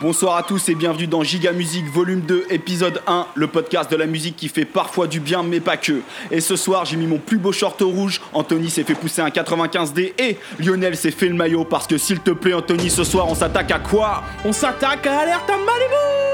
Bonsoir 0.00 0.36
à 0.36 0.42
tous 0.42 0.66
et 0.70 0.74
bienvenue 0.74 1.06
dans 1.06 1.22
Giga 1.22 1.52
Musique 1.52 1.84
volume 1.84 2.22
2 2.22 2.46
épisode 2.48 3.02
1, 3.06 3.26
le 3.34 3.48
podcast 3.48 3.90
de 3.90 3.96
la 3.96 4.06
musique 4.06 4.34
qui 4.34 4.48
fait 4.48 4.64
parfois 4.64 5.06
du 5.06 5.20
bien 5.20 5.42
mais 5.42 5.60
pas 5.60 5.76
que. 5.76 6.00
Et 6.30 6.40
ce 6.40 6.56
soir 6.56 6.86
j'ai 6.86 6.96
mis 6.96 7.06
mon 7.06 7.18
plus 7.18 7.36
beau 7.36 7.52
short 7.52 7.82
rouge, 7.82 8.22
Anthony 8.32 8.70
s'est 8.70 8.84
fait 8.84 8.94
pousser 8.94 9.20
un 9.20 9.28
95D 9.28 10.14
et 10.18 10.38
Lionel 10.58 10.96
s'est 10.96 11.10
fait 11.10 11.28
le 11.28 11.34
maillot 11.34 11.64
parce 11.64 11.86
que 11.86 11.98
s'il 11.98 12.20
te 12.20 12.30
plaît 12.30 12.54
Anthony 12.54 12.88
ce 12.88 13.04
soir 13.04 13.28
on 13.28 13.34
s'attaque 13.34 13.72
à 13.72 13.78
quoi? 13.78 14.22
On 14.42 14.52
s'attaque 14.52 15.06
à 15.06 15.18
Alerte 15.18 15.50
à 15.50 15.58
Malibu 15.58 16.29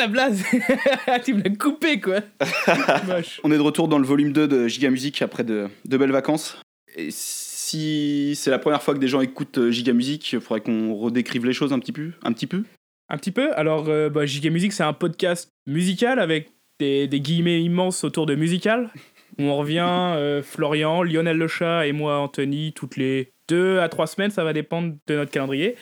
la 0.00 0.06
blase 0.06 0.42
Tu 1.24 1.34
me 1.34 1.42
l'as 1.42 1.50
coupé 1.50 2.00
quoi 2.00 2.20
Moche. 3.06 3.40
On 3.44 3.52
est 3.52 3.56
de 3.56 3.62
retour 3.62 3.86
dans 3.86 3.98
le 3.98 4.06
volume 4.06 4.32
2 4.32 4.48
de 4.48 4.66
Giga 4.66 4.88
Musique 4.90 5.20
après 5.20 5.44
de, 5.44 5.68
de 5.84 5.96
belles 5.96 6.10
vacances. 6.10 6.58
Et 6.96 7.10
si 7.10 8.34
c'est 8.34 8.50
la 8.50 8.58
première 8.58 8.82
fois 8.82 8.94
que 8.94 8.98
des 8.98 9.08
gens 9.08 9.20
écoutent 9.20 9.58
euh, 9.58 9.70
Giga 9.70 9.92
Musique, 9.92 10.32
il 10.32 10.40
faudrait 10.40 10.62
qu'on 10.62 10.94
redécrive 10.94 11.44
les 11.44 11.52
choses 11.52 11.72
un 11.72 11.78
petit 11.78 11.92
peu. 11.92 12.12
Un 12.22 12.32
petit 12.32 12.46
peu. 12.46 12.64
Un 13.10 13.18
petit 13.18 13.30
peu, 13.30 13.52
alors 13.54 13.88
euh, 13.88 14.08
bah, 14.08 14.24
Giga 14.24 14.50
Musique 14.50 14.72
c'est 14.72 14.84
un 14.84 14.92
podcast 14.92 15.50
musical 15.66 16.18
avec 16.18 16.50
des, 16.78 17.06
des 17.06 17.20
guillemets 17.20 17.62
immenses 17.62 18.02
autour 18.02 18.24
de 18.24 18.34
musical. 18.34 18.90
Où 19.38 19.44
on 19.44 19.56
revient, 19.56 19.86
euh, 19.86 20.42
Florian, 20.42 21.02
Lionel 21.02 21.36
Le 21.36 21.48
Chat 21.48 21.86
et 21.86 21.92
moi 21.92 22.18
Anthony, 22.18 22.72
toutes 22.72 22.96
les 22.96 23.32
deux 23.48 23.80
à 23.80 23.88
trois 23.88 24.06
semaines, 24.06 24.30
ça 24.30 24.44
va 24.44 24.52
dépendre 24.52 24.94
de 25.06 25.14
notre 25.14 25.30
calendrier. 25.30 25.76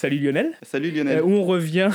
Salut 0.00 0.18
Lionel. 0.18 0.52
Salut 0.62 0.90
Lionel. 0.92 1.18
Euh, 1.18 1.22
où 1.22 1.32
on 1.32 1.44
revient, 1.44 1.90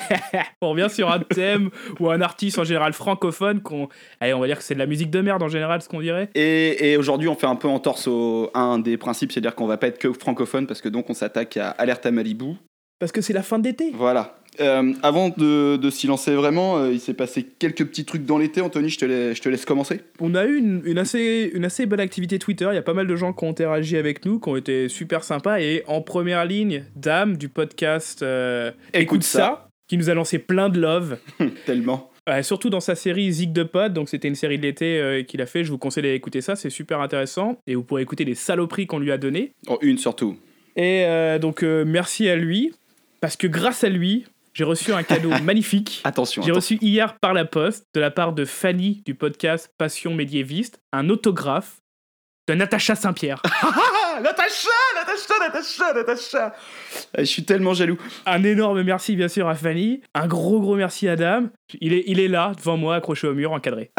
on 0.60 0.68
revient 0.72 0.90
sur 0.90 1.10
un 1.10 1.20
thème 1.20 1.70
ou 1.98 2.10
un 2.10 2.20
artiste 2.20 2.58
en 2.58 2.64
général 2.64 2.92
francophone 2.92 3.62
qu'on, 3.62 3.88
allez, 4.20 4.34
on 4.34 4.40
va 4.40 4.48
dire 4.48 4.58
que 4.58 4.62
c'est 4.62 4.74
de 4.74 4.78
la 4.78 4.84
musique 4.84 5.08
de 5.08 5.22
merde 5.22 5.42
en 5.42 5.48
général, 5.48 5.80
ce 5.80 5.88
qu'on 5.88 6.02
dirait. 6.02 6.28
Et, 6.34 6.90
et 6.90 6.98
aujourd'hui, 6.98 7.26
on 7.26 7.34
fait 7.34 7.46
un 7.46 7.56
peu 7.56 7.66
en 7.66 7.78
torse 7.78 8.06
au 8.06 8.50
un 8.52 8.78
des 8.78 8.98
principes, 8.98 9.32
c'est-à-dire 9.32 9.54
qu'on 9.54 9.66
va 9.66 9.78
pas 9.78 9.86
être 9.86 9.98
que 9.98 10.12
francophone 10.12 10.66
parce 10.66 10.82
que 10.82 10.90
donc 10.90 11.08
on 11.08 11.14
s'attaque 11.14 11.56
à 11.56 11.70
Alerte 11.70 12.04
à 12.04 12.10
Malibu. 12.10 12.56
Parce 12.98 13.12
que 13.12 13.20
c'est 13.20 13.32
la 13.32 13.42
fin 13.42 13.58
d'été. 13.58 13.92
Voilà. 13.94 14.34
Euh, 14.60 14.92
avant 15.04 15.28
de, 15.28 15.76
de 15.76 15.90
s'y 15.90 16.08
lancer 16.08 16.34
vraiment, 16.34 16.78
euh, 16.78 16.92
il 16.92 16.98
s'est 16.98 17.14
passé 17.14 17.46
quelques 17.60 17.86
petits 17.86 18.04
trucs 18.04 18.24
dans 18.24 18.38
l'été. 18.38 18.60
Anthony, 18.60 18.88
je 18.88 18.98
te, 18.98 19.04
laisse, 19.04 19.36
je 19.36 19.42
te 19.42 19.48
laisse 19.48 19.64
commencer. 19.64 20.00
On 20.18 20.34
a 20.34 20.46
eu 20.46 20.56
une, 20.56 20.82
une 20.84 20.98
assez, 20.98 21.50
une 21.54 21.64
assez 21.64 21.86
bonne 21.86 22.00
activité 22.00 22.40
Twitter. 22.40 22.66
Il 22.72 22.74
y 22.74 22.78
a 22.78 22.82
pas 22.82 22.94
mal 22.94 23.06
de 23.06 23.14
gens 23.14 23.32
qui 23.32 23.44
ont 23.44 23.50
interagi 23.50 23.96
avec 23.96 24.24
nous, 24.24 24.40
qui 24.40 24.48
ont 24.48 24.56
été 24.56 24.88
super 24.88 25.22
sympas. 25.22 25.60
Et 25.60 25.84
en 25.86 26.00
première 26.00 26.44
ligne, 26.44 26.84
Dame 26.96 27.36
du 27.36 27.48
podcast 27.48 28.22
euh, 28.22 28.72
Écoute 28.94 29.22
ça. 29.22 29.68
qui 29.86 29.96
nous 29.96 30.10
a 30.10 30.14
lancé 30.14 30.40
plein 30.40 30.68
de 30.68 30.80
love. 30.80 31.18
Tellement. 31.66 32.10
Euh, 32.28 32.42
surtout 32.42 32.68
dans 32.68 32.80
sa 32.80 32.94
série 32.94 33.32
Zig 33.32 33.52
de 33.52 33.62
Pod, 33.62 33.94
donc 33.94 34.08
c'était 34.10 34.28
une 34.28 34.34
série 34.34 34.58
de 34.58 34.62
l'été 34.62 34.98
euh, 35.00 35.22
qu'il 35.22 35.40
a 35.40 35.46
fait. 35.46 35.64
Je 35.64 35.70
vous 35.70 35.78
conseille 35.78 36.02
d'aller 36.02 36.14
écouter 36.14 36.42
ça, 36.42 36.56
c'est 36.56 36.68
super 36.68 37.00
intéressant. 37.00 37.56
Et 37.66 37.74
vous 37.74 37.82
pourrez 37.84 38.02
écouter 38.02 38.24
les 38.24 38.34
saloperies 38.34 38.86
qu'on 38.86 38.98
lui 38.98 39.12
a 39.12 39.18
données. 39.18 39.52
Oh, 39.68 39.78
une 39.80 39.96
surtout. 39.98 40.36
Et 40.76 41.04
euh, 41.06 41.38
donc 41.38 41.62
merci 41.62 42.28
à 42.28 42.36
lui, 42.36 42.72
parce 43.20 43.36
que 43.36 43.46
grâce 43.46 43.84
à 43.84 43.88
lui, 43.88 44.26
j'ai 44.54 44.64
reçu 44.64 44.92
un 44.92 45.02
cadeau 45.02 45.30
magnifique. 45.42 46.00
Attention. 46.04 46.42
J'ai 46.42 46.52
reçu 46.52 46.78
hier 46.80 47.16
par 47.18 47.32
la 47.34 47.44
poste, 47.44 47.86
de 47.94 48.00
la 48.00 48.10
part 48.10 48.32
de 48.32 48.44
Fanny 48.44 49.02
du 49.04 49.14
podcast 49.14 49.70
Passion 49.78 50.14
médiéviste, 50.14 50.80
un 50.92 51.08
autographe 51.10 51.76
de 52.48 52.54
Natacha 52.54 52.94
Saint-Pierre. 52.94 53.42
Ah, 53.44 54.18
Natacha, 54.22 54.68
Natacha, 54.96 55.34
Natacha, 55.40 55.92
Natacha. 55.94 56.54
Euh, 57.16 57.20
Je 57.20 57.24
suis 57.24 57.44
tellement 57.44 57.74
jaloux. 57.74 57.98
un 58.26 58.42
énorme 58.42 58.82
merci 58.82 59.14
bien 59.14 59.28
sûr 59.28 59.48
à 59.48 59.54
Fanny, 59.54 60.00
un 60.14 60.26
gros 60.26 60.60
gros 60.60 60.74
merci 60.74 61.06
à 61.08 61.14
Dame. 61.14 61.50
Il 61.80 61.92
est, 61.92 62.02
il 62.06 62.18
est 62.18 62.26
là 62.28 62.52
devant 62.56 62.76
moi, 62.76 62.96
accroché 62.96 63.28
au 63.28 63.34
mur, 63.34 63.52
encadré. 63.52 63.92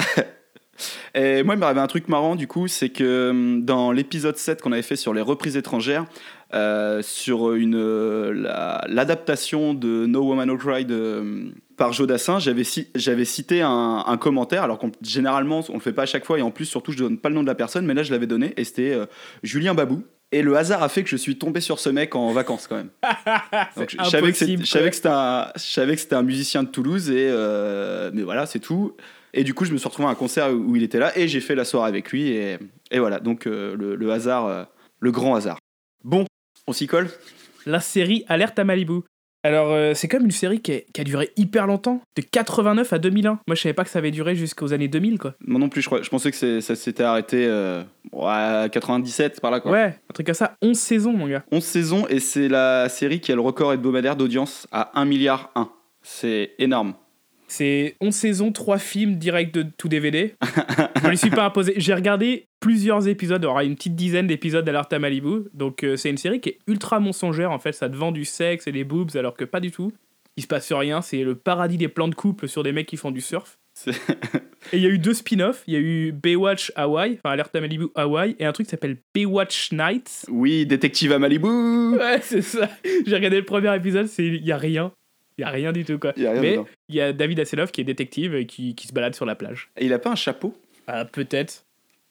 Et 1.14 1.44
moi, 1.44 1.56
il 1.56 1.58
m'arrivait 1.60 1.82
un 1.82 1.88
truc 1.88 2.08
marrant, 2.08 2.36
du 2.38 2.48
coup, 2.48 2.68
c'est 2.70 2.90
que 2.90 3.30
hum, 3.32 3.66
dans 3.66 3.92
l'épisode 3.92 4.38
7 4.38 4.62
qu'on 4.62 4.72
avait 4.72 4.82
fait 4.82 4.96
sur 4.96 5.14
les 5.14 5.22
reprises 5.22 5.58
étrangères, 5.58 6.06
euh, 6.54 7.02
sur 7.02 7.54
une, 7.54 7.76
euh, 7.76 8.34
la- 8.34 8.84
l'adaptation 8.88 9.74
de 9.74 10.06
No 10.06 10.22
Woman 10.24 10.48
No 10.48 10.58
Cry 10.58 10.86
de, 10.86 11.18
hum, 11.20 11.52
par 11.78 11.94
Joe 11.94 12.08
Dassin, 12.08 12.40
j'avais 12.40 12.64
ci- 12.64 12.88
j'avais 12.96 13.26
cité 13.26 13.62
un, 13.62 14.04
un 14.06 14.18
commentaire, 14.18 14.64
alors 14.64 14.80
qu'on 14.80 14.92
généralement, 15.02 15.64
on 15.70 15.74
le 15.76 15.80
fait 15.80 15.94
pas 15.94 16.04
à 16.04 16.08
chaque 16.08 16.26
fois, 16.26 16.40
et 16.40 16.42
en 16.42 16.52
plus, 16.52 16.66
surtout, 16.66 16.92
je 16.92 16.98
donne 16.98 17.18
pas 17.18 17.30
le 17.30 17.36
nom 17.36 17.42
de 17.42 17.48
la 17.48 17.56
personne, 17.56 17.86
mais 17.86 17.94
là, 17.94 18.04
je 18.04 18.12
l'avais 18.12 18.28
donné, 18.28 18.54
et 18.58 18.64
c'était 18.64 18.94
euh, 18.94 19.06
Julien 19.44 19.74
Babou. 19.74 20.04
Et 20.32 20.44
le 20.44 20.56
hasard 20.58 20.84
a 20.84 20.90
fait 20.90 21.02
que 21.04 21.10
je 21.10 21.16
suis 21.18 21.40
tombé 21.40 21.60
sur 21.60 21.80
ce 21.80 21.90
mec 21.90 22.14
en 22.16 22.32
vacances 22.34 22.68
quand 22.68 22.76
même. 22.76 22.90
Donc, 23.76 23.90
je 23.90 23.98
savais 24.10 24.32
que 24.32 24.96
c'était 24.96 25.08
un, 25.10 25.48
je 25.56 25.62
savais 25.62 25.96
que 25.96 26.02
c'était 26.02 26.16
un 26.16 26.22
musicien 26.22 26.62
de 26.62 26.68
Toulouse 26.68 27.10
et 27.10 27.28
euh, 27.32 28.12
mais 28.14 28.22
voilà 28.22 28.46
c'est 28.46 28.60
tout. 28.60 28.96
Et 29.34 29.44
du 29.44 29.56
coup 29.56 29.66
je 29.66 29.72
me 29.74 29.78
suis 29.78 29.88
retrouvé 29.88 30.08
à 30.08 30.12
un 30.12 30.16
concert 30.16 30.52
où 30.54 30.76
il 30.76 30.84
était 30.84 31.00
là 31.00 31.18
et 31.18 31.28
j'ai 31.28 31.40
fait 31.40 31.56
la 31.56 31.66
soirée 31.66 31.88
avec 31.90 32.12
lui 32.12 32.28
et, 32.30 32.60
et 32.92 33.00
voilà 33.00 33.20
donc 33.20 33.48
euh, 33.48 33.76
le, 33.76 33.96
le 33.96 34.12
hasard, 34.12 34.46
euh, 34.46 34.64
le 35.00 35.12
grand 35.12 35.34
hasard. 35.34 35.58
Bon, 36.04 36.26
on 36.70 36.74
s'y 36.74 36.88
colle? 36.88 37.10
La 37.66 37.80
série 37.80 38.24
Alerte 38.28 38.58
à 38.60 38.64
Malibu. 38.64 39.02
Alors, 39.44 39.72
euh, 39.72 39.94
c'est 39.94 40.10
comme 40.10 40.26
une 40.26 40.32
série 40.32 40.60
qui, 40.60 40.72
est- 40.74 40.86
qui 40.94 41.00
a 41.00 41.04
duré 41.06 41.30
hyper 41.38 41.66
longtemps, 41.66 42.02
de 42.18 42.22
89 42.22 42.92
à 42.92 43.00
2001. 43.00 43.40
Moi, 43.48 43.56
je 43.56 43.62
savais 43.62 43.74
pas 43.74 43.86
que 43.86 43.90
ça 43.90 44.00
avait 44.00 44.12
duré 44.12 44.36
jusqu'aux 44.36 44.74
années 44.74 44.90
2000, 44.90 45.18
quoi. 45.18 45.34
Moi 45.48 45.60
non 45.62 45.70
plus 45.70 45.82
je 45.82 45.88
crois, 45.88 46.02
je 46.02 46.10
pensais 46.10 46.30
que 46.32 46.60
ça 46.60 46.76
s'était 46.76 47.04
arrêté 47.04 47.46
euh, 47.48 47.82
à 48.22 48.68
97 48.70 49.40
par 49.40 49.50
là 49.52 49.62
quoi. 49.62 49.72
Ouais, 49.72 49.96
un 50.10 50.14
truc 50.14 50.26
comme 50.26 50.36
ça, 50.36 50.56
11 50.62 50.78
saisons, 50.78 51.14
mon 51.14 51.28
gars. 51.28 51.44
11 51.54 51.64
saisons 51.64 52.06
et 52.10 52.20
c'est 52.20 52.50
la 52.50 52.90
série 52.90 53.22
qui 53.22 53.32
a 53.32 53.36
le 53.36 53.42
record 53.42 53.72
hebdomadaire 53.72 54.18
d'audience 54.18 54.68
à 54.74 54.92
1 55.00 55.06
milliard 55.06 55.52
1. 55.56 55.70
C'est 56.02 56.52
énorme. 56.60 56.94
C'est 57.50 57.96
11 58.00 58.14
saisons, 58.14 58.52
3 58.52 58.78
films 58.78 59.16
directs 59.16 59.54
de 59.54 59.64
tout 59.64 59.90
DVD. 59.90 60.36
je 61.04 61.08
ne 61.10 61.16
suis 61.16 61.32
pas 61.32 61.46
imposé. 61.46 61.74
J'ai 61.78 61.94
regardé 61.94 62.48
plusieurs 62.60 63.08
épisodes, 63.08 63.42
il 63.42 63.46
y 63.46 63.48
aura 63.48 63.64
une 63.64 63.76
petite 63.76 63.96
dizaine 63.96 64.28
d'épisodes 64.28 64.64
d'Alerte 64.64 64.94
à 64.94 65.00
Malibu. 65.00 65.50
Donc, 65.54 65.84
euh, 65.84 65.98
c'est 65.98 66.10
une 66.10 66.18
série 66.18 66.40
qui 66.40 66.50
est 66.50 66.60
ultra 66.68 67.00
mensongère, 67.00 67.52
en 67.52 67.60
fait. 67.60 67.72
Ça 67.72 67.90
te 67.90 67.96
vend 67.96 68.12
du 68.12 68.24
sexe 68.24 68.68
et 68.68 68.72
des 68.72 68.84
boobs, 68.84 69.16
alors 69.16 69.34
que 69.34 69.46
pas 69.46 69.60
du 69.60 69.72
tout. 69.72 69.92
Il 70.38 70.44
se 70.44 70.48
passe 70.48 70.72
rien, 70.72 71.02
c'est 71.02 71.24
le 71.24 71.36
paradis 71.36 71.78
des 71.78 71.90
plans 71.90 72.08
de 72.08 72.16
couple 72.16 72.48
sur 72.48 72.64
des 72.64 72.72
mecs 72.72 72.88
qui 72.88 72.98
font 72.98 73.12
du 73.12 73.20
surf. 73.20 73.58
Et 74.74 74.78
il 74.78 74.82
y 74.82 74.86
a 74.86 74.90
eu 74.90 75.00
deux 75.00 75.14
spin-offs. 75.14 75.64
Il 75.68 75.74
y 75.74 75.78
a 75.78 75.80
eu 75.80 76.12
Baywatch 76.12 76.72
Hawaii, 76.76 77.14
enfin 77.14 77.34
Alerte 77.34 77.56
à 77.56 77.62
Malibu 77.62 77.88
Hawaii, 77.96 78.36
et 78.40 78.46
un 78.46 78.52
truc 78.52 78.68
qui 78.68 78.72
s'appelle 78.72 78.98
Baywatch 79.14 79.72
Nights. 79.72 80.26
Oui, 80.30 80.66
détective 80.66 81.12
à 81.12 81.20
Malibu. 81.20 81.48
Ouais, 81.98 82.20
c'est 82.22 82.42
ça. 82.42 82.70
J'ai 83.06 83.16
regardé 83.16 83.38
le 83.38 83.46
premier 83.46 83.76
épisode, 83.76 84.08
c'est 84.08 84.26
il 84.26 84.46
y 84.46 84.52
a 84.52 84.58
rien. 84.58 84.92
Il 85.40 85.44
y 85.44 85.46
a 85.46 85.50
rien 85.50 85.72
du 85.72 85.86
tout 85.86 85.98
quoi. 85.98 86.12
Y 86.18 86.26
a 86.28 86.32
rien 86.34 86.42
Mais 86.42 86.52
dedans. 86.52 86.68
il 86.90 86.96
y 86.96 87.02
a 87.02 87.14
David 87.14 87.40
Hasselhoff 87.40 87.72
qui 87.72 87.80
est 87.80 87.86
détective 87.86 88.36
et 88.36 88.46
qui, 88.46 88.76
qui 88.76 88.88
se 88.88 88.94
balade 88.94 89.16
sur 89.16 89.26
la 89.26 89.36
plage. 89.36 89.70
Et 89.78 89.86
il 89.86 89.94
a 89.94 90.00
pas 90.00 90.12
un 90.12 90.16
chapeau? 90.16 90.54
Ah, 90.86 91.06
peut-être. 91.06 91.64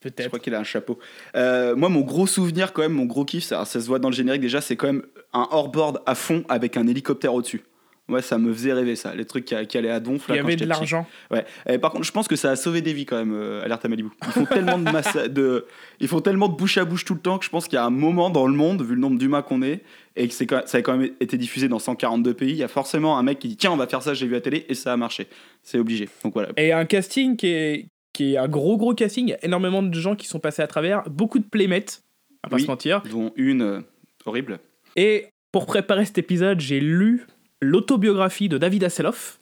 Je 0.02 0.08
Peut-être. 0.08 0.28
crois 0.28 0.38
qu'il 0.38 0.54
a 0.54 0.60
un 0.60 0.64
chapeau. 0.64 0.98
Euh, 1.34 1.74
moi, 1.76 1.88
mon 1.88 2.00
gros 2.02 2.26
souvenir, 2.28 2.72
quand 2.72 2.82
même, 2.82 2.92
mon 2.92 3.04
gros 3.04 3.24
kiff, 3.24 3.44
ça, 3.44 3.64
ça 3.64 3.80
se 3.80 3.86
voit 3.86 3.98
dans 3.98 4.08
le 4.10 4.14
générique 4.14 4.40
déjà, 4.40 4.60
c'est 4.60 4.76
quand 4.76 4.86
même 4.86 5.02
un 5.32 5.46
hors-board 5.50 6.00
à 6.06 6.14
fond 6.14 6.44
avec 6.48 6.76
un 6.76 6.86
hélicoptère 6.86 7.34
au-dessus. 7.34 7.62
Ouais, 8.08 8.22
ça 8.22 8.38
me 8.38 8.52
faisait 8.52 8.72
rêver, 8.72 8.96
ça. 8.96 9.14
Les 9.14 9.26
trucs 9.26 9.44
qui, 9.44 9.54
qui 9.66 9.76
allaient 9.76 9.90
à 9.90 10.00
donf. 10.00 10.24
Il 10.28 10.34
y 10.34 10.38
quand 10.38 10.44
avait 10.44 10.56
de 10.56 10.64
l'argent. 10.64 11.06
Ouais. 11.30 11.44
Et 11.68 11.78
par 11.78 11.92
contre, 11.92 12.04
je 12.04 12.12
pense 12.12 12.26
que 12.26 12.36
ça 12.36 12.50
a 12.50 12.56
sauvé 12.56 12.80
des 12.80 12.94
vies 12.94 13.04
quand 13.04 13.18
même, 13.18 13.34
euh, 13.34 13.62
Alerte 13.62 13.84
à 13.84 13.88
Malibu. 13.88 14.08
Ils 14.26 14.32
font 14.32 14.46
tellement 14.46 14.78
de, 15.28 15.66
ils 16.00 16.08
font 16.08 16.20
tellement 16.20 16.48
de 16.48 16.56
bouche 16.56 16.78
à 16.78 16.84
bouche 16.86 17.04
tout 17.04 17.14
le 17.14 17.20
temps 17.20 17.38
que 17.38 17.44
je 17.44 17.50
pense 17.50 17.66
qu'il 17.66 17.74
y 17.74 17.78
a 17.78 17.84
un 17.84 17.90
moment 17.90 18.30
dans 18.30 18.46
le 18.46 18.54
monde, 18.54 18.82
vu 18.82 18.94
le 18.94 19.00
nombre 19.00 19.18
d'humains 19.18 19.42
qu'on 19.42 19.60
est, 19.60 19.82
et 20.16 20.26
que 20.26 20.32
c'est 20.32 20.48
ça 20.66 20.78
a 20.78 20.82
quand 20.82 20.96
même 20.96 21.10
été 21.20 21.36
diffusé 21.36 21.68
dans 21.68 21.78
142 21.78 22.32
pays, 22.34 22.50
il 22.50 22.56
y 22.56 22.62
a 22.64 22.68
forcément 22.68 23.18
un 23.18 23.22
mec 23.22 23.38
qui 23.40 23.48
dit 23.48 23.56
tiens, 23.56 23.72
on 23.72 23.76
va 23.76 23.86
faire 23.86 24.02
ça, 24.02 24.14
j'ai 24.14 24.26
vu 24.26 24.36
à 24.36 24.40
télé, 24.40 24.64
et 24.68 24.74
ça 24.74 24.92
a 24.92 24.96
marché. 24.96 25.26
C'est 25.62 25.78
obligé. 25.78 26.08
Donc 26.24 26.32
voilà. 26.32 26.48
Et 26.56 26.72
un 26.72 26.86
casting 26.86 27.36
qui 27.36 27.48
est, 27.48 27.86
qui 28.14 28.34
est 28.34 28.36
un 28.38 28.48
gros 28.48 28.78
gros 28.78 28.94
casting. 28.94 29.26
Il 29.26 29.30
y 29.30 29.34
a 29.34 29.44
énormément 29.44 29.82
de 29.82 29.94
gens 29.94 30.16
qui 30.16 30.26
sont 30.26 30.40
passés 30.40 30.62
à 30.62 30.66
travers. 30.66 31.02
Beaucoup 31.10 31.38
de 31.38 31.44
playmates, 31.44 32.02
à 32.42 32.48
pas 32.48 32.56
Oui. 32.56 32.62
se 32.62 32.66
mentir. 32.68 33.02
Dont 33.10 33.32
une 33.36 33.62
euh, 33.62 33.80
horrible. 34.24 34.60
Et 34.96 35.26
pour 35.52 35.66
préparer 35.66 36.04
cet 36.04 36.18
épisode, 36.18 36.60
j'ai 36.60 36.80
lu 36.80 37.26
l'autobiographie 37.60 38.48
de 38.48 38.58
David 38.58 38.84
Hasselhoff 38.84 39.38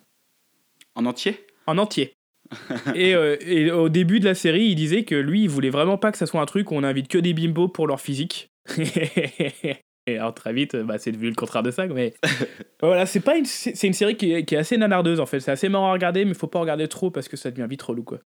En 0.94 1.06
entier? 1.06 1.46
En 1.66 1.78
entier. 1.78 2.12
et, 2.94 3.14
euh, 3.14 3.36
et 3.40 3.70
au 3.70 3.88
début 3.88 4.20
de 4.20 4.24
la 4.24 4.34
série, 4.34 4.66
il 4.66 4.76
disait 4.76 5.04
que 5.04 5.14
lui, 5.14 5.42
il 5.42 5.48
voulait 5.48 5.70
vraiment 5.70 5.98
pas 5.98 6.12
que 6.12 6.18
ça 6.18 6.26
soit 6.26 6.40
un 6.40 6.46
truc 6.46 6.70
où 6.70 6.74
on 6.74 6.84
invite 6.84 7.08
que 7.08 7.18
des 7.18 7.32
bimbos 7.32 7.68
pour 7.68 7.86
leur 7.86 8.00
physique. 8.00 8.50
et 8.78 10.18
alors 10.18 10.34
très 10.34 10.52
vite, 10.52 10.76
bah, 10.76 10.98
c'est 10.98 11.12
devenu 11.12 11.28
le 11.28 11.34
contraire 11.34 11.62
de 11.62 11.70
ça. 11.70 11.86
Mais 11.86 12.14
voilà, 12.82 13.06
c'est 13.06 13.20
pas 13.20 13.36
une, 13.36 13.44
c'est 13.44 13.86
une 13.86 13.92
série 13.92 14.16
qui 14.16 14.32
est, 14.32 14.44
qui 14.44 14.54
est 14.54 14.58
assez 14.58 14.76
nanardeuse 14.76 15.20
en 15.20 15.26
fait. 15.26 15.40
C'est 15.40 15.50
assez 15.50 15.68
marrant 15.68 15.90
à 15.90 15.92
regarder, 15.92 16.24
mais 16.24 16.34
faut 16.34 16.46
pas 16.46 16.60
regarder 16.60 16.88
trop 16.88 17.10
parce 17.10 17.28
que 17.28 17.36
ça 17.36 17.50
devient 17.50 17.66
vite 17.68 17.82
relou 17.82 18.04
quoi. 18.04 18.18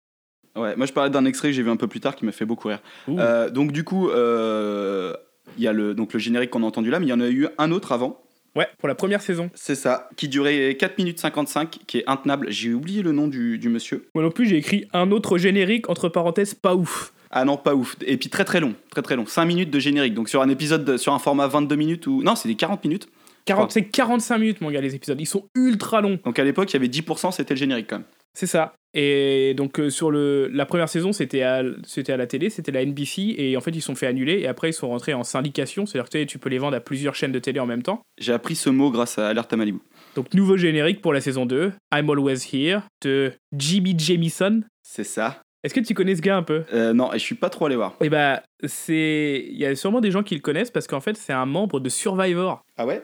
Ouais, 0.57 0.75
moi 0.75 0.87
je 0.87 0.93
parlais 0.93 1.11
d'un 1.11 1.25
extrait 1.25 1.49
que 1.49 1.55
j'ai 1.55 1.63
vu 1.63 1.71
un 1.71 1.77
peu 1.77 1.87
plus 1.87 2.01
tard 2.01 2.17
qui 2.17 2.25
m'a 2.25 2.33
fait 2.33 2.47
beaucoup 2.47 2.69
rire. 2.69 2.81
Euh, 3.09 3.49
donc 3.49 3.71
du 3.71 3.85
coup, 3.85 4.11
euh, 4.11 5.15
il 5.57 5.63
y 5.63 5.69
a 5.69 5.73
le, 5.73 5.95
donc, 5.95 6.13
le 6.13 6.19
générique 6.19 6.51
qu'on 6.51 6.63
a 6.63 6.67
entendu 6.67 6.91
là, 6.91 6.99
mais 6.99 7.07
il 7.07 7.11
y 7.11 7.13
en 7.13 7.21
a 7.21 7.29
eu 7.29 7.47
un 7.59 7.71
autre 7.71 7.93
avant. 7.93 8.21
Ouais, 8.59 8.67
pour 8.79 8.89
la 8.89 8.97
première 8.97 9.23
saison. 9.23 9.51
C'est 9.55 9.77
ça, 9.77 10.09
qui 10.17 10.27
durait 10.27 10.75
4 10.77 10.99
minutes 10.99 11.21
55, 11.21 11.79
qui 11.87 11.99
est 11.99 12.05
intenable. 12.09 12.51
J'ai 12.51 12.75
oublié 12.75 13.03
le 13.03 13.13
nom 13.13 13.29
du, 13.29 13.57
du 13.57 13.69
monsieur. 13.69 14.09
Moi 14.17 14.25
non 14.25 14.33
plus, 14.33 14.47
j'ai 14.47 14.57
écrit 14.57 14.89
un 14.93 15.13
autre 15.13 15.39
générique 15.39 15.89
entre 15.89 16.09
parenthèses 16.09 16.55
pas 16.55 16.75
ouf. 16.75 17.13
Ah 17.31 17.45
non, 17.45 17.57
pas 17.57 17.77
ouf. 17.77 17.95
Et 18.05 18.17
puis 18.17 18.31
très 18.31 18.45
très 18.45 18.59
long, 18.59 18.75
très 18.91 19.03
très 19.03 19.15
long. 19.15 19.27
5 19.27 19.45
minutes 19.45 19.71
de 19.71 19.79
générique. 19.79 20.15
Donc 20.15 20.29
sur 20.29 20.43
un 20.43 20.49
épisode, 20.49 20.85
de- 20.85 20.97
sur 20.97 21.13
un 21.13 21.21
format 21.21 21.47
22 21.47 21.77
minutes 21.77 22.07
ou... 22.09 22.23
Non, 22.25 22.35
c'est 22.35 22.49
des 22.49 22.57
40 22.57 22.83
minutes. 22.83 23.09
40, 23.45 23.71
c'est 23.71 23.85
45 23.85 24.39
minutes 24.39 24.61
mon 24.61 24.71
gars 24.73 24.81
les 24.81 24.95
épisodes. 24.97 25.21
Ils 25.21 25.27
sont 25.27 25.47
ultra 25.55 26.01
longs. 26.01 26.19
Donc 26.25 26.39
à 26.41 26.45
l'époque, 26.45 26.69
il 26.73 26.75
y 26.75 26.77
avait 26.79 26.89
10%, 26.89 27.31
c'était 27.33 27.55
le 27.55 27.59
générique 27.59 27.87
quand 27.89 27.99
même. 27.99 28.07
C'est 28.39 28.47
ça. 28.47 28.75
Et 28.95 29.53
donc 29.55 29.81
euh, 29.81 29.91
sur 29.91 30.13
le, 30.13 30.47
la 30.47 30.65
première 30.65 30.89
saison, 30.89 31.13
c'était 31.13 31.43
à, 31.43 31.65
c'était 31.85 32.13
à 32.13 32.17
la 32.17 32.29
télé, 32.29 32.51
c'était 32.51 32.71
la 32.71 32.85
NBC, 32.87 33.35
et 33.37 33.57
en 33.57 33.61
fait 33.61 33.73
ils 33.73 33.81
se 33.81 33.87
sont 33.87 33.97
fait 33.97 34.07
annuler, 34.07 34.39
et 34.39 34.47
après 34.47 34.71
ils 34.71 34.73
sont 34.73 34.87
rentrés 34.87 35.13
en 35.13 35.25
syndication, 35.25 35.87
c'est-à-dire 35.87 36.09
que 36.09 36.23
tu 36.23 36.39
peux 36.39 36.49
les 36.49 36.59
vendre 36.59 36.77
à 36.77 36.81
plusieurs 36.81 37.17
chaînes 37.17 37.33
de 37.33 37.41
télé 37.41 37.59
en 37.59 37.67
même 37.67 37.83
temps. 37.83 38.01
J'ai 38.17 38.33
appris 38.33 38.55
ce 38.55 38.71
mot 38.71 38.93
grâce 38.93 39.19
à 39.19 39.27
Alerte 39.27 39.53
à 39.53 39.57
Malibu. 39.57 39.81
Donc 40.15 40.33
nouveau 40.35 40.57
générique 40.57 41.01
pour 41.01 41.13
la 41.13 41.21
saison 41.21 41.47
2, 41.47 41.73
I'm 41.93 42.09
Always 42.09 42.49
Here, 42.53 42.83
de 43.03 43.33
Jimmy 43.53 43.99
Jamison. 43.99 44.61
C'est 44.85 45.03
ça. 45.03 45.43
Est-ce 45.65 45.75
que 45.75 45.81
tu 45.81 45.95
connais 45.95 46.15
ce 46.15 46.23
gars 46.23 46.37
un 46.37 46.45
peu? 46.45 46.63
Euh, 46.73 46.93
non, 46.93 47.13
et 47.13 47.19
je 47.19 47.25
suis 47.25 47.35
pas 47.35 47.51
trop 47.51 47.67
allé 47.67 47.75
voir. 47.75 47.97
Eh 48.01 48.09
bah, 48.09 48.45
c'est... 48.65 49.49
Il 49.51 49.59
y 49.59 49.67
a 49.67 49.75
sûrement 49.75 50.01
des 50.01 50.13
gens 50.13 50.23
qui 50.23 50.37
le 50.37 50.43
connaissent, 50.43 50.71
parce 50.71 50.87
qu'en 50.87 51.01
fait 51.01 51.17
c'est 51.17 51.33
un 51.33 51.47
membre 51.47 51.81
de 51.81 51.89
Survivor. 51.89 52.63
Ah 52.77 52.87
ouais? 52.87 53.03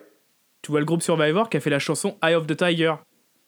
Tu 0.62 0.70
vois 0.70 0.78
le 0.78 0.86
groupe 0.86 1.02
Survivor 1.02 1.50
qui 1.50 1.56
a 1.56 1.60
fait 1.60 1.70
la 1.70 1.80
chanson 1.80 2.16
Eye 2.22 2.36
of 2.36 2.46
the 2.46 2.56
Tiger 2.56 2.94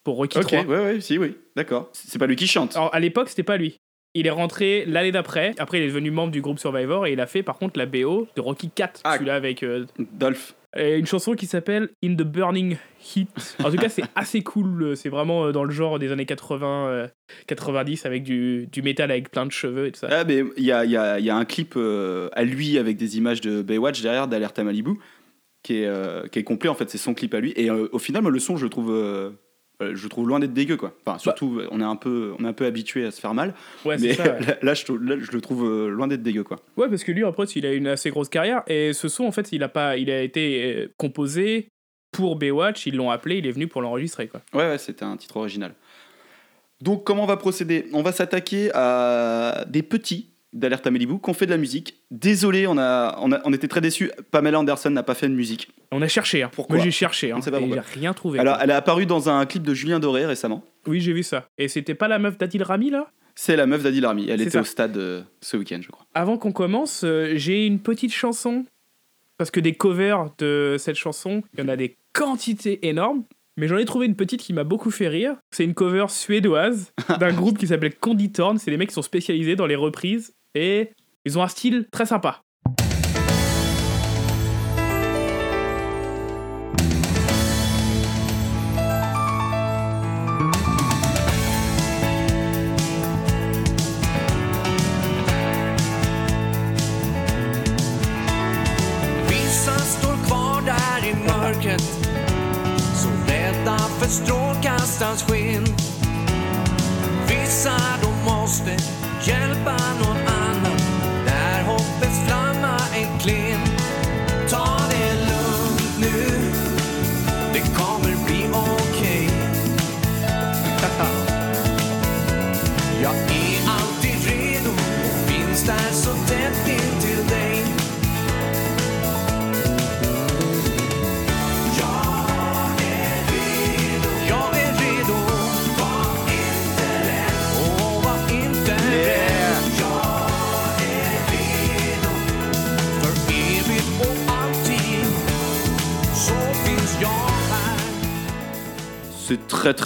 pour 0.06 0.14
Rocky 0.18 0.38
Ok, 0.38 0.46
3. 0.46 0.62
ouais, 0.62 0.78
ouais, 0.78 1.00
si, 1.00 1.18
oui, 1.18 1.34
d'accord. 1.56 1.90
C'est 1.92 2.18
pas 2.20 2.28
lui 2.28 2.36
qui 2.36 2.46
chante. 2.46 2.76
Alors 2.76 2.94
à 2.94 3.00
l'époque, 3.00 3.28
c'était 3.28 3.42
pas 3.42 3.56
lui. 3.56 3.76
Il 4.14 4.28
est 4.28 4.30
rentré 4.30 4.84
l'année 4.86 5.10
d'après. 5.10 5.52
Après, 5.58 5.78
il 5.78 5.82
est 5.82 5.88
devenu 5.88 6.12
membre 6.12 6.30
du 6.30 6.40
groupe 6.40 6.60
Survivor 6.60 7.08
et 7.08 7.12
il 7.12 7.20
a 7.20 7.26
fait 7.26 7.42
par 7.42 7.58
contre 7.58 7.76
la 7.76 7.86
BO 7.86 8.28
de 8.36 8.40
Rocky 8.40 8.70
4, 8.70 9.00
Ah. 9.02 9.14
celui-là 9.14 9.34
avec 9.34 9.64
euh, 9.64 9.84
Dolph. 10.12 10.54
et 10.78 10.96
une 10.96 11.06
chanson 11.06 11.34
qui 11.34 11.46
s'appelle 11.46 11.88
In 12.04 12.14
the 12.14 12.22
Burning 12.22 12.76
Heat. 13.16 13.56
En 13.64 13.70
tout 13.72 13.76
cas, 13.78 13.88
c'est 13.88 14.04
assez 14.14 14.42
cool. 14.42 14.96
C'est 14.96 15.08
vraiment 15.08 15.46
euh, 15.46 15.52
dans 15.52 15.64
le 15.64 15.72
genre 15.72 15.98
des 15.98 16.12
années 16.12 16.24
80, 16.24 16.86
euh, 16.88 17.08
90 17.48 18.06
avec 18.06 18.22
du, 18.22 18.68
du 18.68 18.80
métal 18.80 19.10
avec 19.10 19.28
plein 19.32 19.44
de 19.44 19.50
cheveux 19.52 19.86
et 19.88 19.90
tout 19.92 19.98
ça. 19.98 20.08
Ah, 20.12 20.22
mais 20.24 20.44
il 20.56 20.64
y 20.64 20.70
a, 20.70 20.84
y 20.84 20.96
a- 20.96 21.18
y 21.18 21.28
a 21.30 21.36
un 21.36 21.44
clip 21.44 21.74
euh, 21.76 22.28
à 22.32 22.44
lui 22.44 22.78
avec 22.78 22.96
des 22.96 23.18
images 23.18 23.40
de 23.40 23.60
Baywatch 23.60 24.00
derrière 24.02 24.28
d'Alerte 24.28 24.56
à 24.60 24.62
Malibu 24.64 24.92
qui 25.64 25.78
est, 25.82 25.86
euh, 25.86 26.28
qui 26.28 26.38
est 26.38 26.44
complet 26.44 26.68
en 26.70 26.74
fait, 26.76 26.88
c'est 26.88 26.96
son 26.96 27.12
clip 27.12 27.34
à 27.34 27.40
lui. 27.40 27.52
Et 27.56 27.68
euh, 27.70 27.88
au 27.90 27.98
final, 27.98 28.22
le 28.24 28.38
son, 28.38 28.56
je 28.56 28.62
le 28.64 28.70
trouve. 28.70 28.92
Euh, 29.82 29.92
je 29.94 30.08
trouve 30.08 30.28
loin 30.28 30.38
d'être 30.40 30.52
dégueu 30.54 30.76
quoi. 30.76 30.94
Enfin, 31.04 31.18
surtout, 31.18 31.60
on 31.70 31.80
est 31.80 31.84
un 31.84 31.96
peu, 31.96 32.34
on 32.38 32.44
est 32.44 32.48
un 32.48 32.52
peu 32.52 32.64
habitué 32.66 33.04
à 33.04 33.10
se 33.10 33.20
faire 33.20 33.34
mal. 33.34 33.54
Ouais, 33.84 33.96
mais 33.98 34.14
ça. 34.14 34.22
ouais. 34.24 34.40
là, 34.40 34.56
là, 34.62 34.74
je, 34.74 34.84
trouve- 34.84 35.02
là, 35.04 35.16
je 35.18 35.30
le 35.32 35.40
trouve 35.40 35.64
euh, 35.68 35.88
loin 35.88 36.06
d'être 36.08 36.22
dégueu 36.22 36.44
quoi. 36.44 36.58
Ouais, 36.76 36.88
parce 36.88 37.04
que 37.04 37.12
lui, 37.12 37.24
après, 37.24 37.44
il 37.44 37.66
a 37.66 37.72
une 37.72 37.86
assez 37.86 38.10
grosse 38.10 38.28
carrière 38.28 38.62
et 38.66 38.92
ce 38.92 39.08
son, 39.08 39.24
en 39.24 39.32
fait, 39.32 39.52
il 39.52 39.62
a 39.62 39.68
pas, 39.68 39.96
il 39.96 40.10
a 40.10 40.22
été 40.22 40.74
euh, 40.76 40.92
composé 40.96 41.68
pour 42.12 42.36
Baywatch. 42.36 42.86
Ils 42.86 42.96
l'ont 42.96 43.10
appelé, 43.10 43.38
il 43.38 43.46
est 43.46 43.52
venu 43.52 43.66
pour 43.68 43.82
l'enregistrer 43.82 44.28
quoi. 44.28 44.40
Ouais, 44.54 44.68
ouais, 44.70 44.78
c'était 44.78 45.04
un 45.04 45.16
titre 45.16 45.36
original. 45.36 45.74
Donc, 46.82 47.04
comment 47.04 47.22
on 47.22 47.26
va 47.26 47.36
procéder? 47.38 47.86
On 47.92 48.02
va 48.02 48.12
s'attaquer 48.12 48.70
à 48.74 49.64
des 49.68 49.82
petits 49.82 50.30
d'Alerte 50.56 50.86
à 50.86 50.90
Malibu 50.90 51.14
ont 51.22 51.32
fait 51.34 51.46
de 51.46 51.50
la 51.50 51.56
musique. 51.56 52.02
Désolé, 52.10 52.66
on, 52.66 52.78
a, 52.78 53.18
on, 53.20 53.32
a- 53.32 53.40
on 53.44 53.52
était 53.52 53.68
très 53.68 53.80
déçus. 53.80 54.10
Pamela 54.30 54.58
Anderson 54.58 54.90
n'a 54.90 55.02
pas 55.02 55.14
fait 55.14 55.28
de 55.28 55.34
musique. 55.34 55.68
On 55.92 56.02
a 56.02 56.08
cherché. 56.08 56.42
Hein. 56.42 56.50
Pourquoi 56.52 56.76
Moi, 56.76 56.84
j'ai 56.84 56.90
cherché. 56.90 57.30
Hein, 57.32 57.38
et 57.40 57.72
j'ai 57.72 57.80
rien 58.00 58.12
trouvé. 58.14 58.38
Alors, 58.38 58.54
quoi. 58.56 58.64
elle 58.64 58.70
est 58.70 58.74
apparue 58.74 59.06
dans 59.06 59.28
un 59.28 59.44
clip 59.46 59.62
de 59.62 59.74
Julien 59.74 60.00
Doré 60.00 60.26
récemment. 60.26 60.64
Oui, 60.86 61.00
j'ai 61.00 61.12
vu 61.12 61.22
ça. 61.22 61.46
Et 61.58 61.68
c'était 61.68 61.94
pas 61.94 62.08
la 62.08 62.18
meuf 62.18 62.38
d'Adil 62.38 62.62
Rami 62.62 62.90
là? 62.90 63.10
C'est 63.34 63.54
la 63.56 63.66
meuf 63.66 63.82
d'Adil 63.82 64.04
Army. 64.04 64.28
Elle 64.30 64.40
était 64.40 64.50
ça. 64.50 64.60
au 64.62 64.64
stade 64.64 64.96
euh, 64.96 65.22
ce 65.42 65.58
week-end, 65.58 65.80
je 65.82 65.88
crois. 65.88 66.06
Avant 66.14 66.38
qu'on 66.38 66.52
commence, 66.52 67.02
euh, 67.04 67.32
j'ai 67.36 67.66
une 67.66 67.80
petite 67.80 68.12
chanson. 68.14 68.64
Parce 69.38 69.50
que 69.50 69.60
des 69.60 69.74
covers 69.74 70.30
de 70.38 70.76
cette 70.78 70.96
chanson, 70.96 71.42
il 71.52 71.60
y 71.60 71.62
en 71.62 71.68
a 71.68 71.76
des 71.76 71.96
quantités 72.14 72.88
énormes. 72.88 73.24
Mais 73.58 73.68
j'en 73.68 73.76
ai 73.78 73.84
trouvé 73.84 74.06
une 74.06 74.16
petite 74.16 74.40
qui 74.40 74.52
m'a 74.52 74.64
beaucoup 74.64 74.90
fait 74.90 75.08
rire. 75.08 75.36
C'est 75.50 75.64
une 75.64 75.72
cover 75.74 76.06
suédoise 76.08 76.92
d'un 77.20 77.32
groupe 77.32 77.58
qui 77.58 77.66
s'appelle 77.66 77.94
Conditorn. 77.94 78.58
C'est 78.58 78.70
des 78.70 78.76
mecs 78.76 78.88
qui 78.88 78.94
sont 78.94 79.02
spécialisés 79.02 79.56
dans 79.56 79.66
les 79.66 79.76
reprises. 79.76 80.34
Et 80.56 80.94
ils 81.26 81.38
ont 81.38 81.42
un 81.42 81.48
style 81.48 81.86
très 81.92 82.06
sympa. 82.06 82.45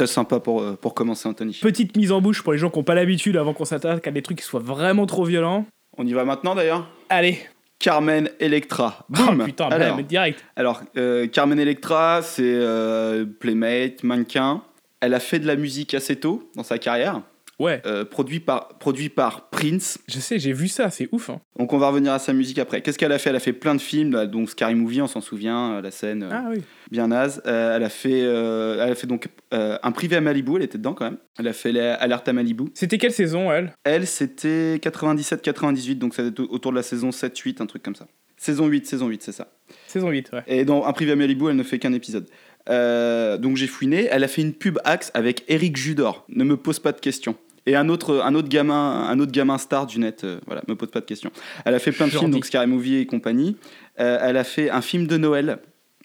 Très 0.01 0.07
sympa 0.07 0.41
pour, 0.41 0.63
euh, 0.63 0.79
pour 0.81 0.95
commencer, 0.95 1.29
Anthony. 1.29 1.59
Petite 1.61 1.95
mise 1.95 2.11
en 2.11 2.23
bouche 2.23 2.43
pour 2.43 2.55
les 2.55 2.59
gens 2.59 2.71
qui 2.71 2.79
n'ont 2.79 2.85
pas 2.85 2.95
l'habitude 2.95 3.37
avant 3.37 3.53
qu'on 3.53 3.67
s'attaque 3.67 4.07
à 4.07 4.11
des 4.11 4.23
trucs 4.23 4.39
qui 4.39 4.45
soient 4.45 4.61
vraiment 4.61 5.05
trop 5.05 5.25
violents. 5.25 5.67
On 5.99 6.07
y 6.07 6.15
va 6.15 6.25
maintenant 6.25 6.55
d'ailleurs 6.55 6.89
Allez, 7.11 7.39
Carmen 7.79 8.31
Electra. 8.41 9.05
oh, 9.19 9.45
putain, 9.45 9.69
Alors, 9.69 10.03
direct. 10.03 10.43
alors 10.57 10.81
euh, 10.97 11.27
Carmen 11.27 11.61
Electra, 11.61 12.21
c'est 12.23 12.43
euh, 12.47 13.27
playmate, 13.27 14.03
mannequin. 14.03 14.63
Elle 15.01 15.13
a 15.13 15.21
fait 15.21 15.39
de 15.39 15.47
la 15.47 15.57
musique 15.57 15.93
assez 15.93 16.17
tôt 16.17 16.49
dans 16.57 16.63
sa 16.63 16.79
carrière, 16.79 17.21
Ouais, 17.61 17.83
euh, 17.85 18.07
produit, 18.07 18.41
par, 18.41 18.79
produit 18.79 19.11
par 19.11 19.51
Prince. 19.51 19.99
je 20.09 20.19
sais, 20.19 20.39
j'ai 20.39 20.55
vu 20.55 20.67
ça, 20.67 20.89
c'est 20.89 21.11
ouf. 21.13 21.29
Hein. 21.29 21.43
Donc 21.59 21.75
on 21.75 21.79
va 21.79 21.89
revenir 21.89 22.15
à 22.15 22.19
sa 22.19 22.33
musique 22.33 22.59
après. 22.59 22.81
Qu'est-ce 22.81 22.97
qu'elle 22.97 23.13
a 23.13 23.19
fait? 23.19 23.29
Elle 23.29 23.37
a 23.37 23.41
fait 23.41 23.53
plein 23.53 23.75
de 23.75 23.83
films, 23.83 24.13
là, 24.13 24.27
donc 24.27 24.49
Scary 24.49 24.75
Movie, 24.75 25.03
on 25.03 25.07
s'en 25.07 25.21
souvient, 25.21 25.75
euh, 25.75 25.83
la 25.83 25.91
scène 25.91 26.23
euh, 26.23 26.31
Ah 26.33 26.47
oui. 26.51 26.63
bien 26.91 27.09
naze. 27.09 27.43
Euh, 27.45 27.77
elle, 27.77 27.83
a 27.83 27.91
fait, 27.91 28.23
euh, 28.23 28.83
elle 28.83 28.93
a 28.93 28.95
fait 28.95 29.07
donc 29.07 29.29
un 29.53 29.93
privé 29.93 30.17
à 30.17 30.23
Malibu, 30.23 30.57
elle 30.57 30.63
était 30.63 30.79
dedans 30.79 30.95
quand 30.95 31.05
même. 31.05 31.19
Elle 31.39 31.49
a 31.49 31.53
fait 31.53 31.71
l'alerte 31.71 32.27
à 32.29 32.33
Malibu. 32.33 32.65
C'était 32.73 32.97
quelle 32.97 33.13
saison, 33.13 33.53
elle? 33.53 33.75
Elle, 33.85 34.07
c'était 34.07 34.77
97-98, 34.77 35.99
donc 35.99 36.15
ça 36.15 36.23
être 36.23 36.41
autour 36.41 36.73
de 36.73 36.77
la 36.77 36.83
saison 36.83 37.11
7-8, 37.11 37.61
un 37.61 37.67
truc 37.67 37.83
comme 37.83 37.95
ça. 37.95 38.07
Saison 38.39 38.69
8, 38.69 38.87
saison 38.87 39.09
8, 39.09 39.23
c'est 39.23 39.33
ça. 39.33 39.49
Saison 39.87 40.09
8, 40.09 40.31
ouais. 40.33 40.43
Et 40.47 40.65
dans 40.65 40.87
Un 40.87 40.93
privé 40.95 41.13
à 41.13 41.17
Malibu, 41.17 41.51
elle 41.51 41.57
ne 41.57 41.63
fait 41.63 41.79
qu'un 41.79 41.93
épisode. 41.93 42.27
Donc 42.67 43.57
j'ai 43.59 43.67
fouiné, 43.67 44.09
elle 44.11 44.25
a 44.25 44.29
fait 44.29 44.41
une 44.41 44.55
pub 44.55 44.79
Axe 44.85 45.11
avec 45.13 45.45
Eric 45.49 45.77
Judor. 45.77 46.25
Ne 46.31 46.45
me 46.45 46.57
pose 46.57 46.79
pas 46.79 46.93
de 46.93 47.01
questions. 47.01 47.37
Et 47.67 47.77
un 47.77 47.89
autre, 47.89 48.21
un 48.25 48.35
autre 48.35 48.49
gamin, 48.49 49.07
un 49.09 49.21
autre 49.21 49.33
gamin 49.33 49.59
star 49.59 49.87
du 49.87 49.99
net. 49.99 50.25
euh, 50.25 50.41
voilà, 50.47 50.63
me 50.67 50.75
pose 50.75 50.91
pas 50.91 51.01
de 51.01 51.05
questions. 51.05 51.31
Elle 51.65 51.75
a 51.75 51.79
fait 51.79 51.93
plein 51.93 52.07
de 52.07 52.11
Jordi. 52.11 52.25
films, 52.27 52.35
donc 52.35 52.45
Scary 52.47 52.67
Movie 52.67 52.97
et 52.97 53.07
compagnie. 53.07 53.57
Euh, 53.99 54.19
elle 54.23 54.37
a 54.37 54.45
fait 54.45 54.71
un 54.71 54.81
film 54.81 55.07
de 55.07 55.17
Noël. 55.17 55.59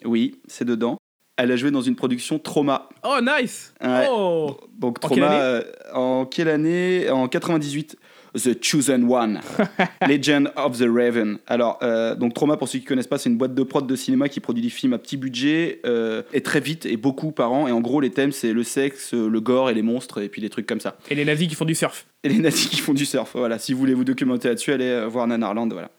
Oui, 0.03 0.39
c'est 0.47 0.65
dedans. 0.65 0.97
Elle 1.37 1.51
a 1.51 1.55
joué 1.55 1.71
dans 1.71 1.81
une 1.81 1.95
production 1.95 2.39
Trauma. 2.39 2.89
Oh, 3.03 3.17
nice 3.21 3.73
Ouais. 3.81 4.07
Oh 4.09 4.57
Donc 4.77 5.03
En 5.03 5.07
quelle 5.09 5.19
Trauma 5.19 5.27
année 5.27 5.41
euh, 5.41 5.61
en 5.93 6.25
quelle 6.25 6.47
année? 6.49 7.09
En 7.09 7.27
98. 7.27 7.97
The 8.35 8.61
Chosen 8.61 9.03
One, 9.09 9.39
Legend 10.07 10.51
of 10.55 10.77
the 10.77 10.85
Raven. 10.89 11.37
Alors, 11.47 11.79
euh, 11.81 12.15
donc 12.15 12.33
Trauma, 12.33 12.57
pour 12.57 12.67
ceux 12.67 12.79
qui 12.79 12.85
connaissent 12.85 13.07
pas, 13.07 13.17
c'est 13.17 13.29
une 13.29 13.37
boîte 13.37 13.55
de 13.55 13.63
prod 13.63 13.87
de 13.87 13.95
cinéma 13.95 14.29
qui 14.29 14.39
produit 14.39 14.61
des 14.63 14.69
films 14.69 14.93
à 14.93 14.97
petit 14.97 15.17
budget 15.17 15.79
euh, 15.85 16.21
et 16.33 16.41
très 16.41 16.59
vite 16.59 16.85
et 16.85 16.97
beaucoup 16.97 17.31
par 17.31 17.51
an. 17.51 17.67
Et 17.67 17.71
en 17.71 17.81
gros, 17.81 18.01
les 18.01 18.09
thèmes, 18.11 18.31
c'est 18.31 18.53
le 18.53 18.63
sexe, 18.63 19.13
le 19.13 19.39
gore 19.41 19.69
et 19.69 19.73
les 19.73 19.81
monstres 19.81 20.21
et 20.21 20.29
puis 20.29 20.41
des 20.41 20.49
trucs 20.49 20.65
comme 20.67 20.79
ça. 20.81 20.97
Et 21.09 21.15
les 21.15 21.25
nazis 21.25 21.47
qui 21.47 21.55
font 21.55 21.65
du 21.65 21.75
surf. 21.75 22.05
Et 22.23 22.29
les 22.29 22.39
nazis 22.39 22.67
qui 22.69 22.77
font 22.81 22.93
du 22.93 23.05
surf. 23.05 23.31
Voilà, 23.35 23.57
si 23.59 23.73
vous 23.73 23.79
voulez 23.79 23.93
vous 23.93 24.03
documenter 24.03 24.47
là-dessus, 24.49 24.71
allez 24.71 24.85
euh, 24.85 25.07
voir 25.07 25.27
Nanarland. 25.27 25.69
Voilà. 25.71 25.89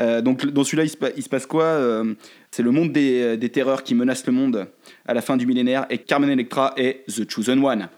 Euh, 0.00 0.22
donc, 0.22 0.46
dans 0.46 0.64
celui-là, 0.64 0.84
il, 0.84 0.88
se 0.88 0.96
pa- 0.96 1.10
il 1.16 1.22
se 1.22 1.28
passe 1.28 1.44
quoi 1.46 1.64
Euh, 1.64 2.14
C'est 2.50 2.62
le 2.62 2.70
monde 2.70 2.92
des, 2.92 3.36
des 3.36 3.48
terreurs 3.50 3.82
qui 3.82 3.94
menace 3.94 4.26
le 4.26 4.32
monde 4.32 4.66
à 5.06 5.12
la 5.14 5.20
fin 5.20 5.36
du 5.36 5.46
millénaire 5.46 5.86
et 5.90 5.98
Carmen 5.98 6.30
Electra 6.30 6.72
est 6.76 7.04
The 7.08 7.30
Chosen 7.30 7.62
One. 7.64 7.88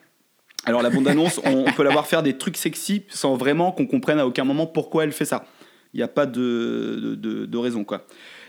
Alors, 0.66 0.82
la 0.82 0.90
bande-annonce, 0.90 1.40
on, 1.44 1.64
on 1.66 1.72
peut 1.72 1.82
la 1.84 1.90
voir 1.90 2.06
faire 2.06 2.22
des 2.22 2.36
trucs 2.38 2.56
sexy 2.56 3.02
sans 3.08 3.36
vraiment 3.36 3.72
qu'on 3.72 3.86
comprenne 3.86 4.18
à 4.18 4.26
aucun 4.26 4.44
moment 4.44 4.66
pourquoi 4.66 5.04
elle 5.04 5.12
fait 5.12 5.24
ça. 5.24 5.44
Il 5.92 5.98
n'y 5.98 6.02
a 6.02 6.08
pas 6.08 6.26
de, 6.26 6.98
de, 7.02 7.14
de- 7.14 7.46
de 7.46 7.58
raison, 7.58 7.84
quoi. 7.84 8.04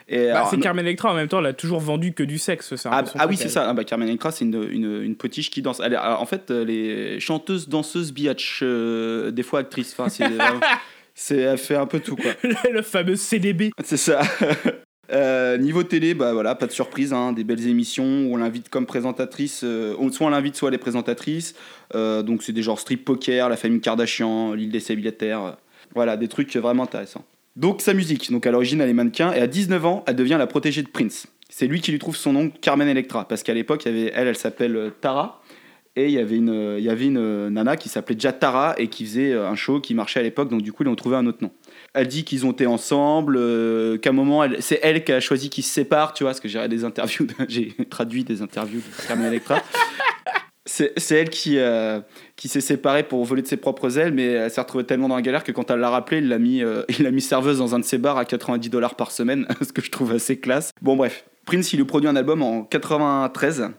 Bah, 0.10 0.48
c'est 0.52 0.60
Carmen 0.60 0.86
Electra 0.86 1.12
en 1.12 1.16
même 1.16 1.28
temps, 1.28 1.40
elle 1.40 1.48
a 1.48 1.54
toujours 1.54 1.80
vendu 1.80 2.14
que 2.14 2.22
du 2.22 2.38
sexe. 2.38 2.72
un 2.86 2.92
ah, 2.92 3.04
ah 3.18 3.26
oui, 3.28 3.38
c'est 3.38 3.50
ça. 3.50 3.68
Ah 3.70 3.74
bah, 3.74 3.84
Carmen 3.84 4.08
Electra, 4.08 4.32
c'est 4.32 4.46
une, 4.46 4.68
une, 4.72 5.02
une 5.02 5.16
potiche 5.16 5.50
qui 5.50 5.62
danse. 5.64 5.82
Elle 5.84 5.96
alors, 5.96 6.22
en 6.22 6.26
fait, 6.28 6.52
elle 6.52 6.70
est 6.70 7.20
chanteuse, 7.20 7.68
danseuse, 7.70 8.14
biatch, 8.14 8.60
euh, 8.62 9.32
des 9.32 9.42
fois 9.44 9.62
actrice. 9.62 9.96
Enfin, 9.98 10.10
c'est, 10.10 11.38
elle 11.38 11.58
fait 11.58 11.76
un 11.76 11.88
peu 11.88 12.00
tout, 12.00 12.16
quoi. 12.16 12.32
le 12.72 12.82
fameux 12.84 13.16
CDB. 13.16 13.72
C'est 13.84 13.98
ça. 13.98 14.22
Euh, 15.12 15.58
niveau 15.58 15.84
télé, 15.84 16.14
bah 16.14 16.34
voilà, 16.34 16.56
pas 16.56 16.68
de 16.68 16.72
surprise, 16.72 17.14
hein, 17.14 17.32
des 17.32 17.44
belles 17.44 17.68
émissions 17.68 18.26
où 18.26 18.34
on 18.34 18.38
l'invite 18.38 18.70
comme 18.70 18.86
présentatrice, 18.86 19.62
euh, 19.64 19.96
soit 20.12 20.28
on 20.28 20.30
l'invite, 20.30 20.56
soit 20.56 20.70
elle 20.70 20.76
est 20.76 20.80
présentatrice. 20.80 21.56
Euh, 21.94 22.24
donc 22.24 22.44
c'est 22.44 22.54
des 22.54 22.64
genres 22.64 22.80
strip 22.80 23.06
poker, 23.06 23.50
la 23.50 23.58
famille 23.58 23.82
Kardashian, 23.82 24.54
l'île 24.54 24.72
des 24.72 24.80
célibataires, 24.80 25.58
voilà, 25.94 26.18
des 26.18 26.28
trucs 26.28 26.56
vraiment 26.56 26.84
intéressants. 26.84 27.24
Donc 27.56 27.82
sa 27.82 27.94
musique, 27.94 28.32
donc 28.32 28.46
à 28.48 28.52
l'origine 28.52 28.82
elle 28.82 28.90
est 28.90 28.94
mannequin 28.94 29.32
et 29.32 29.40
à 29.40 29.48
19 29.48 29.86
ans 29.86 30.04
elle 30.08 30.16
devient 30.16 30.36
la 30.38 30.48
protégée 30.48 30.82
de 30.82 30.90
Prince. 30.90 31.28
C'est 31.50 31.68
lui 31.68 31.80
qui 31.80 31.92
lui 31.92 32.00
trouve 32.00 32.18
son 32.18 32.34
nom 32.34 32.50
Carmen 32.50 32.88
Electra 32.88 33.28
parce 33.28 33.44
qu'à 33.44 33.54
l'époque 33.54 33.86
elle, 33.86 34.12
elle 34.14 34.36
s'appelle 34.36 34.92
Tara 35.00 35.42
et 35.96 36.08
il 36.08 36.12
y 36.12 36.20
avait 36.20 36.36
une, 36.36 36.76
il 36.78 36.84
y 36.84 36.90
avait 36.90 37.06
une 37.06 37.48
nana 37.48 37.78
qui 37.78 37.88
s'appelait 37.88 38.16
déjà 38.16 38.34
Tara 38.34 38.76
et 38.78 38.90
qui 38.90 39.06
faisait 39.06 39.34
un 39.34 39.56
show 39.56 39.80
qui 39.80 39.94
marchait 39.94 40.20
à 40.20 40.24
l'époque 40.24 40.50
donc 40.50 40.64
du 40.64 40.74
coup 40.74 40.84
ils 40.84 40.90
ont 40.90 40.96
trouvé 40.96 41.16
un 41.16 41.26
autre 41.28 41.38
nom. 41.42 41.52
Elle 41.96 42.08
dit 42.08 42.26
qu'ils 42.26 42.46
ont 42.46 42.52
été 42.52 42.68
ensemble, 42.68 43.38
euh, 43.38 43.98
qu'à 43.98 44.10
un 44.10 44.14
moment, 44.14 44.46
c'est 44.60 44.80
elle 44.84 45.04
qui 45.04 45.14
a 45.14 45.22
choisi 45.22 45.50
qu'ils 45.50 45.64
se 45.64 45.72
séparent, 45.72 46.14
tu 46.14 46.24
vois, 46.24 46.32
parce 46.32 46.42
que 46.42 46.50
j'ai 46.50 46.68
des 46.68 46.84
interviews, 46.84 47.26
j'ai 47.48 47.74
traduit 47.90 48.26
des 48.26 48.42
interviews 48.42 48.82
de 48.82 49.08
Carmen 49.08 49.26
Electra. 49.28 49.62
C'est 50.68 51.12
elle 51.12 51.30
qui, 51.30 51.60
euh, 51.60 52.02
qui 52.36 52.48
s'est 52.48 52.60
séparée 52.60 53.04
pour 53.04 53.24
voler 53.24 53.44
de 53.44 53.48
ses 53.48 53.56
propres 53.56 54.00
ailes, 54.00 54.12
mais 54.12 54.26
elle 54.26 54.52
s'est 54.52 54.60
retrouvée 54.60 54.84
tellement 54.84 55.08
dans 55.08 55.16
la 55.16 55.22
galère 55.22 55.44
que 55.44 55.52
quand 55.52 55.70
elle 55.70 55.80
l'a 55.80 55.92
rappelé, 55.92 56.18
il 56.18 56.28
l'a 56.28 56.40
mis, 56.40 56.64
euh, 56.64 56.82
il 56.90 57.04
l'a 57.04 57.12
mis 57.12 57.22
serveuse 57.22 57.60
dans 57.60 57.76
un 57.76 57.80
de 57.80 57.86
ses 57.86 58.00
bars 58.00 58.18
à 58.18 58.26
90 58.26 58.70
dollars 58.70 58.96
par 58.96 59.12
semaine, 59.12 59.48
ce 59.62 59.72
que 59.72 59.82
je 59.82 59.92
trouve 59.92 60.12
assez 60.12 60.38
classe. 60.38 60.72
Bon, 60.82 60.96
bref. 60.96 61.24
Prince, 61.46 61.72
il 61.72 61.78
lui 61.78 61.86
produit 61.86 62.10
un 62.10 62.16
album 62.16 62.42
en 62.42 62.64
93 62.64 63.70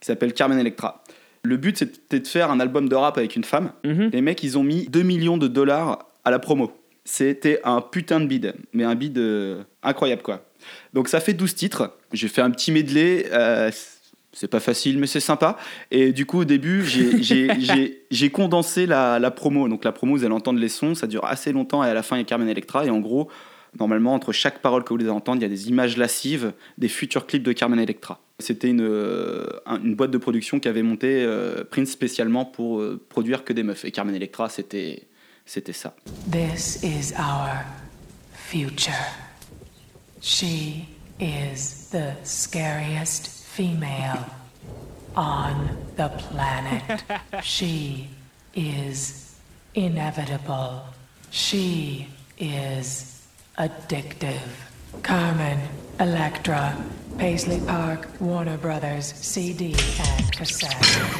qui 0.00 0.06
s'appelle 0.06 0.32
Carmen 0.32 0.58
Electra. 0.58 1.04
Le 1.42 1.58
but, 1.58 1.76
c'était 1.76 2.20
de 2.20 2.26
faire 2.26 2.50
un 2.50 2.58
album 2.58 2.88
de 2.88 2.94
rap 2.94 3.18
avec 3.18 3.36
une 3.36 3.44
femme. 3.44 3.72
Mhm. 3.84 4.10
Les 4.12 4.22
mecs, 4.22 4.42
ils 4.42 4.58
ont 4.58 4.62
mis 4.64 4.86
2 4.88 5.02
millions 5.02 5.36
de 5.36 5.46
dollars 5.46 5.98
à 6.24 6.30
la 6.30 6.38
promo. 6.38 6.72
C'était 7.04 7.60
un 7.64 7.80
putain 7.80 8.20
de 8.20 8.26
bid, 8.26 8.54
mais 8.72 8.84
un 8.84 8.94
bid 8.94 9.16
euh, 9.18 9.62
incroyable 9.82 10.22
quoi. 10.22 10.44
Donc 10.92 11.08
ça 11.08 11.20
fait 11.20 11.32
12 11.32 11.54
titres. 11.54 11.96
J'ai 12.12 12.28
fait 12.28 12.42
un 12.42 12.50
petit 12.50 12.70
medley. 12.72 13.26
euh, 13.32 13.70
c'est 14.32 14.46
pas 14.48 14.60
facile, 14.60 14.98
mais 14.98 15.08
c'est 15.08 15.18
sympa. 15.20 15.56
Et 15.90 16.12
du 16.12 16.24
coup, 16.24 16.40
au 16.40 16.44
début, 16.44 16.84
j'ai- 18.10 18.30
condensé 18.30 18.86
la, 18.86 19.18
la 19.18 19.30
promo. 19.32 19.68
Donc 19.68 19.84
la 19.84 19.92
promo, 19.92 20.16
vous 20.16 20.24
allez 20.24 20.34
entendre 20.34 20.60
les 20.60 20.68
sons, 20.68 20.94
ça 20.94 21.06
dure 21.08 21.24
assez 21.24 21.52
longtemps 21.52 21.82
et 21.82 21.88
à 21.88 21.94
la 21.94 22.02
fin, 22.04 22.16
il 22.16 22.20
y 22.20 22.22
a 22.22 22.24
Carmen 22.24 22.48
Electra. 22.48 22.86
Et 22.86 22.90
en 22.90 23.00
gros, 23.00 23.28
normalement, 23.78 24.14
entre 24.14 24.30
chaque 24.32 24.60
parole 24.62 24.84
que 24.84 24.94
vous 24.94 25.00
allez 25.00 25.08
entendre, 25.10 25.38
il 25.38 25.42
y 25.42 25.46
a 25.46 25.48
des 25.48 25.68
images 25.68 25.96
lascives 25.96 26.52
des 26.78 26.88
futurs 26.88 27.26
clips 27.26 27.42
de 27.42 27.52
Carmen 27.52 27.80
Electra. 27.80 28.20
C'était 28.38 28.68
une, 28.68 28.82
euh, 28.82 29.46
une 29.82 29.94
boîte 29.96 30.12
de 30.12 30.18
production 30.18 30.60
qui 30.60 30.68
avait 30.68 30.82
monté 30.82 31.24
euh, 31.24 31.64
Prince 31.68 31.90
spécialement 31.90 32.44
pour 32.44 32.80
euh, 32.80 33.00
produire 33.08 33.42
que 33.44 33.52
des 33.52 33.62
meufs. 33.64 33.84
Et 33.84 33.90
Carmen 33.90 34.14
Electra, 34.14 34.48
c'était 34.48 35.08
c'était 35.50 35.72
ça. 35.72 35.92
This 36.30 36.82
is 36.84 37.12
our 37.18 37.64
future. 38.32 39.06
She 40.20 40.86
is 41.18 41.88
the 41.90 42.14
scariest 42.22 43.26
female 43.28 44.24
on 45.16 45.76
the 45.96 46.08
planet. 46.08 47.02
she 47.42 48.08
is 48.54 49.34
inevitable. 49.74 50.84
She 51.32 52.06
is 52.38 53.26
addictive. 53.58 54.50
Carmen, 55.02 55.58
Electra, 55.98 56.76
Paisley 57.18 57.60
Park, 57.66 58.08
Warner 58.20 58.56
Brothers, 58.56 59.12
CD 59.16 59.74
and 59.98 60.32
cassette. 60.32 61.10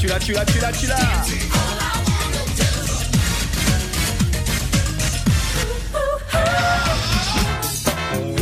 Tu 0.00 0.06
l'as, 0.06 0.18
tu 0.18 0.32
l'as, 0.32 0.44
tu 0.44 0.58
l'as, 0.60 0.72
tu 0.72 0.86
l'as, 0.86 1.47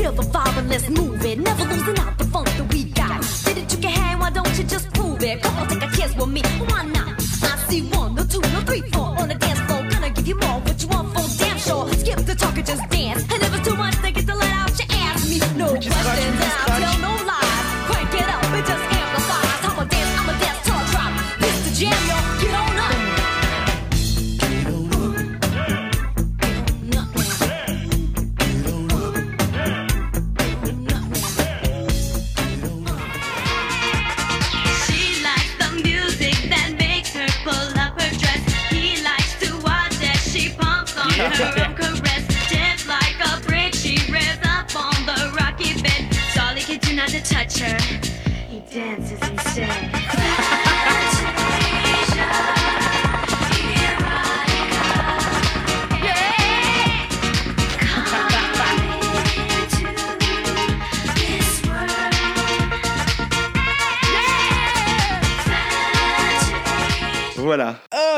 The 0.07 0.23
vibe, 0.23 0.69
let's 0.71 0.89
move 0.89 1.25
it. 1.25 1.37
Never 1.41 1.65
losing 1.65 1.99
out 1.99 2.17
the 2.17 2.25
funk 2.27 2.47
that 2.47 2.73
we 2.73 2.85
got. 2.85 3.21
Did 3.45 3.59
it, 3.59 3.73
you 3.73 3.79
can 3.79 3.91
hang, 3.91 4.21
why 4.21 4.31
don't 4.31 4.57
you 4.57 4.63
just 4.63 4.91
prove 4.95 5.21
it? 5.21 5.43
Come 5.43 5.57
on, 5.57 5.67
take 5.67 5.83
a 5.83 5.97
chance 5.97 6.15
with 6.15 6.29
me. 6.29 6.43
Why 6.69 6.85
not? 6.85 7.19
I 7.43 7.57
see 7.69 7.83
one, 7.91 8.06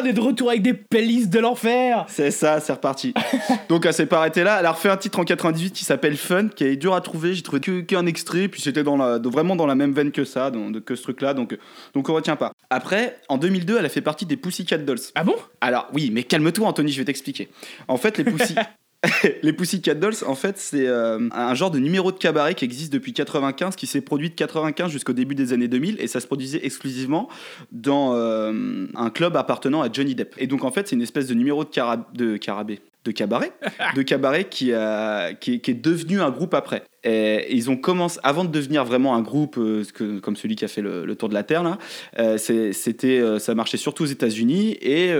est 0.08 0.12
de 0.12 0.20
retour 0.20 0.50
avec 0.50 0.62
des 0.62 0.74
playlists 0.74 1.30
de 1.30 1.38
l'enfer 1.38 2.04
c'est 2.08 2.30
ça, 2.30 2.60
c'est 2.60 2.72
reparti. 2.72 3.14
Donc 3.68 3.86
elle 3.86 3.92
s'est 3.92 4.06
pas 4.06 4.18
arrêtée 4.18 4.42
là. 4.44 4.58
Elle 4.60 4.66
a 4.66 4.72
refait 4.72 4.88
un 4.88 4.96
titre 4.96 5.18
en 5.18 5.24
98 5.24 5.72
qui 5.72 5.84
s'appelle 5.84 6.16
Fun, 6.16 6.48
qui 6.48 6.64
est 6.64 6.76
dur 6.76 6.94
à 6.94 7.00
trouver. 7.00 7.34
J'ai 7.34 7.42
trouvé 7.42 7.60
que- 7.60 7.80
qu'un 7.80 8.06
extrait, 8.06 8.48
puis 8.48 8.60
c'était 8.60 8.82
dans 8.82 8.96
la, 8.96 9.18
vraiment 9.18 9.56
dans 9.56 9.66
la 9.66 9.74
même 9.74 9.92
veine 9.92 10.10
que 10.12 10.24
ça, 10.24 10.50
que 10.84 10.94
ce 10.96 11.02
truc-là. 11.02 11.34
Donc, 11.34 11.56
donc 11.94 12.08
on 12.08 12.14
retient 12.14 12.36
pas. 12.36 12.52
Après, 12.70 13.18
en 13.28 13.38
2002, 13.38 13.78
elle 13.78 13.86
a 13.86 13.88
fait 13.88 14.00
partie 14.00 14.26
des 14.26 14.36
Pussycat 14.36 14.78
Dolls. 14.78 14.98
Ah 15.14 15.24
bon? 15.24 15.34
Alors 15.60 15.88
oui, 15.92 16.10
mais 16.12 16.22
calme-toi 16.22 16.66
Anthony, 16.66 16.92
je 16.92 16.98
vais 16.98 17.04
t'expliquer. 17.04 17.48
En 17.88 17.96
fait, 17.96 18.18
les 18.18 18.24
Pussy... 18.24 18.54
les 19.42 19.52
Pussycat 19.52 19.94
Dolls, 19.94 20.14
en 20.26 20.34
fait, 20.34 20.58
c'est 20.58 20.88
euh, 20.88 21.28
un 21.32 21.54
genre 21.54 21.70
de 21.70 21.78
numéro 21.78 22.10
de 22.10 22.18
cabaret 22.18 22.54
qui 22.54 22.64
existe 22.64 22.92
depuis 22.92 23.12
95, 23.12 23.76
qui 23.76 23.86
s'est 23.86 24.00
produit 24.00 24.30
de 24.30 24.34
95 24.34 24.90
jusqu'au 24.90 25.12
début 25.12 25.36
des 25.36 25.52
années 25.52 25.68
2000, 25.68 26.00
et 26.00 26.08
ça 26.08 26.18
se 26.20 26.26
produisait 26.26 26.64
exclusivement 26.66 27.28
dans 27.70 28.14
euh, 28.14 28.86
un 28.96 29.10
club 29.10 29.36
appartenant 29.36 29.82
à 29.82 29.92
Johnny 29.92 30.16
Depp. 30.16 30.34
Et 30.38 30.48
donc, 30.48 30.64
en 30.64 30.72
fait, 30.72 30.88
c'est 30.88 30.96
une 30.96 31.02
espèce 31.02 31.28
de 31.28 31.34
numéro 31.34 31.64
de, 31.64 31.70
cara- 31.70 32.08
de 32.14 32.36
carabé, 32.36 32.80
de 33.04 33.10
cabaret, 33.12 33.52
de 33.96 34.02
cabaret 34.02 34.44
qui, 34.44 34.72
a, 34.72 35.32
qui, 35.34 35.54
est, 35.54 35.58
qui 35.60 35.70
est 35.70 35.74
devenu 35.82 36.20
un 36.20 36.30
groupe 36.30 36.54
après. 36.54 36.82
Et 37.04 37.54
ils 37.54 37.70
ont 37.70 37.76
commencé, 37.76 38.18
avant 38.24 38.44
de 38.44 38.50
devenir 38.50 38.84
vraiment 38.84 39.14
un 39.14 39.22
groupe 39.22 39.56
euh, 39.56 39.84
que- 39.94 40.18
comme 40.18 40.34
celui 40.36 40.56
qui 40.56 40.64
a 40.64 40.68
fait 40.68 40.82
le, 40.82 41.06
le 41.06 41.14
tour 41.14 41.28
de 41.28 41.34
la 41.34 41.44
Terre, 41.44 41.62
là, 41.62 41.78
euh, 42.18 42.36
c'était, 42.38 43.18
euh, 43.20 43.38
ça 43.38 43.54
marchait 43.54 43.76
surtout 43.76 44.02
aux 44.02 44.06
États-Unis 44.06 44.76
et 44.82 45.10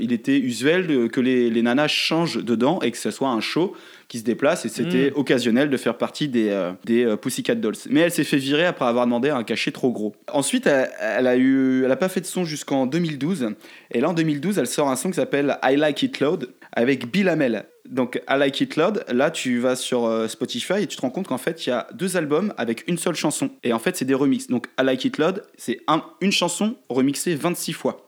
il 0.00 0.12
était 0.12 0.38
usuel 0.38 1.08
que 1.10 1.20
les, 1.20 1.50
les 1.50 1.62
nanas 1.62 1.88
changent 1.88 2.42
dedans 2.42 2.80
et 2.80 2.90
que 2.90 2.98
ce 2.98 3.10
soit 3.10 3.28
un 3.28 3.40
show 3.40 3.74
qui 4.08 4.18
se 4.18 4.24
déplace 4.24 4.64
et 4.64 4.70
c'était 4.70 5.12
occasionnel 5.14 5.68
de 5.68 5.76
faire 5.76 5.98
partie 5.98 6.28
des, 6.28 6.48
euh, 6.48 6.72
des 6.86 7.04
euh, 7.04 7.16
Pussycat 7.16 7.56
Dolls. 7.56 7.74
Mais 7.90 8.00
elle 8.00 8.10
s'est 8.10 8.24
fait 8.24 8.38
virer 8.38 8.64
après 8.64 8.86
avoir 8.86 9.04
demandé 9.04 9.28
un 9.28 9.44
cachet 9.44 9.70
trop 9.70 9.92
gros. 9.92 10.16
Ensuite, 10.32 10.66
elle, 10.66 10.88
elle 10.98 11.26
a 11.26 11.36
eu, 11.36 11.84
elle 11.84 11.92
a 11.92 11.96
pas 11.96 12.08
fait 12.08 12.22
de 12.22 12.26
son 12.26 12.44
jusqu'en 12.44 12.86
2012 12.86 13.50
et 13.92 14.00
là 14.00 14.08
en 14.08 14.14
2012, 14.14 14.58
elle 14.58 14.66
sort 14.66 14.88
un 14.88 14.96
son 14.96 15.10
qui 15.10 15.16
s'appelle 15.16 15.58
I 15.62 15.76
Like 15.76 16.02
It 16.02 16.20
Loud 16.20 16.48
avec 16.72 17.10
Bill 17.10 17.28
Hamel. 17.28 17.66
Donc 17.88 18.20
I 18.28 18.36
Like 18.38 18.60
It 18.60 18.76
Loud, 18.76 19.02
là 19.08 19.30
tu 19.30 19.58
vas 19.60 19.74
sur 19.74 20.04
euh, 20.04 20.28
Spotify 20.28 20.82
et 20.82 20.86
tu 20.86 20.96
te 20.98 21.00
rends 21.00 21.08
compte 21.08 21.26
qu'en 21.26 21.38
fait 21.38 21.66
il 21.66 21.70
y 21.70 21.72
a 21.72 21.86
deux 21.94 22.18
albums 22.18 22.52
avec 22.58 22.86
une 22.86 22.98
seule 22.98 23.14
chanson 23.14 23.48
et 23.62 23.72
en 23.72 23.78
fait 23.78 23.96
c'est 23.96 24.04
des 24.04 24.12
remixes. 24.12 24.48
Donc 24.48 24.66
I 24.78 24.84
Like 24.84 25.06
It 25.06 25.16
Loud, 25.16 25.42
c'est 25.56 25.80
un- 25.86 26.04
une 26.20 26.30
chanson 26.30 26.76
remixée 26.90 27.34
26 27.34 27.72
fois. 27.72 28.06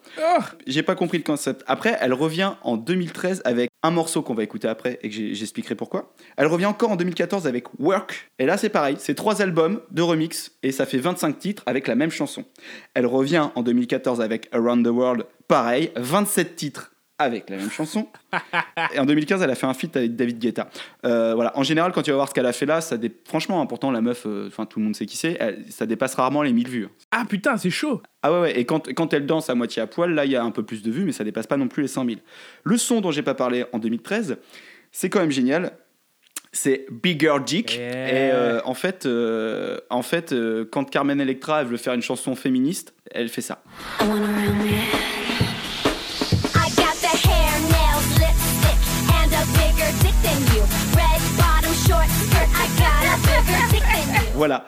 J'ai 0.67 0.83
pas 0.83 0.95
compris 0.95 1.17
le 1.17 1.25
concept. 1.25 1.63
Après, 1.67 1.97
elle 2.03 2.13
revient 2.13 2.53
en 2.63 2.77
2013 2.77 3.41
avec 3.47 3.71
un 3.83 3.91
morceau 3.91 4.21
qu'on 4.21 4.35
va 4.35 4.43
écouter 4.43 4.69
après 4.69 4.99
et 5.03 5.09
que 5.09 5.15
j'expliquerai 5.15 5.77
pourquoi. 5.77 6.13
Elle 6.37 6.49
revient 6.49 6.67
encore 6.67 6.91
en 6.91 6.97
2014 6.97 7.47
avec 7.47 7.65
Work. 7.79 8.29
Et 8.39 8.45
là, 8.45 8.59
c'est 8.59 8.69
pareil. 8.69 8.97
C'est 8.99 9.15
trois 9.15 9.41
albums 9.41 9.81
de 9.93 10.03
remix 10.03 10.53
et 10.63 10.73
ça 10.73 10.85
fait 10.85 10.99
25 10.99 11.39
titres 11.39 11.63
avec 11.65 11.87
la 11.89 11.95
même 11.95 12.11
chanson. 12.11 12.45
Elle 12.93 13.07
revient 13.07 13.49
en 13.55 13.63
2014 13.63 14.21
avec 14.21 14.49
Around 14.53 14.85
the 14.85 14.91
World. 14.91 15.25
Pareil, 15.49 15.91
27 15.97 16.57
titres 16.57 16.93
avec 17.21 17.49
la 17.51 17.57
même 17.59 17.71
chanson. 17.71 18.09
Et 18.95 18.99
en 18.99 19.05
2015, 19.07 19.43
elle 19.43 19.51
a 19.51 19.55
fait 19.55 19.67
un 19.67 19.75
feat 19.75 19.97
avec 19.97 20.17
David 20.17 20.39
Guetta. 20.39 20.69
Euh, 21.05 21.35
voilà. 21.35 21.57
En 21.57 21.63
général, 21.63 21.93
quand 21.93 22.03
tu 22.03 22.11
vas 22.11 22.17
voir 22.17 22.29
ce 22.29 22.35
qu'elle 22.35 22.47
a 22.47 22.53
fait 22.53 22.67
là, 22.67 22.81
ça 22.81 22.97
dé- 22.97 23.13
franchement, 23.27 23.61
hein, 23.61 23.67
pourtant, 23.67 23.91
la 23.91 24.01
meuf, 24.01 24.25
euh, 24.27 24.47
enfin 24.49 24.65
tout 24.67 24.79
le 24.79 24.87
monde 24.87 24.97
sait 24.97 25.07
qui 25.07 25.17
c'est, 25.17 25.37
elle- 25.39 25.65
ça 25.69 25.87
dépasse 25.87 26.15
rarement 26.15 26.43
les 26.43 26.53
1000 26.53 26.69
vues. 26.69 26.89
Ah 27.11 27.25
putain, 27.29 27.57
c'est 27.59 27.71
chaud. 27.71 28.03
Ah 28.23 28.33
ouais, 28.33 28.41
ouais, 28.41 28.59
et 28.59 28.65
quand, 28.65 28.93
quand 28.95 29.13
elle 29.15 29.27
danse 29.27 29.51
à 29.51 29.55
moitié 29.55 29.83
à 29.83 29.87
poil, 29.87 30.13
là, 30.15 30.25
il 30.25 30.31
y 30.33 30.37
a 30.37 30.43
un 30.43 30.51
peu 30.51 30.63
plus 30.63 30.83
de 30.83 30.91
vues, 30.91 31.05
mais 31.05 31.13
ça 31.13 31.25
dépasse 31.25 31.47
pas 31.47 31.57
non 31.57 31.69
plus 31.69 31.83
les 31.83 31.89
100 31.89 32.05
000. 32.07 32.17
Le 32.65 32.77
son 32.79 33.01
dont 33.01 33.11
j'ai 33.11 33.23
pas 33.23 33.35
parlé 33.35 33.65
en 33.73 33.79
2013, 33.79 34.39
c'est 34.93 35.11
quand 35.11 35.21
même 35.21 35.31
génial. 35.31 35.73
C'est 36.53 36.87
Bigger 36.91 37.37
Dick. 37.47 37.77
Yeah. 37.77 38.09
Et 38.09 38.31
euh, 38.33 38.61
en 38.65 38.75
fait, 38.75 39.07
euh, 39.07 39.79
en 39.89 40.03
fait 40.03 40.33
euh, 40.33 40.65
quand 40.69 40.83
Carmen 40.91 41.21
Electra 41.21 41.61
elle 41.61 41.69
veut 41.69 41.77
faire 41.77 41.95
une 41.95 42.03
chanson 42.03 42.35
féministe, 42.35 42.93
elle 43.13 43.29
fait 43.29 43.41
ça. 43.41 43.63
I 44.01 44.05
Voilà. 54.41 54.65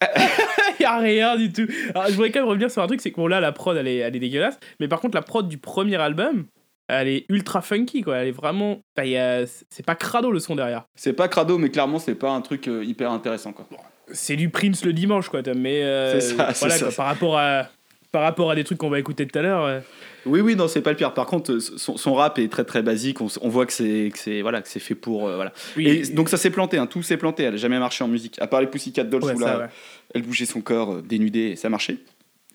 y 0.80 0.84
a 0.84 0.98
rien 0.98 1.36
du 1.36 1.52
tout. 1.52 1.66
Alors, 1.94 2.06
je 2.08 2.12
voudrais 2.14 2.30
quand 2.30 2.40
même 2.40 2.48
revenir 2.48 2.70
sur 2.70 2.82
un 2.82 2.86
truc, 2.86 3.00
c'est 3.00 3.10
que 3.10 3.16
bon, 3.16 3.26
là, 3.26 3.40
la 3.40 3.52
prod, 3.52 3.76
elle 3.76 3.86
est, 3.88 3.98
elle 3.98 4.16
est 4.16 4.20
dégueulasse. 4.20 4.58
Mais 4.80 4.88
par 4.88 5.00
contre, 5.00 5.14
la 5.14 5.22
prod 5.22 5.46
du 5.48 5.58
premier 5.58 5.96
album, 5.96 6.46
elle 6.88 7.08
est 7.08 7.26
ultra 7.28 7.60
funky, 7.62 8.02
quoi. 8.02 8.16
Elle 8.16 8.28
est 8.28 8.32
vraiment. 8.32 8.80
enfin, 8.98 9.08
a- 9.16 9.46
C'est 9.68 9.84
pas 9.86 9.94
crado 9.94 10.30
le 10.32 10.40
son 10.40 10.56
derrière. 10.56 10.84
C'est 10.96 11.12
pas 11.12 11.28
crado, 11.28 11.58
mais 11.58 11.70
clairement, 11.70 11.98
c'est 11.98 12.14
pas 12.14 12.30
un 12.30 12.40
truc 12.40 12.66
euh, 12.68 12.84
hyper 12.84 13.10
intéressant, 13.12 13.52
quoi. 13.52 13.66
C'est 14.12 14.36
du 14.36 14.48
Prince 14.48 14.84
le 14.84 14.92
dimanche, 14.92 15.28
quoi. 15.28 15.42
Mais 15.56 15.82
euh, 15.84 16.18
C'est 16.18 16.34
ça, 16.36 16.48
c'est 16.52 16.58
voilà, 16.60 16.74
ça. 16.76 16.86
quoi, 16.86 16.94
par 16.96 17.06
rapport 17.06 17.38
à. 17.38 17.68
Par 18.10 18.22
rapport 18.22 18.50
à 18.50 18.56
des 18.56 18.64
trucs 18.64 18.78
qu'on 18.78 18.90
va 18.90 18.98
écouter 18.98 19.24
tout 19.26 19.38
à 19.38 19.42
l'heure. 19.42 19.64
euh, 19.64 19.78
Oui, 20.26 20.40
oui, 20.40 20.56
non, 20.56 20.68
c'est 20.68 20.82
pas 20.82 20.90
le 20.90 20.96
pire. 20.96 21.14
Par 21.14 21.26
contre, 21.26 21.52
euh, 21.52 21.60
son, 21.60 21.96
son 21.96 22.14
rap 22.14 22.38
est 22.38 22.50
très 22.50 22.64
très 22.64 22.82
basique. 22.82 23.20
On, 23.20 23.48
voit 23.48 23.66
que 23.66 23.72
c'est 23.72 24.10
que 24.12 24.18
c'est 24.18 24.42
voilà 24.42 24.62
que 24.62 24.68
c'est 24.68 24.80
fait 24.80 24.94
pour 24.94 25.28
euh, 25.28 25.36
voilà. 25.36 25.52
oui, 25.76 25.88
Et 25.88 26.02
donc 26.12 26.28
ça 26.28 26.36
s'est 26.36 26.50
planté, 26.50 26.78
hein, 26.78 26.86
tout 26.86 27.02
s'est 27.02 27.16
planté. 27.16 27.42
Elle 27.44 27.54
a 27.54 27.56
jamais 27.56 27.78
marché 27.78 28.04
en 28.04 28.08
musique, 28.08 28.40
à 28.40 28.46
part 28.46 28.60
les 28.60 28.66
Pussycat 28.66 29.04
Dolls 29.04 29.24
ouais, 29.24 29.34
où 29.34 29.38
là, 29.38 29.58
ouais. 29.58 29.66
elle 30.14 30.22
bougeait 30.22 30.46
son 30.46 30.60
corps 30.60 30.94
euh, 30.94 31.02
dénudé 31.02 31.40
et 31.40 31.56
ça 31.56 31.68
marchait. 31.68 31.98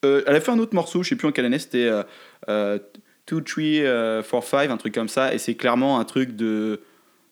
Euh, 0.06 0.24
elle 0.28 0.36
a 0.36 0.42
fait 0.42 0.52
un 0.52 0.60
autre 0.60 0.76
morceau, 0.76 1.04
je 1.04 1.10
sais 1.10 1.16
plus 1.16 1.28
en 1.28 1.32
quelle 1.32 1.46
année, 1.46 1.60
c'était 1.60 1.86
euh, 1.86 2.04
euh, 2.50 2.80
2, 3.28 3.42
3, 3.42 4.24
4, 4.24 4.44
5, 4.44 4.70
un 4.70 4.78
truc 4.78 4.94
comme 4.94 5.08
ça, 5.08 5.34
et 5.34 5.38
c'est 5.38 5.56
clairement 5.56 6.00
un 6.00 6.06
truc 6.06 6.36
de. 6.36 6.82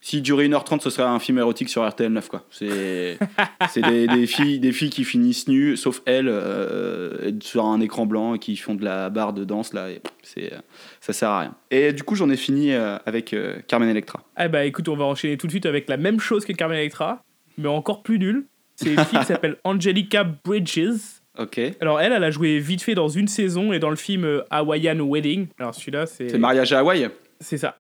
S'il 0.03 0.21
durait 0.21 0.49
1h30, 0.49 0.81
ce 0.81 0.89
serait 0.89 1.07
un 1.07 1.17
film 1.17 1.37
érotique 1.37 1.69
sur 1.69 1.87
RTL 1.87 2.11
9, 2.11 2.27
quoi. 2.27 2.45
C'est 2.51 3.17
des, 3.81 4.05
des 4.05 4.27
filles, 4.27 4.59
des 4.59 4.73
filles 4.73 4.89
qui 4.89 5.05
finissent 5.05 5.47
nues, 5.47 5.77
sauf 5.77 6.01
elle, 6.05 6.27
euh, 6.27 7.31
sur 7.39 7.63
un 7.65 7.79
écran 7.79 8.05
blanc 8.05 8.35
et 8.35 8.39
qui 8.39 8.57
font 8.57 8.75
de 8.75 8.83
la 8.83 9.09
barre 9.09 9.31
de 9.31 9.45
danse, 9.45 9.73
là, 9.73 9.87
c'est, 10.21 10.51
ça 10.99 11.13
sert 11.13 11.29
à 11.29 11.39
rien. 11.39 11.55
Et 11.71 11.93
du 11.93 12.03
coup, 12.03 12.15
j'en 12.15 12.29
ai 12.29 12.35
fini 12.35 12.73
euh, 12.73 12.97
avec 13.05 13.31
euh, 13.31 13.55
Carmen 13.65 13.87
Electra. 13.87 14.19
Ah 14.35 14.49
bah 14.49 14.65
écoute, 14.65 14.89
on 14.89 14.97
va 14.97 15.05
enchaîner 15.05 15.37
tout 15.37 15.47
de 15.47 15.53
suite 15.53 15.65
avec 15.65 15.87
la 15.87 15.95
même 15.95 16.19
chose 16.19 16.43
que 16.43 16.51
Carmen 16.51 16.77
Electra, 16.77 17.23
mais 17.57 17.69
encore 17.69 18.03
plus 18.03 18.19
nul. 18.19 18.45
C'est 18.75 18.93
une 18.93 19.05
fille 19.05 19.19
qui 19.19 19.25
s'appelle 19.27 19.55
Angelica 19.63 20.25
Bridges. 20.25 21.21
Ok. 21.39 21.61
Alors 21.79 22.01
elle, 22.01 22.11
elle 22.11 22.25
a 22.25 22.31
joué 22.31 22.59
vite 22.59 22.81
fait 22.81 22.93
dans 22.93 23.07
une 23.07 23.29
saison 23.29 23.71
et 23.71 23.79
dans 23.79 23.89
le 23.89 23.95
film 23.95 24.43
Hawaiian 24.49 24.99
Wedding. 24.99 25.47
Alors 25.59 25.73
celui-là, 25.73 26.07
c'est... 26.07 26.27
C'est 26.27 26.37
Mariage 26.37 26.73
à 26.73 26.79
Hawaï? 26.79 27.09
C'est 27.39 27.57
ça. 27.57 27.77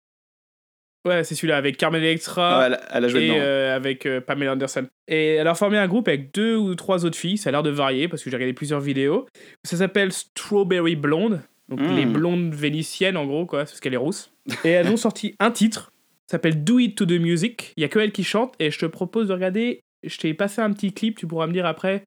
Ouais, 1.05 1.23
c'est 1.23 1.35
celui-là 1.35 1.57
avec 1.57 1.77
Carmen 1.77 2.01
Electra. 2.01 2.61
Ah, 2.63 2.67
elle, 2.67 2.79
elle 2.93 3.05
a 3.05 3.07
joué 3.09 3.25
et 3.27 3.31
euh, 3.39 3.75
avec 3.75 4.05
euh, 4.05 4.21
Pamela 4.21 4.53
Anderson. 4.53 4.87
Et 5.07 5.35
elle 5.35 5.47
a 5.47 5.53
formé 5.55 5.77
un 5.77 5.87
groupe 5.87 6.07
avec 6.07 6.33
deux 6.33 6.55
ou 6.55 6.75
trois 6.75 7.03
autres 7.05 7.17
filles, 7.17 7.37
ça 7.37 7.49
a 7.49 7.51
l'air 7.51 7.63
de 7.63 7.69
varier 7.69 8.07
parce 8.07 8.23
que 8.23 8.29
j'ai 8.29 8.35
regardé 8.37 8.53
plusieurs 8.53 8.79
vidéos. 8.79 9.25
Ça 9.63 9.75
s'appelle 9.77 10.13
Strawberry 10.13 10.95
Blonde, 10.95 11.41
donc 11.67 11.81
Mm. 11.81 11.95
les 11.95 12.05
blondes 12.05 12.53
vénitiennes 12.53 13.17
en 13.17 13.25
gros, 13.25 13.45
quoi, 13.45 13.59
parce 13.59 13.79
qu'elle 13.81 13.93
est 13.93 13.97
rousse. 13.97 14.31
Et 14.63 14.69
elles 14.69 14.87
ont 14.87 14.97
sorti 14.97 15.35
un 15.39 15.51
titre, 15.51 15.91
ça 16.27 16.37
s'appelle 16.37 16.63
Do 16.63 16.79
It 16.79 16.95
to 16.97 17.05
the 17.05 17.19
Music. 17.19 17.73
Il 17.75 17.81
y 17.81 17.83
a 17.83 17.89
que 17.89 17.99
elle 17.99 18.11
qui 18.13 18.23
chante 18.23 18.53
et 18.59 18.71
je 18.71 18.79
te 18.79 18.85
propose 18.85 19.27
de 19.27 19.33
regarder. 19.33 19.81
Je 20.05 20.17
t'ai 20.17 20.33
passé 20.33 20.61
un 20.61 20.71
petit 20.71 20.93
clip, 20.93 21.17
tu 21.17 21.27
pourras 21.27 21.47
me 21.47 21.53
dire 21.53 21.65
après 21.65 22.03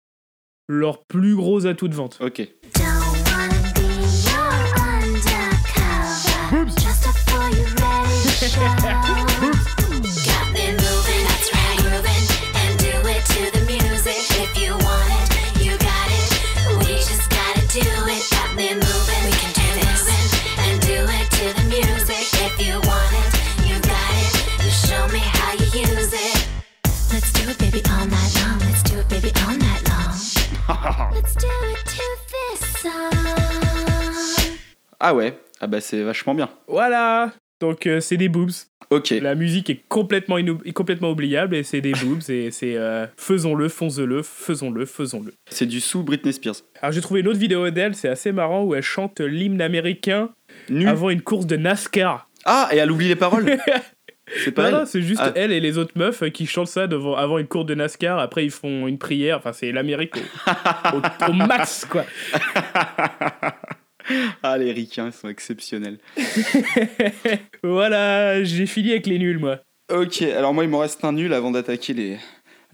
leur 0.68 1.04
plus 1.04 1.34
gros 1.36 1.66
atout 1.66 1.88
de 1.88 1.94
vente. 1.94 2.18
Ok. 2.20 2.48
Ah 35.00 35.14
ouais. 35.14 35.38
Ah 35.60 35.66
bah 35.66 35.80
c'est 35.80 36.02
vachement 36.02 36.34
bien. 36.34 36.48
Voilà 36.68 37.32
Donc 37.60 37.86
euh, 37.86 38.00
c'est 38.00 38.16
des 38.16 38.28
boobs. 38.28 38.50
Ok. 38.90 39.10
La 39.10 39.34
musique 39.34 39.68
est 39.70 39.82
complètement, 39.88 40.38
est 40.38 40.72
complètement 40.72 41.10
oubliable 41.10 41.56
et 41.56 41.62
c'est 41.64 41.80
des 41.80 41.92
boobs 41.92 42.28
et 42.30 42.50
c'est 42.50 42.76
euh, 42.76 43.06
faisons-le, 43.16 43.68
faisons-le, 43.68 44.22
faisons-le, 44.22 44.86
faisons-le. 44.86 45.34
C'est 45.50 45.66
du 45.66 45.80
sous 45.80 46.02
Britney 46.02 46.32
Spears. 46.32 46.56
Alors 46.80 46.92
j'ai 46.92 47.00
trouvé 47.00 47.20
une 47.20 47.28
autre 47.28 47.38
vidéo 47.38 47.68
d'elle, 47.70 47.94
c'est 47.94 48.08
assez 48.08 48.32
marrant 48.32 48.62
où 48.62 48.74
elle 48.74 48.82
chante 48.82 49.20
l'hymne 49.20 49.60
américain 49.60 50.30
Nu. 50.68 50.86
avant 50.88 51.10
une 51.10 51.22
course 51.22 51.46
de 51.46 51.56
NASCAR. 51.56 52.28
Ah 52.44 52.68
et 52.72 52.76
elle 52.76 52.90
oublie 52.92 53.08
les 53.08 53.16
paroles. 53.16 53.58
c'est 54.44 54.52
pas 54.52 54.70
Non, 54.70 54.78
non, 54.80 54.84
c'est 54.86 55.02
juste 55.02 55.20
Ah. 55.22 55.32
elle 55.36 55.52
et 55.52 55.60
les 55.60 55.78
autres 55.78 55.92
meufs 55.96 56.22
qui 56.32 56.46
chantent 56.46 56.66
ça 56.68 56.86
devant, 56.86 57.14
avant 57.16 57.38
une 57.38 57.46
course 57.46 57.66
de 57.66 57.74
NASCAR. 57.74 58.18
Après 58.18 58.44
ils 58.44 58.50
font 58.50 58.86
une 58.86 58.98
prière. 58.98 59.38
Enfin 59.38 59.52
c'est 59.52 59.70
l'Amérique 59.72 60.14
au, 60.16 60.96
au- 60.96 61.30
au 61.30 61.32
max 61.46 61.84
quoi. 61.88 62.04
Ah 64.42 64.56
les 64.56 64.70
ricains 64.72 65.06
ils 65.08 65.12
sont 65.12 65.28
exceptionnels. 65.28 65.98
voilà, 67.62 68.44
j'ai 68.44 68.66
fini 68.66 68.90
avec 68.92 69.06
les 69.06 69.18
nuls 69.18 69.38
moi. 69.38 69.58
Ok. 69.92 70.22
Alors 70.22 70.54
moi 70.54 70.64
il 70.64 70.70
m'en 70.70 70.78
reste 70.78 71.04
un 71.04 71.12
nul 71.12 71.32
avant 71.32 71.50
d'attaquer 71.50 71.92
les 71.92 72.18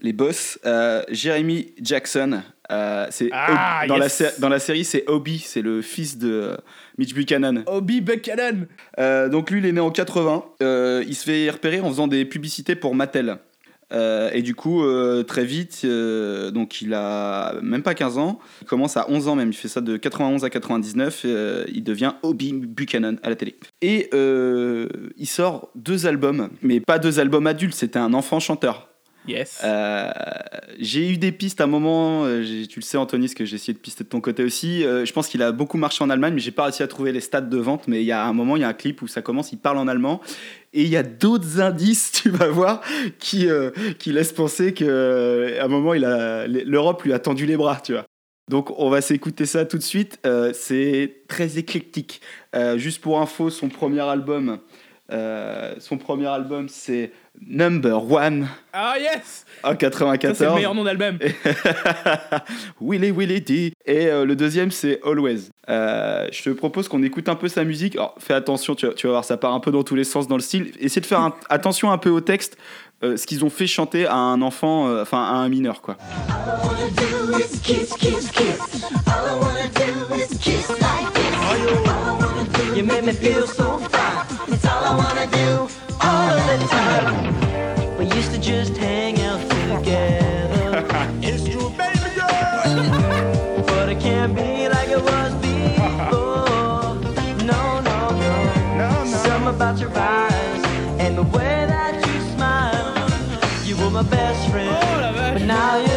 les 0.00 0.12
boss. 0.12 0.58
Euh, 0.66 1.02
Jeremy 1.10 1.72
Jackson. 1.80 2.42
euh, 2.70 3.06
c'est 3.10 3.28
Ah, 3.32 3.84
dans 3.88 3.96
la 3.96 4.08
dans 4.40 4.58
série 4.58 4.84
c'est 4.84 5.08
Obi, 5.08 5.38
c'est 5.38 5.62
le 5.62 5.80
fils 5.82 6.18
de 6.18 6.30
euh, 6.32 6.56
Mitch 6.98 7.14
Buchanan. 7.14 7.62
Obi 7.66 8.00
Buchanan. 8.00 8.66
Euh, 8.98 9.28
donc 9.28 9.50
lui, 9.50 9.61
il 9.61 9.66
est 9.66 9.72
né 9.72 9.81
en 9.81 9.90
80. 9.90 10.44
Euh, 10.62 11.05
il 11.07 11.14
se 11.14 11.24
fait 11.24 11.50
repérer 11.50 11.81
en 11.81 11.88
faisant 11.88 12.09
des 12.09 12.24
publicités 12.24 12.74
pour 12.74 12.94
Mattel. 12.94 13.38
Euh, 13.92 14.31
et 14.33 14.40
du 14.40 14.55
coup, 14.55 14.83
très 15.26 15.44
vite, 15.44 15.85
donc 15.85 16.81
il 16.81 16.94
a 16.94 17.55
même 17.61 17.83
pas 17.83 17.94
15 17.94 18.16
ans, 18.16 18.38
il 18.62 18.66
commence 18.66 18.96
à 18.96 19.11
11 19.11 19.28
ans 19.28 19.37
même, 19.37 19.50
il 19.50 19.55
fait 19.55 19.68
ça 19.68 19.83
de 19.83 19.98
91 19.98 20.44
à 20.44 20.50
99, 20.50 21.22
euh, 21.26 21.64
il 21.70 21.85
devient 21.85 22.14
Obi 22.22 22.55
Buchanan 22.55 23.18
à 23.22 23.28
la 23.28 23.37
télé. 23.37 23.55
Et 23.83 24.09
il 24.14 25.26
sort 25.26 25.68
deux 25.74 26.07
albums, 26.07 26.48
mais 26.62 26.81
pas 26.81 26.98
deux 26.98 27.20
albums 27.20 27.46
adultes, 27.46 27.74
c'était 27.74 27.98
un 27.98 28.14
enfant 28.14 28.40
chanteur. 28.40 28.91
Yes. 29.26 29.61
Euh, 29.62 30.11
j'ai 30.78 31.11
eu 31.11 31.16
des 31.16 31.30
pistes 31.30 31.61
à 31.61 31.64
un 31.64 31.68
moment, 31.68 32.24
euh, 32.24 32.42
tu 32.68 32.80
le 32.80 32.85
sais 32.85 32.96
Anthony, 32.96 33.28
ce 33.28 33.37
que 33.37 33.44
j'ai 33.44 33.56
essayé 33.56 33.72
de 33.72 33.78
pister 33.78 34.02
de 34.02 34.08
ton 34.08 34.20
côté 34.20 34.42
aussi. 34.42 34.85
Euh, 34.85 35.04
je 35.04 35.12
pense 35.12 35.28
qu'il 35.28 35.42
a 35.42 35.52
beaucoup 35.52 35.78
marché 35.78 36.02
en 36.02 36.11
Allemagne, 36.11 36.35
mais 36.35 36.40
j'ai 36.40 36.50
pas 36.50 36.64
réussi 36.64 36.82
à 36.82 36.88
trouver 36.88 37.12
les 37.12 37.20
stats 37.20 37.40
de 37.40 37.56
vente. 37.56 37.87
Mais 37.87 38.02
il 38.02 38.06
y 38.06 38.12
a 38.12 38.24
un 38.24 38.32
moment, 38.32 38.56
il 38.56 38.62
y 38.62 38.64
a 38.64 38.68
un 38.68 38.74
clip 38.74 39.00
où 39.02 39.06
ça 39.06 39.22
commence, 39.22 39.52
il 39.52 39.58
parle 39.58 39.78
en 39.78 39.87
allemand. 39.87 40.20
Et 40.72 40.82
il 40.82 40.88
y 40.88 40.96
a 40.96 41.02
d'autres 41.02 41.61
indices, 41.61 42.11
tu 42.22 42.30
vas 42.30 42.48
voir, 42.48 42.80
qui, 43.18 43.46
qui 43.98 44.12
laissent 44.12 44.32
penser 44.32 44.74
qu'à 44.74 44.85
un 44.85 45.68
moment, 45.68 45.92
l'Europe 45.92 47.02
lui 47.02 47.12
a 47.12 47.18
tendu 47.18 47.46
les 47.46 47.56
bras, 47.56 47.80
tu 47.82 47.92
vois. 47.92 48.06
Donc 48.50 48.76
on 48.76 48.90
va 48.90 49.00
s'écouter 49.00 49.46
ça 49.46 49.64
tout 49.64 49.78
de 49.78 49.82
suite. 49.82 50.18
C'est 50.52 51.22
très 51.28 51.58
éclectique. 51.58 52.20
Juste 52.76 53.00
pour 53.00 53.20
info, 53.20 53.50
son 53.50 53.68
premier 53.68 54.00
album, 54.00 54.58
son 55.11 55.98
premier 55.98 56.26
album, 56.26 56.68
c'est 56.68 57.12
Number 57.40 58.11
One 58.11 58.49
Ah 58.73 58.95
yes 58.99 59.45
en 59.64 59.71
Ça, 59.71 59.77
c'est 59.79 59.87
le 59.87 59.90
94. 59.90 60.55
meilleur 60.57 60.75
nom 60.75 60.83
d'album. 60.85 61.18
Willy 62.81 63.11
Willy 63.12 63.40
D. 63.40 63.73
Et 63.87 64.07
euh, 64.07 64.25
le 64.25 64.35
deuxième, 64.37 64.71
c'est 64.71 65.01
Always. 65.05 65.51
Euh, 65.68 66.27
je 66.33 66.42
te 66.42 66.51
propose 66.51 66.88
qu'on 66.88 67.03
écoute 67.03 67.29
un 67.29 67.37
peu 67.37 67.49
sa 67.49 67.62
musique. 67.64 67.95
Alors, 67.97 68.14
fais 68.18 68.35
attention, 68.35 68.75
tu 68.75 68.87
vas, 68.87 68.92
tu 68.95 69.07
vas 69.07 69.12
voir, 69.14 69.25
ça 69.25 69.37
part 69.37 69.55
un 69.55 69.61
peu 69.61 69.71
dans 69.71 69.85
tous 69.85 69.95
les 69.95 70.05
sens 70.05 70.27
dans 70.27 70.37
le 70.37 70.42
style. 70.42 70.73
Essaie 70.81 71.01
de 71.01 71.07
faire 71.07 71.21
un- 71.21 71.35
attention 71.49 71.92
un 71.92 71.99
peu 71.99 72.11
au 72.11 72.21
texte, 72.21 72.57
euh, 73.05 73.16
ce 73.16 73.27
qu'ils 73.27 73.45
ont 73.45 73.51
fait 73.51 73.66
chanter 73.68 74.07
à 74.07 74.16
un 74.16 74.42
enfant, 74.42 74.88
euh, 74.88 75.03
enfin 75.03 75.23
à 75.23 75.35
un 75.35 75.49
mineur, 75.49 75.81
quoi. 75.81 75.97
You 82.75 82.83
make 82.85 83.05
me 83.05 83.12
feel 83.12 83.47
so 83.47 83.79
fine. 83.79 84.27
It's 84.49 84.64
all 84.64 84.83
I 84.83 84.97
wanna 84.97 85.27
do 85.27 85.82
all 86.22 86.37
the 86.50 86.58
time. 86.68 87.98
We 87.98 88.04
used 88.18 88.32
to 88.32 88.38
just 88.38 88.76
hang 88.76 89.20
out 89.28 89.40
together. 89.50 90.87
it's 91.28 91.44
true, 91.48 91.70
baby 91.80 92.11
girl. 92.18 93.64
But 93.66 93.88
it 93.88 94.00
can't 94.00 94.35
be 94.35 94.68
like 94.68 94.88
it 94.88 95.02
was 95.11 95.32
before. 95.46 96.94
No, 97.50 97.62
no, 97.90 97.98
no. 98.80 99.04
Something 99.06 99.54
about 99.56 99.78
your 99.78 99.92
eyes 99.96 100.62
and 101.02 101.18
the 101.18 101.26
way 101.37 101.66
that 101.74 101.94
you 102.06 102.16
smile. 102.35 102.90
You 103.64 103.76
were 103.76 103.90
my 103.90 104.02
best 104.02 104.50
friend. 104.50 104.70
Oh. 104.70 104.92
But 105.35 105.42
now 105.42 105.76
you're 105.78 105.91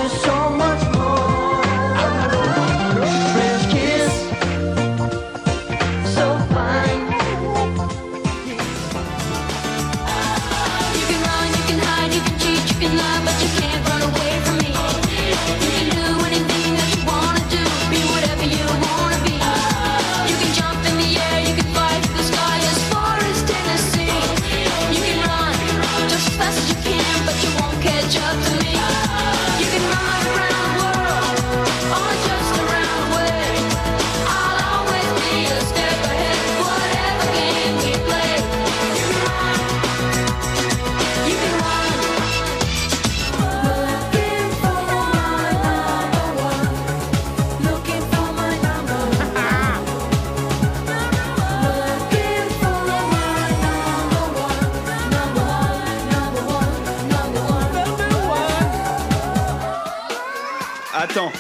Attends, 61.15 61.32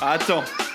attends. 0.00 0.65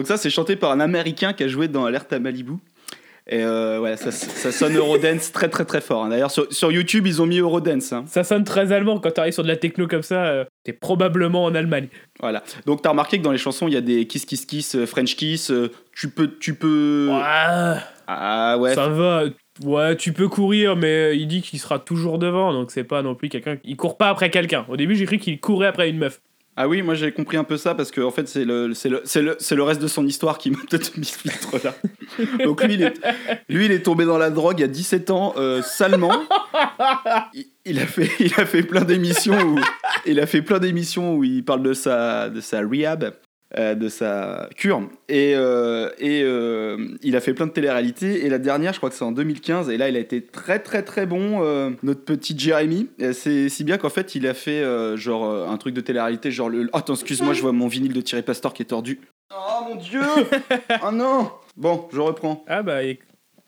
Donc, 0.00 0.06
ça, 0.06 0.16
c'est 0.16 0.30
chanté 0.30 0.56
par 0.56 0.70
un 0.70 0.80
Américain 0.80 1.34
qui 1.34 1.42
a 1.44 1.48
joué 1.48 1.68
dans 1.68 1.84
Alerte 1.84 2.10
à 2.14 2.18
Malibu. 2.18 2.52
Et 3.28 3.44
euh, 3.44 3.76
voilà, 3.78 3.98
ça, 3.98 4.10
ça 4.10 4.50
sonne 4.50 4.74
Eurodance 4.76 5.30
très 5.30 5.48
très 5.50 5.66
très 5.66 5.82
fort. 5.82 6.04
hein. 6.04 6.08
D'ailleurs, 6.08 6.30
sur, 6.30 6.50
sur 6.52 6.72
YouTube, 6.72 7.06
ils 7.06 7.20
ont 7.20 7.26
mis 7.26 7.38
Eurodance. 7.38 7.92
hein. 7.92 8.04
Ça 8.08 8.24
sonne 8.24 8.44
très 8.44 8.72
allemand 8.72 8.98
quand 8.98 9.10
t'arrives 9.10 9.34
sur 9.34 9.42
de 9.42 9.48
la 9.48 9.56
techno 9.56 9.86
comme 9.86 10.02
ça. 10.02 10.24
euh, 10.24 10.44
T'es 10.64 10.72
probablement 10.72 11.44
en 11.44 11.54
Allemagne. 11.54 11.88
Voilà. 12.18 12.42
Donc, 12.64 12.80
t'as 12.80 12.88
remarqué 12.90 13.18
que 13.18 13.22
dans 13.22 13.30
les 13.30 13.36
chansons, 13.38 13.68
il 13.68 13.74
y 13.74 13.76
a 13.76 13.82
des 13.82 14.06
kiss 14.06 14.24
kiss 14.24 14.46
kiss, 14.46 14.74
euh, 14.74 14.86
French 14.86 15.16
kiss. 15.16 15.50
euh, 15.50 15.70
tu 15.94 16.08
peux, 16.08 16.30
tu 16.40 16.54
peux. 16.54 17.08
Ouais, 17.12 17.76
Ah 18.06 18.56
ouais. 18.58 18.74
ça 18.74 18.88
va. 18.88 19.24
Ouais, 19.64 19.94
tu 19.96 20.14
peux 20.14 20.28
courir, 20.28 20.74
mais 20.74 21.14
il 21.18 21.26
dit 21.28 21.42
qu'il 21.42 21.58
sera 21.60 21.78
toujours 21.78 22.18
devant, 22.18 22.52
donc 22.54 22.70
c'est 22.70 22.84
pas 22.84 23.02
non 23.02 23.14
plus 23.14 23.28
quelqu'un. 23.28 23.58
Il 23.64 23.76
court 23.76 23.98
pas 23.98 24.08
après 24.08 24.30
quelqu'un. 24.30 24.64
Au 24.70 24.76
début, 24.78 24.96
j'ai 24.96 25.04
cru 25.04 25.18
qu'il 25.18 25.38
courait 25.38 25.66
après 25.66 25.90
une 25.90 25.98
meuf. 25.98 26.20
Ah 26.56 26.68
oui, 26.68 26.82
moi 26.82 26.94
j'ai 26.94 27.12
compris 27.12 27.36
un 27.36 27.44
peu 27.44 27.56
ça 27.56 27.74
parce 27.74 27.90
que 27.90 28.00
en 28.00 28.10
fait 28.10 28.28
c'est 28.28 28.44
le, 28.44 28.68
le, 28.68 28.74
le, 28.84 29.56
le 29.56 29.62
reste 29.62 29.80
de 29.80 29.88
son 29.88 30.06
histoire 30.06 30.36
qui 30.36 30.50
m'a 30.50 30.58
peut-être 30.68 30.96
mis 30.96 31.06
filtre 31.06 31.58
là. 31.64 31.74
Donc 32.44 32.62
lui 32.64 32.74
il, 32.74 32.82
est, 32.82 32.94
lui 33.48 33.66
il 33.66 33.72
est 33.72 33.82
tombé 33.82 34.04
dans 34.04 34.18
la 34.18 34.30
drogue 34.30 34.62
à 34.62 34.66
17 34.66 35.10
ans 35.10 35.34
euh, 35.36 35.62
salement. 35.62 36.12
Il, 37.34 37.46
il 37.64 37.78
a 37.78 37.86
fait 37.86 38.10
il 38.18 38.34
a 38.36 38.46
fait 38.46 38.62
plein 38.62 38.84
d'émissions 38.84 39.40
où 39.40 39.58
il 40.06 40.18
a 40.20 40.26
fait 40.26 40.42
plein 40.42 40.58
d'émissions 40.58 41.14
où 41.16 41.24
il 41.24 41.44
parle 41.44 41.62
de 41.62 41.72
sa 41.72 42.28
de 42.28 42.40
sa 42.40 42.60
rehab. 42.60 43.14
Euh, 43.58 43.74
de 43.74 43.88
sa 43.88 44.48
cure. 44.56 44.82
Et, 45.08 45.32
euh, 45.34 45.90
et 45.98 46.22
euh, 46.22 46.96
il 47.02 47.16
a 47.16 47.20
fait 47.20 47.34
plein 47.34 47.46
de 47.46 47.52
télé-réalités. 47.52 48.24
Et 48.24 48.28
la 48.28 48.38
dernière 48.38 48.72
je 48.72 48.78
crois 48.78 48.90
que 48.90 48.94
c'est 48.96 49.04
en 49.04 49.12
2015 49.12 49.70
et 49.70 49.76
là 49.76 49.88
il 49.88 49.96
a 49.96 49.98
été 50.00 50.22
très 50.24 50.58
très 50.60 50.82
très 50.82 51.06
bon 51.06 51.40
notre 51.82 52.04
petit 52.04 52.38
Jeremy. 52.38 52.88
Et 52.98 53.12
c'est 53.12 53.48
si 53.48 53.64
bien 53.64 53.76
qu'en 53.78 53.90
fait 53.90 54.14
il 54.14 54.26
a 54.26 54.34
fait 54.34 54.62
genre 54.96 55.24
un 55.48 55.56
truc 55.56 55.74
de 55.74 55.80
télé-réalité 55.80 56.30
genre 56.30 56.48
le 56.48 56.68
attends 56.72 56.94
excuse-moi 56.94 57.32
je 57.34 57.42
vois 57.42 57.52
mon 57.52 57.66
vinyle 57.68 57.92
de 57.92 58.00
Thierry 58.00 58.22
Pastor 58.22 58.52
qui 58.54 58.62
est 58.62 58.66
tordu. 58.66 59.00
Oh 59.32 59.64
mon 59.68 59.76
dieu! 59.76 60.00
Oh 60.84 60.90
non! 60.92 61.30
Bon 61.56 61.88
je 61.92 62.00
reprends. 62.00 62.44
Ah 62.48 62.62
bah, 62.62 62.84
et- 62.84 62.98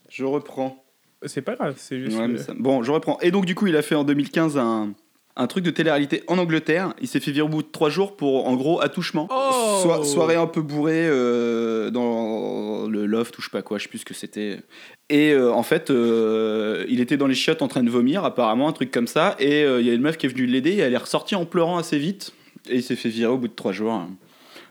je 0.09 0.25
reprends. 0.25 0.85
C'est 1.25 1.41
pas 1.43 1.55
grave, 1.55 1.75
c'est 1.77 2.01
juste. 2.01 2.19
Ouais, 2.19 2.37
ça- 2.37 2.53
Bon, 2.59 2.83
je 2.83 2.91
reprends. 2.91 3.17
Et 3.21 3.31
donc, 3.31 3.47
du 3.47 3.55
coup, 3.55 3.69
il 3.69 3.77
a 3.77 3.83
fait 3.83 3.95
en 3.95 4.03
2015 4.05 4.59
un, 4.59 4.93
un 5.37 5.47
truc 5.47 5.65
de 5.65 5.71
télé-réalité 5.71 6.23
en 6.29 6.37
Angleterre. 6.39 6.93
Il 7.01 7.09
s'est 7.09 7.21
fait 7.21 7.31
virer 7.33 7.47
au 7.47 7.49
bout 7.49 7.63
de 7.63 7.69
trois 7.71 7.89
jours 7.91 8.17
pour, 8.17 8.47
en 8.49 8.55
gros, 8.55 8.81
attouchement. 8.83 9.29
Oh 9.31 9.79
Soi- 9.83 10.05
soirée 10.05 10.37
un 10.37 10.47
peu 10.47 10.61
bourrée 10.63 11.07
euh, 11.09 11.91
dans 11.91 12.87
le 12.87 13.07
loft 13.07 13.39
ou 13.39 13.41
je 13.43 13.47
sais 13.47 13.51
pas 13.51 13.63
quoi, 13.63 13.79
je 13.79 13.85
sais 13.85 13.89
plus 13.89 13.99
ce 14.01 14.05
que 14.05 14.15
c'était. 14.15 14.61
Et 15.09 15.33
euh, 15.33 15.53
en 15.53 15.63
fait, 15.63 15.91
euh, 15.91 16.85
il 16.89 17.01
était 17.01 17.17
dans 17.17 17.27
les 17.27 17.35
chiottes 17.35 17.63
en 17.63 17.69
train 17.69 17.83
de 17.83 17.91
vomir, 17.91 18.25
apparemment, 18.25 18.69
un 18.69 18.73
truc 18.73 18.91
comme 18.91 19.07
ça. 19.07 19.37
Et 19.39 19.63
il 19.63 19.87
y 19.87 19.91
a 19.91 19.95
une 19.95 20.03
meuf 20.03 20.17
qui 20.19 20.27
est 20.27 20.29
venue 20.29 20.47
l'aider 20.47 20.73
et 20.73 20.79
elle 20.79 20.93
est 20.95 20.97
ressortie 20.99 21.35
en 21.35 21.45
pleurant 21.47 21.79
assez 21.79 21.99
vite. 21.99 22.33
Et 22.69 22.77
il 22.77 22.83
s'est 22.83 22.97
fait 22.97 23.09
virer 23.09 23.33
au 23.33 23.39
bout 23.39 23.49
de 23.49 23.55
trois 23.55 23.73
jours. 23.73 23.93
hein, 23.93 24.11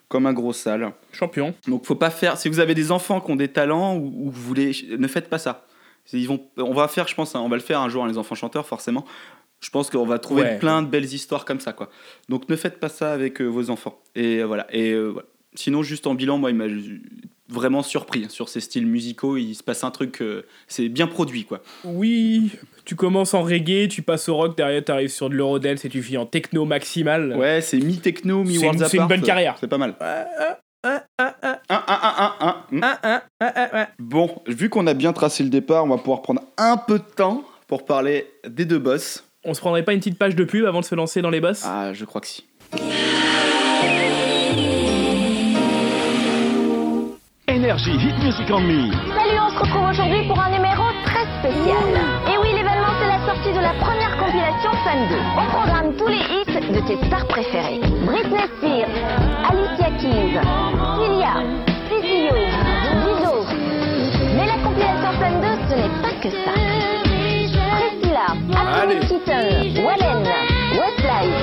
Comme 0.09 0.25
un 0.27 0.33
gros 0.33 0.53
sale. 0.53 0.91
Champion. 1.11 1.53
Donc 1.67 1.85
faut 1.85 1.95
pas 1.95 2.09
faire. 2.11 2.37
Si 2.37 2.49
vous 2.49 2.59
avez 2.59 2.75
des 2.75 2.91
enfants 2.91 3.19
qui 3.19 3.31
ont 3.31 3.35
des 3.35 3.47
talents 3.49 3.95
ou, 3.95 4.05
ou 4.27 4.31
vous 4.31 4.41
voulez, 4.41 4.71
ne 4.97 5.07
faites 5.07 5.29
pas 5.29 5.39
ça. 5.39 5.65
C'est- 6.05 6.17
Ils 6.19 6.27
vont, 6.27 6.39
on 6.57 6.73
va 6.73 6.87
faire, 6.87 7.07
je 7.07 7.15
pense, 7.15 7.35
hein, 7.35 7.41
on 7.43 7.49
va 7.49 7.55
le 7.57 7.61
faire 7.61 7.79
un 7.81 7.89
jour, 7.89 8.03
hein, 8.03 8.07
les 8.07 8.17
enfants 8.17 8.35
chanteurs, 8.35 8.65
forcément. 8.65 9.05
Je 9.63 9.69
pense 9.69 9.89
qu'on 9.89 10.05
va 10.05 10.17
trouver 10.19 10.41
Ouais. 10.43 10.59
plein 10.59 10.81
de 10.81 10.87
belles 10.87 11.05
histoires 11.13 11.45
comme 11.45 11.59
ça, 11.59 11.71
quoi. 11.73 11.89
Donc 12.29 12.49
ne 12.49 12.55
faites 12.55 12.79
pas 12.79 12.89
ça 12.89 13.13
avec 13.13 13.41
euh, 13.41 13.45
vos 13.45 13.69
enfants. 13.69 13.99
Et 14.15 14.39
euh, 14.39 14.45
voilà. 14.45 14.65
Et 14.75 14.91
euh, 14.91 15.09
voilà. 15.09 15.27
Sinon, 15.53 15.83
juste 15.83 16.07
en 16.07 16.15
bilan, 16.15 16.37
moi, 16.37 16.49
il 16.49 16.55
m'a 16.55 16.65
vraiment 17.49 17.83
surpris 17.83 18.27
sur 18.29 18.47
ces 18.49 18.61
styles 18.61 18.87
musicaux. 18.87 19.35
Il 19.37 19.53
se 19.55 19.61
passe 19.63 19.83
un 19.83 19.91
truc, 19.91 20.23
c'est 20.67 20.87
bien 20.87 21.05
produit 21.07 21.43
quoi. 21.43 21.61
Oui, 21.83 22.51
tu 22.85 22.95
commences 22.95 23.33
en 23.33 23.41
reggae, 23.43 23.89
tu 23.89 24.01
passes 24.01 24.29
au 24.29 24.35
rock, 24.37 24.55
derrière 24.55 24.83
tu 24.85 24.91
arrives 24.93 25.09
sur 25.09 25.29
de 25.29 25.35
l'eurodance 25.35 25.83
et 25.83 25.89
tu 25.89 26.01
finis 26.01 26.17
en 26.17 26.25
techno 26.25 26.63
maximal. 26.63 27.35
Ouais, 27.37 27.59
c'est 27.61 27.77
mi-techno, 27.79 28.43
une- 28.45 28.87
c'est 28.87 28.97
une 28.97 29.07
bonne 29.07 29.21
carrière. 29.21 29.57
C'est 29.59 29.67
pas 29.67 29.77
mal. 29.77 29.95
Un, 29.99 31.01
un, 31.19 31.33
un, 31.69 32.55
un, 32.81 32.89
un. 33.41 33.87
Bon, 33.99 34.41
vu 34.47 34.69
qu'on 34.69 34.87
a 34.87 34.93
bien 34.93 35.13
tracé 35.13 35.43
le 35.43 35.49
départ, 35.49 35.83
on 35.83 35.89
va 35.89 35.97
pouvoir 35.97 36.21
prendre 36.21 36.41
un 36.57 36.77
peu 36.77 36.99
de 36.99 37.03
temps 37.03 37.43
pour 37.67 37.85
parler 37.85 38.27
des 38.47 38.65
deux 38.65 38.79
boss. 38.79 39.25
On 39.43 39.55
se 39.55 39.59
prendrait 39.59 39.81
pas 39.83 39.93
une 39.93 39.99
petite 39.99 40.19
page 40.19 40.35
de 40.35 40.43
pub 40.43 40.65
avant 40.65 40.81
de 40.81 40.85
se 40.85 40.93
lancer 40.93 41.23
dans 41.23 41.31
les 41.31 41.41
boss? 41.41 41.63
Ah, 41.65 41.93
je 41.93 42.05
crois 42.05 42.21
que 42.21 42.27
si. 42.27 42.45
Énergie 47.47 47.91
Hit 47.91 48.23
Music 48.23 48.45
on 48.51 48.59
Me. 48.61 48.91
Salut, 48.91 49.39
on 49.41 49.49
se 49.49 49.57
retrouve 49.59 49.89
aujourd'hui 49.89 50.27
pour 50.27 50.39
un 50.39 50.51
numéro 50.51 50.83
très 51.05 51.25
spécial. 51.39 51.89
Et 52.31 52.37
oui, 52.37 52.49
l'événement, 52.53 52.93
c'est 53.01 53.07
la 53.07 53.25
sortie 53.25 53.51
de 53.51 53.61
la 53.61 53.73
première 53.81 54.15
compilation 54.17 54.71
Fan 54.83 55.09
2. 55.09 55.15
Au 55.15 55.49
programme 55.49 55.95
tous 55.97 56.07
les 56.07 56.21
hits 56.21 56.71
de 56.73 56.87
tes 56.87 57.07
stars 57.07 57.27
préférées. 57.27 57.79
Britney 58.05 58.45
Spears, 58.57 58.93
Alicia 59.49 59.89
Keys, 59.97 60.37
Cilia, 61.01 61.33
CCO, 61.89 62.37
Dido. 63.01 63.45
Mais 64.37 64.45
la 64.45 64.57
compilation 64.63 65.11
Fan 65.19 65.41
2, 65.41 65.47
ce 65.67 65.75
n'est 65.81 66.01
pas 66.03 66.13
que 66.21 66.29
ça. 66.29 67.10
Wallen, 69.83 70.27
Westlife. 70.77 71.41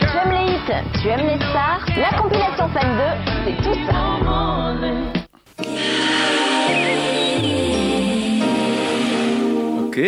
Tu 0.00 0.16
aimes 0.18 0.32
les 0.32 0.52
hits, 0.52 0.72
tu 1.00 1.08
aimes 1.08 1.26
les 1.26 1.36
stars? 1.36 1.84
La 1.98 2.18
compilation 2.18 2.68
Fan 2.68 2.90
2, 2.96 3.02
c'est 3.44 3.56
tout 3.62 3.78
ça. 3.86 3.96
Ok. 9.86 10.00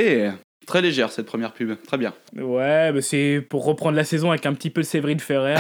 Très 0.67 0.81
légère 0.81 1.11
cette 1.13 1.27
première 1.27 1.53
pub. 1.53 1.77
Très 1.87 1.99
bien. 1.99 2.15
Ouais, 2.35 2.91
bah 2.91 3.03
c'est 3.03 3.45
pour 3.49 3.67
reprendre 3.67 3.97
la 3.97 4.05
saison 4.05 4.31
avec 4.31 4.47
un 4.47 4.55
petit 4.55 4.71
peu 4.71 4.81
de 4.81 4.87
Séverine 4.87 5.21
Ferrer. 5.21 5.57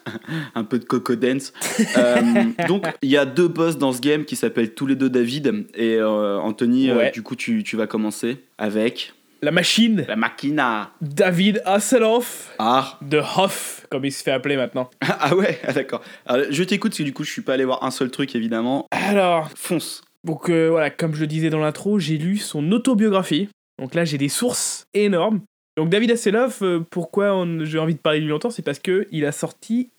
Un 0.54 0.62
peu 0.62 0.78
de 0.78 0.84
Coco 0.84 1.16
Dance. 1.16 1.52
Euh, 1.98 2.20
donc, 2.68 2.86
il 3.02 3.10
y 3.10 3.16
a 3.16 3.26
deux 3.26 3.48
boss 3.48 3.78
dans 3.78 3.92
ce 3.92 4.00
game 4.00 4.24
qui 4.24 4.36
s'appellent 4.36 4.74
tous 4.74 4.86
les 4.86 4.94
deux 4.94 5.10
David. 5.10 5.66
Et 5.74 5.96
euh, 5.96 6.38
Anthony, 6.38 6.90
euh, 6.90 7.10
du 7.10 7.22
coup, 7.22 7.34
tu, 7.34 7.64
tu 7.64 7.76
vas 7.76 7.88
commencer 7.88 8.38
avec 8.56 9.12
la 9.44 9.50
machine, 9.52 10.04
la 10.08 10.16
Machina. 10.16 10.90
David 11.00 11.62
Hasselhoff 11.64 12.54
Ah, 12.58 12.98
de 13.02 13.18
Hoff, 13.18 13.86
comme 13.90 14.04
il 14.04 14.12
se 14.12 14.22
fait 14.22 14.30
appeler 14.32 14.56
maintenant. 14.56 14.90
ah 15.00 15.34
ouais, 15.36 15.60
ah, 15.66 15.72
d'accord. 15.72 16.02
Je 16.50 16.62
t'écoute 16.64 16.92
parce 16.92 16.98
que 16.98 17.02
du 17.04 17.12
coup, 17.12 17.24
je 17.24 17.30
suis 17.30 17.42
pas 17.42 17.54
allé 17.54 17.64
voir 17.64 17.84
un 17.84 17.90
seul 17.90 18.10
truc, 18.10 18.34
évidemment. 18.34 18.86
Alors, 18.90 19.50
Fonce. 19.54 20.02
donc 20.24 20.48
euh, 20.50 20.68
voilà, 20.70 20.90
comme 20.90 21.14
je 21.14 21.20
le 21.20 21.26
disais 21.26 21.50
dans 21.50 21.60
l'intro, 21.60 21.98
j'ai 21.98 22.16
lu 22.18 22.38
son 22.38 22.72
autobiographie. 22.72 23.48
Donc 23.80 23.94
là, 23.94 24.04
j'ai 24.04 24.18
des 24.18 24.28
sources 24.28 24.86
énormes. 24.94 25.40
Donc 25.76 25.88
David 25.90 26.12
Hasselhoff, 26.12 26.62
euh, 26.62 26.80
pourquoi 26.90 27.34
on- 27.34 27.64
j'ai 27.64 27.78
envie 27.78 27.94
de 27.94 27.98
parler 28.00 28.20
de 28.20 28.24
lui 28.24 28.30
longtemps, 28.30 28.50
c'est 28.50 28.62
parce 28.62 28.78
que 28.78 29.06
il 29.10 29.26
a 29.26 29.32
sorti 29.32 29.90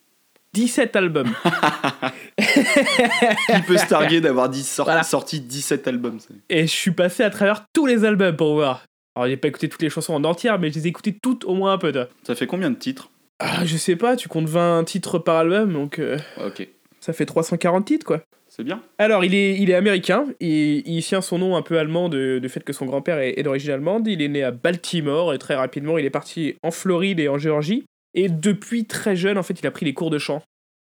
17 0.53 0.95
albums. 0.95 1.33
Qui 2.39 3.61
peut 3.67 3.77
se 3.77 3.85
targuer 3.87 4.21
d'avoir 4.21 4.49
dix- 4.49 4.67
sor- 4.67 4.85
Voilà. 4.85 5.03
sorti 5.03 5.39
17 5.41 5.87
albums 5.87 6.19
Et 6.49 6.61
je 6.61 6.71
suis 6.71 6.91
passé 6.91 7.23
à 7.23 7.29
travers 7.29 7.65
tous 7.73 7.85
les 7.85 8.05
albums 8.05 8.35
pour 8.35 8.53
voir. 8.53 8.83
Alors 9.15 9.27
j'ai 9.29 9.37
pas 9.37 9.47
écouté 9.47 9.69
toutes 9.69 9.81
les 9.81 9.89
chansons 9.89 10.13
en 10.13 10.23
entière, 10.23 10.59
mais 10.59 10.69
je 10.69 10.75
les 10.75 10.87
ai 10.87 10.89
écoutées 10.89 11.17
toutes 11.21 11.45
au 11.45 11.53
moins 11.53 11.73
un 11.73 11.77
peu. 11.77 11.91
toi. 11.91 12.07
Ça 12.23 12.35
fait 12.35 12.47
combien 12.47 12.69
de 12.69 12.75
titres 12.75 13.09
Ah, 13.39 13.65
je 13.65 13.77
sais 13.77 13.95
pas, 13.95 14.15
tu 14.15 14.27
comptes 14.27 14.47
20 14.49 14.83
titres 14.85 15.19
par 15.19 15.37
album, 15.37 15.71
donc 15.73 15.99
euh, 15.99 16.17
Ok, 16.45 16.67
ça 16.99 17.13
fait 17.13 17.25
340 17.25 17.85
titres 17.85 18.05
quoi. 18.05 18.21
c'est 18.49 18.63
bien. 18.63 18.81
Alors, 18.97 19.23
il 19.25 19.33
est, 19.35 19.57
il 19.57 19.69
est 19.69 19.73
américain, 19.75 20.25
et 20.39 20.83
il 20.89 21.01
tient 21.03 21.21
son 21.21 21.37
nom 21.39 21.55
un 21.55 21.61
peu 21.61 21.77
allemand 21.79 22.09
de- 22.09 22.39
du 22.41 22.49
fait 22.49 22.63
que 22.63 22.73
son 22.73 22.85
grand-père 22.85 23.19
est, 23.19 23.39
est 23.39 23.43
d'origine 23.43 23.71
allemande. 23.71 24.07
Il 24.07 24.21
est 24.21 24.27
né 24.27 24.43
à 24.43 24.51
Baltimore, 24.51 25.33
et 25.33 25.37
très 25.37 25.55
rapidement, 25.55 25.97
il 25.97 26.05
est 26.05 26.09
parti 26.09 26.55
en 26.63 26.71
Floride 26.71 27.19
et 27.19 27.27
en 27.29 27.37
Géorgie. 27.37 27.85
Et 28.13 28.29
depuis 28.29 28.85
très 28.85 29.15
jeune, 29.15 29.37
en 29.37 29.43
fait, 29.43 29.59
il 29.59 29.67
a 29.67 29.71
pris 29.71 29.85
des 29.85 29.93
cours 29.93 30.09
de 30.09 30.17
chant, 30.19 30.41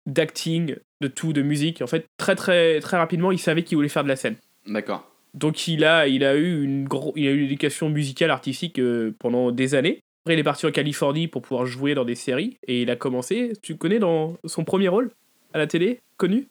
d'acting, 0.06 0.76
de 1.00 1.08
tout, 1.08 1.32
de 1.32 1.42
musique. 1.42 1.82
En 1.82 1.86
fait, 1.86 2.06
très 2.16 2.34
très 2.34 2.80
très 2.80 2.96
rapidement, 2.96 3.30
il 3.32 3.38
savait 3.38 3.62
qu'il 3.62 3.76
voulait 3.76 3.88
faire 3.88 4.04
de 4.04 4.08
la 4.08 4.16
scène. 4.16 4.36
D'accord. 4.66 5.08
Donc, 5.34 5.68
il 5.68 5.84
a, 5.84 6.06
il 6.08 6.24
a 6.24 6.34
eu 6.36 6.62
une 6.62 6.84
gros, 6.84 7.12
il 7.16 7.26
a 7.26 7.30
eu 7.30 7.38
une 7.38 7.44
éducation 7.46 7.88
musicale, 7.90 8.30
artistique 8.30 8.78
euh, 8.78 9.14
pendant 9.18 9.50
des 9.52 9.74
années. 9.74 10.00
Après, 10.24 10.34
il 10.34 10.38
est 10.40 10.44
parti 10.44 10.66
en 10.66 10.70
Californie 10.70 11.28
pour 11.28 11.42
pouvoir 11.42 11.64
jouer 11.66 11.94
dans 11.94 12.04
des 12.04 12.14
séries, 12.14 12.58
et 12.66 12.82
il 12.82 12.90
a 12.90 12.96
commencé, 12.96 13.52
tu 13.62 13.76
connais, 13.76 13.98
dans 13.98 14.36
son 14.44 14.64
premier 14.64 14.88
rôle 14.88 15.10
à 15.54 15.58
la 15.58 15.66
télé, 15.66 16.00
connu? 16.16 16.48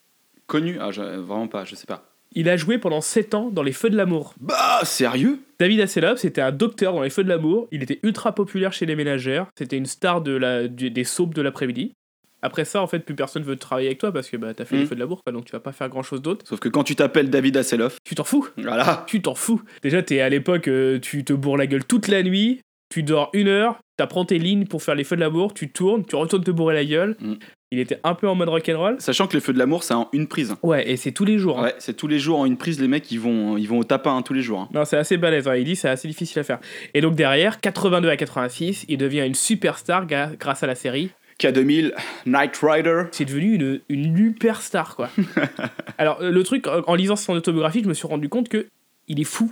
Connu? 0.47 0.77
Ah, 0.79 0.91
je- 0.91 1.01
vraiment 1.01 1.47
pas, 1.47 1.65
je 1.65 1.75
sais 1.75 1.85
pas. 1.85 2.05
Il 2.33 2.49
a 2.49 2.57
joué 2.57 2.77
pendant 2.77 3.01
7 3.01 3.33
ans 3.35 3.49
dans 3.49 3.63
Les 3.63 3.71
Feux 3.71 3.89
de 3.89 3.95
l'amour. 3.97 4.33
Bah, 4.39 4.79
sérieux? 4.83 5.39
David 5.59 5.79
Hasselhoff, 5.81 6.19
c'était 6.19 6.41
un 6.41 6.51
docteur 6.51 6.93
dans 6.93 7.01
Les 7.01 7.09
Feux 7.09 7.23
de 7.23 7.29
l'amour. 7.29 7.67
Il 7.71 7.83
était 7.83 7.99
ultra 8.03 8.33
populaire 8.35 8.73
chez 8.73 8.85
les 8.85 8.95
ménagères. 8.95 9.47
C'était 9.57 9.77
une 9.77 9.85
star 9.85 10.21
de 10.21 10.31
la, 10.33 10.67
du- 10.67 10.91
des 10.91 11.03
soaps 11.03 11.33
de 11.33 11.41
l'après-midi. 11.41 11.93
Après 12.41 12.65
ça, 12.65 12.81
en 12.81 12.87
fait, 12.87 12.99
plus 12.99 13.15
personne 13.15 13.43
veut 13.43 13.55
travailler 13.55 13.87
avec 13.87 13.97
toi 13.99 14.11
parce 14.11 14.29
que 14.29 14.37
bah, 14.37 14.53
t'as 14.53 14.65
fait 14.65 14.75
Mm. 14.75 14.79
Les 14.79 14.85
Feux 14.85 14.95
de 14.95 14.99
l'amour, 14.99 15.23
quoi, 15.23 15.33
donc 15.33 15.45
tu 15.45 15.51
vas 15.51 15.59
pas 15.59 15.71
faire 15.71 15.89
grand 15.89 16.03
chose 16.03 16.21
d'autre. 16.21 16.45
Sauf 16.47 16.59
que 16.59 16.69
quand 16.69 16.83
tu 16.83 16.95
t'appelles 16.95 17.29
David 17.29 17.57
Hasselhoff, 17.57 17.97
Tu 18.05 18.15
t'en 18.15 18.23
fous 18.23 18.47
voilà. 18.57 19.03
Tu 19.07 19.21
t'en 19.21 19.35
fous 19.35 19.61
Déjà, 19.81 20.01
t'es 20.03 20.21
à 20.21 20.29
l'époque, 20.29 20.67
euh, 20.67 20.99
tu 20.99 21.23
te 21.23 21.33
bourres 21.33 21.57
la 21.57 21.67
gueule 21.67 21.83
toute 21.85 22.07
la 22.07 22.21
nuit, 22.23 22.61
tu 22.93 23.03
dors 23.03 23.29
une 23.33 23.47
heure, 23.47 23.79
t'apprends 23.97 24.23
tes 24.25 24.37
lignes 24.39 24.65
pour 24.65 24.83
faire 24.83 24.95
Les 24.95 25.03
Feux 25.03 25.15
de 25.15 25.21
l'amour, 25.21 25.53
tu 25.53 25.69
tournes, 25.71 26.05
tu 26.05 26.15
retournes 26.15 26.43
te 26.43 26.51
bourrer 26.51 26.75
la 26.75 26.85
gueule. 26.85 27.15
Mm. 27.19 27.33
Il 27.71 27.79
était 27.79 27.99
un 28.05 28.13
peu 28.15 28.29
en 28.29 28.35
mode 28.35 28.47
rock'n'roll. 28.47 28.95
Sachant 28.99 29.27
que 29.27 29.33
les 29.33 29.41
feux 29.41 29.51
de 29.51 29.59
l'amour, 29.59 29.83
c'est 29.83 29.93
en 29.93 30.07
une 30.13 30.27
prise. 30.27 30.55
Ouais, 30.63 30.89
et 30.89 30.95
c'est 30.95 31.11
tous 31.11 31.25
les 31.25 31.37
jours. 31.37 31.59
hein. 31.59 31.63
Ouais, 31.63 31.75
c'est 31.79 31.97
tous 31.97 32.07
les 32.07 32.17
jours 32.17 32.39
en 32.39 32.45
une 32.45 32.55
prise, 32.55 32.79
les 32.79 32.87
mecs, 32.87 33.11
ils 33.11 33.19
vont, 33.19 33.57
ils 33.57 33.67
vont 33.67 33.79
au 33.79 33.83
tapin 33.83 34.15
hein, 34.15 34.21
tous 34.21 34.31
les 34.33 34.41
jours. 34.41 34.61
hein. 34.61 34.69
Non, 34.73 34.85
c'est 34.85 34.95
assez 34.95 35.17
balèze, 35.17 35.49
il 35.57 35.65
dit 35.65 35.75
c'est 35.75 35.89
assez 35.89 36.07
difficile 36.07 36.39
à 36.39 36.43
faire. 36.43 36.59
Et 36.93 37.01
donc 37.01 37.15
derrière, 37.15 37.59
82 37.59 38.07
à 38.07 38.15
86, 38.15 38.85
il 38.87 38.97
devient 38.97 39.25
une 39.27 39.35
superstar 39.35 40.05
grâce 40.07 40.63
à 40.63 40.67
la 40.67 40.75
série. 40.75 41.09
K2000, 41.39 41.93
Knight 42.25 42.57
Rider. 42.61 43.03
C'est 43.11 43.25
devenu 43.25 43.53
une, 43.55 43.81
une 43.89 44.17
superstar, 44.17 44.95
quoi. 44.95 45.09
Alors, 45.97 46.21
le 46.21 46.43
truc, 46.43 46.67
en 46.67 46.95
lisant 46.95 47.15
son 47.15 47.33
autobiographie, 47.33 47.81
je 47.83 47.87
me 47.87 47.93
suis 47.93 48.07
rendu 48.07 48.29
compte 48.29 48.49
que 48.49 48.67
il 49.07 49.19
est 49.19 49.25
fou. 49.25 49.51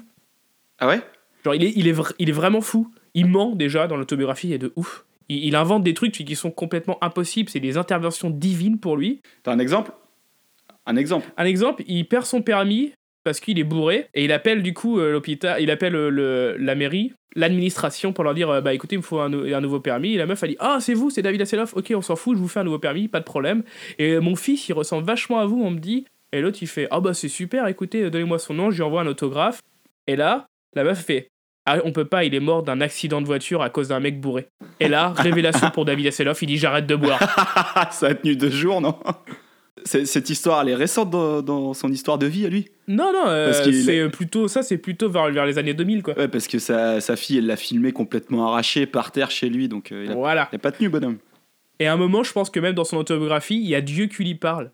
Ah 0.80 0.88
ouais? 0.88 1.02
Genre, 1.44 1.56
il 1.56 1.64
est, 1.64 1.74
il 1.76 1.88
est, 1.88 1.96
il 2.20 2.30
est 2.30 2.34
vraiment 2.34 2.62
fou. 2.62 2.92
Il 3.14 3.28
ment 3.28 3.56
déjà 3.56 3.88
dans 3.88 3.98
l'autobiographie, 3.98 4.48
il 4.48 4.54
est 4.54 4.60
de 4.60 4.74
ouf. 4.76 5.06
Il, 5.30 5.46
il 5.46 5.56
invente 5.56 5.84
des 5.84 5.94
trucs 5.94 6.12
qui 6.12 6.36
sont 6.36 6.52
complètement 6.52 6.98
impossibles, 7.04 7.50
c'est 7.50 7.60
des 7.60 7.78
interventions 7.78 8.30
divines 8.30 8.80
pour 8.80 8.98
lui. 8.98 9.22
T'as 9.44 9.54
un 9.54 9.60
exemple? 9.60 9.92
Un 10.86 10.98
exemple 10.98 11.28
Un 11.38 11.46
exemple, 11.46 11.84
il 11.88 12.08
perd 12.08 12.26
son 12.26 12.42
permis 12.42 12.94
parce 13.26 13.42
qu'il 13.42 13.60
est 13.60 13.64
bourré 13.66 14.08
et 14.14 14.24
il 14.24 14.32
appelle 14.32 14.64
du 14.64 14.74
coup 14.74 15.00
euh, 15.00 15.12
l'hôpital, 15.12 15.62
il 15.62 15.70
appelle 15.72 15.96
euh, 15.96 16.10
le, 16.10 16.56
la 16.58 16.76
mairie, 16.76 17.12
l'administration 17.36 18.14
pour 18.14 18.24
leur 18.24 18.34
dire 18.34 18.50
euh, 18.50 18.62
bah 18.62 18.74
écoutez, 18.74 18.96
il 18.96 19.00
me 19.00 19.04
faut 19.04 19.20
un, 19.20 19.28
nou- 19.30 19.54
un 19.54 19.60
nouveau 19.62 19.82
permis. 19.82 20.14
Et 20.14 20.18
la 20.18 20.26
meuf 20.26 20.42
a 20.44 20.48
dit 20.48 20.56
ah 20.60 20.78
c'est 20.80 20.94
vous, 20.94 21.10
c'est 21.10 21.22
David 21.22 21.42
Hasselhoff, 21.42 21.76
ok 21.76 21.92
on 21.96 22.02
s'en 22.02 22.16
fout, 22.16 22.38
je 22.38 22.42
vous 22.42 22.48
fais 22.48 22.62
un 22.62 22.64
nouveau 22.64 22.80
permis, 22.80 23.08
pas 23.10 23.20
de 23.20 23.26
problème. 23.26 23.64
Et 24.00 24.18
mon 24.20 24.36
fils 24.38 24.70
il 24.70 24.74
ressemble 24.74 25.06
vachement 25.06 25.40
à 25.40 25.46
vous, 25.46 25.62
on 25.62 25.72
me 25.72 25.80
dit. 25.80 26.06
Et 26.32 26.40
l'autre 26.42 26.60
il 26.62 26.68
fait 26.68 26.88
ah 26.92 27.00
bah 27.02 27.14
c'est 27.14 27.28
super, 27.28 27.68
écoutez 27.68 28.10
donnez-moi 28.10 28.40
son 28.40 28.54
nom, 28.54 28.72
je 28.72 28.78
lui 28.78 28.84
envoie 28.84 29.02
un 29.02 29.08
autographe. 29.08 29.62
Et 30.08 30.16
là 30.16 30.46
la 30.76 30.84
meuf 30.84 31.04
fait 31.04 31.28
ah 31.66 31.80
on 31.84 31.92
peut 31.92 32.06
pas, 32.06 32.26
il 32.26 32.36
est 32.36 32.40
mort 32.40 32.62
d'un 32.62 32.80
accident 32.80 33.22
de 33.22 33.26
voiture 33.26 33.64
à 33.64 33.72
cause 33.72 33.88
d'un 33.88 34.00
mec 34.00 34.22
bourré. 34.22 34.46
Et 34.80 34.88
là 34.88 35.10
révélation 35.10 35.72
pour 35.72 35.84
David 35.86 36.08
Hasselhoff, 36.08 36.42
il 36.44 36.48
dit 36.48 36.58
j'arrête 36.58 36.86
de 36.86 36.96
boire. 36.96 37.20
Ça 37.92 38.08
a 38.08 38.14
tenu 38.14 38.36
deux 38.36 38.52
jours, 38.52 38.82
non? 38.82 38.96
Cette 39.86 40.32
histoire, 40.32 40.62
elle 40.62 40.70
est 40.70 40.76
récente 40.76 41.12
dans, 41.12 41.44
dans 41.44 41.74
son 41.76 41.92
histoire 41.92 42.18
de 42.18 42.26
vie 42.26 42.46
à 42.46 42.50
lui 42.50 42.66
Non 42.88 43.14
non, 43.14 43.28
euh, 43.28 43.54
c'est 43.54 44.10
plutôt 44.10 44.48
ça, 44.48 44.64
c'est 44.64 44.80
plutôt 44.80 45.10
vers, 45.10 45.32
vers 45.32 45.46
les 45.46 45.60
années 45.60 45.76
2000 45.76 46.02
quoi. 46.02 46.18
Ouais, 46.18 46.28
parce 46.28 46.48
que 46.48 46.58
sa, 46.58 47.00
sa 47.02 47.16
fille, 47.16 47.38
elle 47.38 47.46
l'a 47.46 47.56
filmé 47.56 47.92
complètement 47.92 48.48
arraché 48.48 48.88
par 48.88 49.12
terre 49.12 49.30
chez 49.30 49.48
lui, 49.48 49.70
donc 49.70 49.92
euh, 49.92 50.06
il, 50.06 50.12
a, 50.12 50.16
Voilà. 50.16 50.50
il 50.52 50.56
a 50.56 50.60
pas 50.60 50.72
tenu, 50.72 50.90
bonhomme. 50.90 51.18
Et 51.80 51.86
à 51.88 51.94
un 51.94 51.98
moment, 51.98 52.24
je 52.24 52.32
pense 52.34 52.50
que 52.50 52.60
même 52.60 52.74
dans 52.74 52.84
son 52.84 52.98
autobiographie, 52.98 53.58
il 53.58 53.68
y 53.68 53.76
a 53.76 53.82
Dieu 53.82 54.08
qui 54.08 54.24
lui 54.24 54.36
parle. 54.36 54.72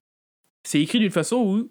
C'est 0.64 0.80
écrit 0.82 1.00
d'une 1.00 1.12
façon 1.12 1.38
où 1.38 1.70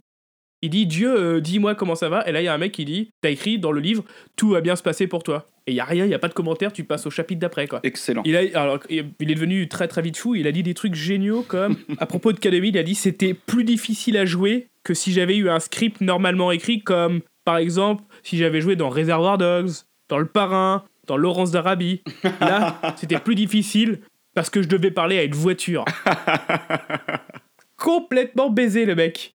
il 0.61 0.68
dit 0.70 0.87
Dieu, 0.87 1.14
euh, 1.16 1.40
dis-moi 1.40 1.74
comment 1.74 1.94
ça 1.94 2.09
va. 2.11 2.29
Et 2.29 2.33
là, 2.33 2.42
il 2.42 2.44
y 2.44 2.48
a 2.48 2.53
un 2.55 2.59
mec 2.59 2.72
qui 2.72 2.85
dit 2.85 3.11
T'as 3.22 3.31
écrit 3.31 3.59
dans 3.59 3.72
le 3.72 3.81
livre, 3.81 4.05
tout 4.37 4.50
va 4.50 4.61
bien 4.61 4.76
se 4.76 4.83
passer 4.83 5.07
pour 5.07 5.22
toi. 5.22 5.46
Et 5.66 5.72
il 5.72 5.74
y 5.74 5.80
a 5.80 5.84
rien, 5.84 6.04
il 6.04 6.10
y 6.10 6.14
a 6.14 6.18
pas 6.18 6.28
de 6.28 6.34
commentaire, 6.34 6.72
tu 6.72 6.84
passes 6.84 7.06
au 7.06 7.10
chapitre 7.10 7.40
d'après, 7.40 7.66
quoi. 7.66 7.80
Excellent. 7.82 8.22
Il, 8.24 8.36
a, 8.36 8.40
alors, 8.60 8.80
il 8.88 9.04
est 9.20 9.34
devenu 9.34 9.68
très 9.68 9.88
très 9.88 10.02
vite 10.02 10.16
fou. 10.16 10.34
Il 10.34 10.46
a 10.46 10.52
dit 10.52 10.62
des 10.62 10.74
trucs 10.74 10.94
géniaux 10.94 11.42
comme 11.42 11.76
à 11.98 12.06
propos 12.06 12.32
de 12.32 12.38
K2000, 12.38 12.68
il 12.68 12.78
a 12.78 12.82
dit 12.82 12.94
c'était 12.94 13.34
plus 13.34 13.64
difficile 13.64 14.16
à 14.16 14.24
jouer 14.24 14.68
que 14.82 14.94
si 14.94 15.12
j'avais 15.12 15.36
eu 15.36 15.48
un 15.50 15.60
script 15.60 16.00
normalement 16.00 16.50
écrit 16.50 16.82
comme 16.82 17.20
par 17.44 17.58
exemple 17.58 18.02
si 18.22 18.36
j'avais 18.36 18.60
joué 18.60 18.76
dans 18.76 18.88
Reservoir 18.88 19.38
Dogs, 19.38 19.70
dans 20.08 20.18
Le 20.18 20.26
Parrain, 20.26 20.84
dans 21.06 21.16
Laurence 21.16 21.50
d'Arabie. 21.50 22.02
Là, 22.40 22.80
c'était 22.96 23.18
plus 23.18 23.34
difficile 23.34 24.00
parce 24.34 24.50
que 24.50 24.62
je 24.62 24.68
devais 24.68 24.90
parler 24.90 25.18
à 25.18 25.24
une 25.24 25.34
voiture. 25.34 25.84
Complètement 27.76 28.50
baisé 28.50 28.84
le 28.84 28.94
mec. 28.94 29.34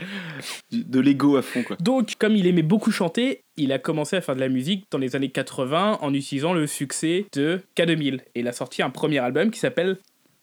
De 0.72 1.00
l'ego 1.00 1.36
à 1.36 1.42
fond, 1.42 1.62
quoi. 1.62 1.76
Donc, 1.80 2.14
comme 2.18 2.36
il 2.36 2.46
aimait 2.46 2.62
beaucoup 2.62 2.90
chanter, 2.90 3.40
il 3.56 3.72
a 3.72 3.78
commencé 3.78 4.16
à 4.16 4.20
faire 4.20 4.34
de 4.34 4.40
la 4.40 4.48
musique 4.48 4.84
dans 4.90 4.98
les 4.98 5.16
années 5.16 5.30
80 5.30 5.98
en 6.00 6.14
utilisant 6.14 6.52
le 6.52 6.66
succès 6.66 7.26
de 7.32 7.60
K2000. 7.76 8.20
Et 8.34 8.40
il 8.40 8.48
a 8.48 8.52
sorti 8.52 8.82
un 8.82 8.90
premier 8.90 9.18
album 9.18 9.50
qui 9.50 9.58
s'appelle 9.58 9.98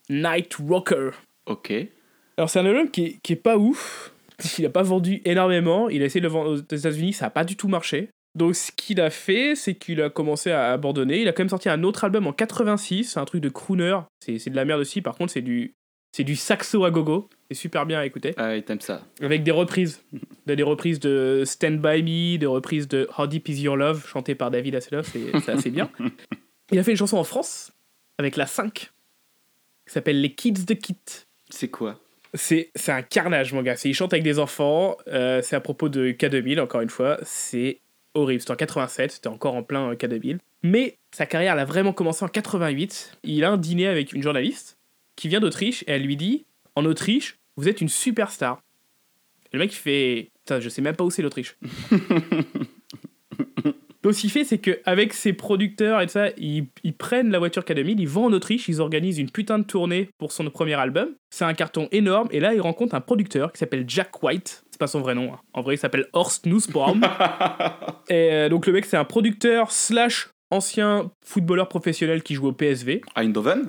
Night 0.10 0.56
Rocker. 0.56 1.12
Ok. 1.46 1.74
Alors, 2.38 2.50
c'est 2.50 2.60
un 2.60 2.66
album 2.66 2.90
qui 2.90 3.04
est, 3.04 3.18
qui 3.24 3.34
est 3.34 3.38
pas 3.38 3.58
ouf, 3.58 4.12
Il 4.60 4.66
a 4.66 4.70
pas 4.70 4.84
vendu 4.84 5.22
énormément. 5.26 5.90
Il 5.90 6.02
a 6.02 6.06
essayé 6.06 6.22
de 6.22 6.28
le 6.28 6.34
vendre 6.34 6.52
aux 6.52 6.58
États-Unis, 6.58 7.14
ça 7.14 7.28
a 7.28 7.30
pas 7.30 7.44
du 7.44 7.56
tout 7.56 7.68
marché. 7.68 8.10
Donc 8.36 8.54
ce 8.54 8.72
qu'il 8.72 9.00
a 9.00 9.10
fait, 9.10 9.56
c'est 9.56 9.76
qu'il 9.76 10.02
a 10.02 10.10
commencé 10.10 10.52
à 10.52 10.74
abandonner. 10.74 11.22
Il 11.22 11.28
a 11.28 11.32
quand 11.32 11.42
même 11.42 11.50
sorti 11.50 11.70
un 11.70 11.84
autre 11.84 12.04
album 12.04 12.28
en 12.28 12.34
86, 12.34 13.06
c'est 13.06 13.20
un 13.20 13.26
truc 13.26 13.42
de 13.42 13.50
crooner. 13.50 13.98
C'est 14.20 14.38
c'est 14.40 14.50
de 14.50 14.58
la 14.58 14.66
merde 14.66 14.82
aussi. 14.82 15.02
Par 15.02 15.16
contre, 15.16 15.32
c'est 15.32 15.42
du 15.42 15.74
c'est 16.16 16.24
du 16.24 16.38
saxo 16.38 16.86
à 16.86 16.92
gogo. 16.92 17.28
C'est 17.50 17.58
super 17.58 17.86
bien 17.86 18.00
à 18.00 18.06
écouter. 18.06 18.34
Ah 18.38 18.54
t'aimes 18.62 18.80
ça. 18.80 19.02
Avec 19.20 19.44
des 19.44 19.52
reprises. 19.52 20.02
Des 20.46 20.64
reprises 20.64 21.02
de 21.02 21.44
Stand 21.46 21.82
By 21.82 22.04
Me, 22.04 22.38
des 22.38 22.46
reprises 22.46 22.88
de 22.88 23.10
How 23.18 23.28
Deep 23.28 23.50
Is 23.50 23.64
Your 23.64 23.76
Love, 23.76 24.08
chantées 24.08 24.34
par 24.34 24.50
David 24.50 24.76
Hasselhoff, 24.76 25.12
c'est 25.12 25.38
c'est 25.42 25.52
assez 25.52 25.72
bien. 25.72 25.92
Il 26.72 26.80
a 26.80 26.84
fait 26.84 26.92
une 26.92 26.98
chanson 26.98 27.18
en 27.18 27.26
France, 27.26 27.74
avec 28.18 28.38
la 28.38 28.46
5, 28.46 28.74
qui 28.74 28.90
s'appelle 29.88 30.22
Les 30.22 30.32
Kids 30.32 30.64
de 30.66 30.74
Kit. 30.74 30.96
C'est 31.50 31.68
quoi? 31.68 32.00
C'est 32.34 32.72
un 32.88 33.02
carnage, 33.02 33.52
mon 33.52 33.62
gars. 33.62 33.76
Il 33.84 33.94
chante 33.94 34.14
avec 34.14 34.24
des 34.24 34.40
enfants, 34.40 34.96
euh, 35.10 35.42
c'est 35.44 35.58
à 35.58 35.60
propos 35.60 35.90
de 35.90 36.12
K2000, 36.12 36.62
encore 36.62 36.80
une 36.80 36.90
fois. 36.90 37.18
C'est 37.24 37.82
horrible. 38.14 38.40
C'était 38.40 38.54
en 38.54 38.56
87, 38.56 39.12
c'était 39.12 39.28
encore 39.28 39.56
en 39.56 39.64
plein 39.64 39.92
euh, 39.92 39.96
K2000. 39.96 40.38
Mais 40.64 40.98
sa 41.12 41.26
carrière, 41.26 41.52
elle 41.54 41.60
a 41.60 41.66
vraiment 41.66 41.92
commencé 41.92 42.24
en 42.24 42.30
88. 42.30 43.18
Il 43.26 43.44
a 43.44 43.52
un 43.52 43.58
dîner 43.58 43.88
avec 43.88 44.14
une 44.14 44.24
journaliste 44.24 44.75
qui 45.16 45.28
vient 45.28 45.40
d'Autriche 45.40 45.84
et 45.88 45.92
elle 45.92 46.04
lui 46.04 46.16
dit 46.16 46.46
En 46.76 46.86
Autriche, 46.86 47.38
vous 47.58 47.68
êtes 47.68 47.82
une 47.82 47.90
superstar. 47.90 48.62
Et 49.52 49.58
le 49.58 49.60
mec, 49.60 49.74
il 49.74 49.78
fait 49.78 50.30
Putain, 50.46 50.60
je 50.60 50.70
sais 50.70 50.82
même 50.82 50.96
pas 50.96 51.04
où 51.04 51.10
c'est 51.10 51.22
l'Autriche. 51.22 51.58
Donc, 54.06 54.14
ce 54.14 54.22
qu'il 54.22 54.30
fait, 54.30 54.44
c'est 54.44 54.60
qu'avec 54.60 55.16
ses 55.16 55.34
producteurs 55.34 56.00
et 56.00 56.06
tout 56.06 56.12
ça, 56.12 56.28
ils, 56.38 56.68
ils 56.84 56.96
prennent 56.96 57.32
la 57.32 57.40
voiture 57.40 57.64
K2000, 57.64 57.96
ils 57.98 58.08
vont 58.08 58.26
en 58.26 58.34
Autriche, 58.34 58.70
ils 58.70 58.80
organisent 58.80 59.18
une 59.18 59.32
putain 59.32 59.58
de 59.58 59.64
tournée 59.64 60.10
pour 60.20 60.32
son 60.32 60.48
premier 60.52 60.76
album. 60.76 61.16
C'est 61.32 61.44
un 61.44 61.56
carton 61.56 61.88
énorme, 61.92 62.28
et 62.30 62.40
là, 62.40 62.54
ils 62.54 62.62
rencontrent 62.62 62.94
un 62.94 63.02
producteur 63.02 63.52
qui 63.52 63.58
s'appelle 63.58 63.86
Jack 63.88 64.22
White. 64.22 64.64
C'est 64.70 64.78
pas 64.78 64.86
son 64.86 65.02
vrai 65.02 65.16
nom, 65.16 65.34
hein. 65.34 65.40
en 65.54 65.64
vrai, 65.64 65.74
il 65.74 65.78
s'appelle 65.80 66.06
Horst 66.14 66.46
Nussbaum. 66.46 67.02
et 68.10 68.32
euh, 68.32 68.50
donc, 68.50 68.68
le 68.68 68.74
mec, 68.74 68.86
c'est 68.86 68.96
un 68.96 69.06
producteur 69.06 69.72
slash 69.72 70.30
ancien 70.52 71.10
footballeur 71.26 71.68
professionnel 71.68 72.22
qui 72.22 72.36
joue 72.36 72.46
au 72.46 72.54
PSV. 72.54 73.02
Eindhoven? 73.16 73.66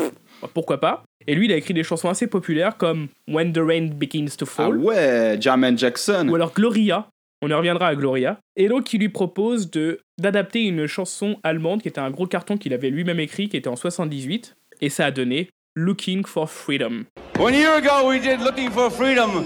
Pourquoi 0.52 0.80
pas 0.82 1.05
Et 1.28 1.34
lui, 1.34 1.46
il 1.46 1.52
a 1.52 1.56
écrit 1.56 1.74
des 1.74 1.82
chansons 1.82 2.08
assez 2.08 2.26
populaires 2.26 2.76
comme 2.76 3.08
When 3.28 3.52
the 3.52 3.58
Rain 3.58 3.88
Begins 3.94 4.36
to 4.38 4.44
Ah 4.48 4.50
Fall 4.50 4.76
ouais, 4.78 5.36
Jermaine 5.40 5.76
Jackson. 5.78 6.28
ou 6.28 6.34
alors 6.34 6.52
Gloria. 6.54 7.08
On 7.42 7.48
y 7.50 7.52
reviendra 7.52 7.88
à 7.88 7.94
Gloria. 7.94 8.38
Et 8.56 8.68
donc, 8.68 8.92
il 8.94 9.00
lui 9.00 9.08
propose 9.10 9.70
de 9.70 10.00
d'adapter 10.18 10.62
une 10.62 10.86
chanson 10.86 11.38
allemande 11.42 11.82
qui 11.82 11.88
était 11.88 12.00
un 12.00 12.10
gros 12.10 12.26
carton 12.26 12.56
qu'il 12.56 12.72
avait 12.72 12.88
lui-même 12.88 13.20
écrit, 13.20 13.48
qui 13.48 13.56
était 13.58 13.68
en 13.68 13.76
78. 13.76 14.54
Et 14.80 14.88
ça 14.88 15.06
a 15.06 15.10
donné 15.10 15.50
Looking 15.74 16.24
for 16.24 16.48
Freedom. 16.50 17.04
One 17.38 17.52
year 17.54 17.74
ago 17.76 18.08
we 18.08 18.20
did 18.20 18.40
Looking 18.40 18.70
for 18.70 18.90
Freedom 18.90 19.44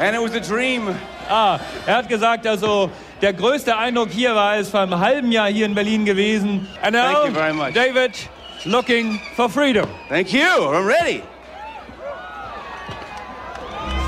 and 0.00 0.14
it 0.14 0.20
was 0.22 0.34
a 0.34 0.40
dream. 0.40 0.94
Ah, 1.28 1.60
er 1.86 1.96
hat 1.98 2.08
gesagt, 2.08 2.46
also 2.46 2.90
der 3.20 3.34
größte 3.34 3.76
Eindruck 3.76 4.08
hier 4.10 4.34
war 4.34 4.56
es 4.56 4.70
vor 4.70 4.80
einem 4.80 4.98
halben 4.98 5.30
Jahr 5.30 5.48
hier 5.50 5.66
in 5.66 5.74
Berlin 5.74 6.06
gewesen. 6.06 6.66
And 6.82 6.92
now, 6.92 7.12
Thank 7.12 7.26
you 7.28 7.34
very 7.34 7.52
much. 7.52 7.74
David, 7.74 8.12
looking 8.66 9.18
for 9.34 9.48
freedom. 9.48 9.88
Thank 10.08 10.32
you. 10.32 10.46
I'm 10.46 10.86
ready. 10.86 11.22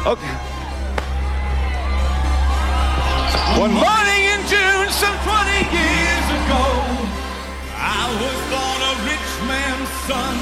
Okay. 0.07 0.35
One 3.59 3.73
morning 3.73 4.23
in 4.35 4.41
June, 4.49 4.89
some 4.91 5.17
20 5.23 5.51
years 5.71 6.27
ago, 6.41 6.65
I 7.77 8.03
was 8.21 8.39
born 8.51 8.81
a 8.83 8.95
rich 9.07 9.31
man's 9.47 9.89
son. 10.09 10.37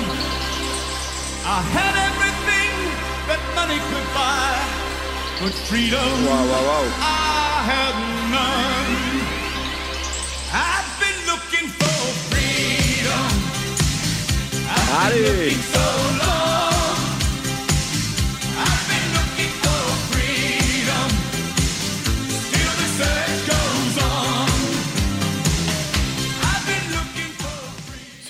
I 1.44 1.61
had 1.75 1.94
everything 2.09 2.73
that 3.29 3.42
money 3.55 3.81
could 3.90 4.09
buy, 4.14 4.57
but 5.42 5.53
freedom 5.66 6.01
I 7.01 7.62
had 7.66 7.94
none. 8.31 9.10
For 14.90 15.90